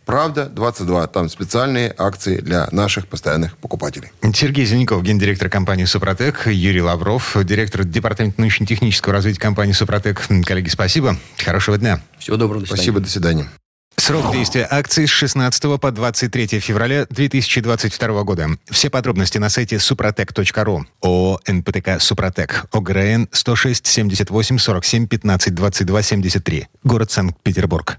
Правда 0.04 0.46
22. 0.46 1.06
Там 1.08 1.28
специальные 1.28 1.94
акции 1.96 2.38
для 2.38 2.68
наших 2.72 3.06
постоянных 3.06 3.56
покупателей. 3.56 4.10
Сергей 4.34 4.64
Зеленков, 4.64 5.02
гендиректор 5.02 5.48
компании 5.48 5.84
«Супротек», 5.84 6.46
Юрий 6.46 6.82
Лавров, 6.82 7.36
директор 7.44 7.84
департамента 7.84 8.40
научно-технического 8.40 9.14
развития 9.14 9.40
компании 9.40 9.72
«Супротек». 9.72 10.22
Коллеги, 10.44 10.68
спасибо. 10.68 11.16
Хорошего 11.38 11.78
дня. 11.78 12.00
Всего 12.18 12.36
доброго. 12.36 12.60
До 12.60 12.66
свидания. 12.66 12.82
Спасибо. 12.82 13.00
До 13.00 13.08
свидания. 13.08 13.48
Срок 13.96 14.32
действия 14.32 14.66
акции 14.68 15.06
с 15.06 15.10
16 15.10 15.80
по 15.80 15.92
23 15.92 16.58
февраля 16.58 17.06
2022 17.08 18.22
года. 18.24 18.48
Все 18.70 18.90
подробности 18.90 19.38
на 19.38 19.48
сайте 19.48 19.76
suprotec.ru. 19.76 20.84
ООО 21.02 21.40
«НПТК 21.46 22.00
Супротек». 22.00 22.64
ОГРН 22.72 23.28
106 23.30 23.86
78 23.86 24.58
47 24.58 25.06
15 25.06 25.54
22 25.54 26.02
73. 26.02 26.68
Город 26.82 27.10
Санкт-Петербург. 27.12 27.98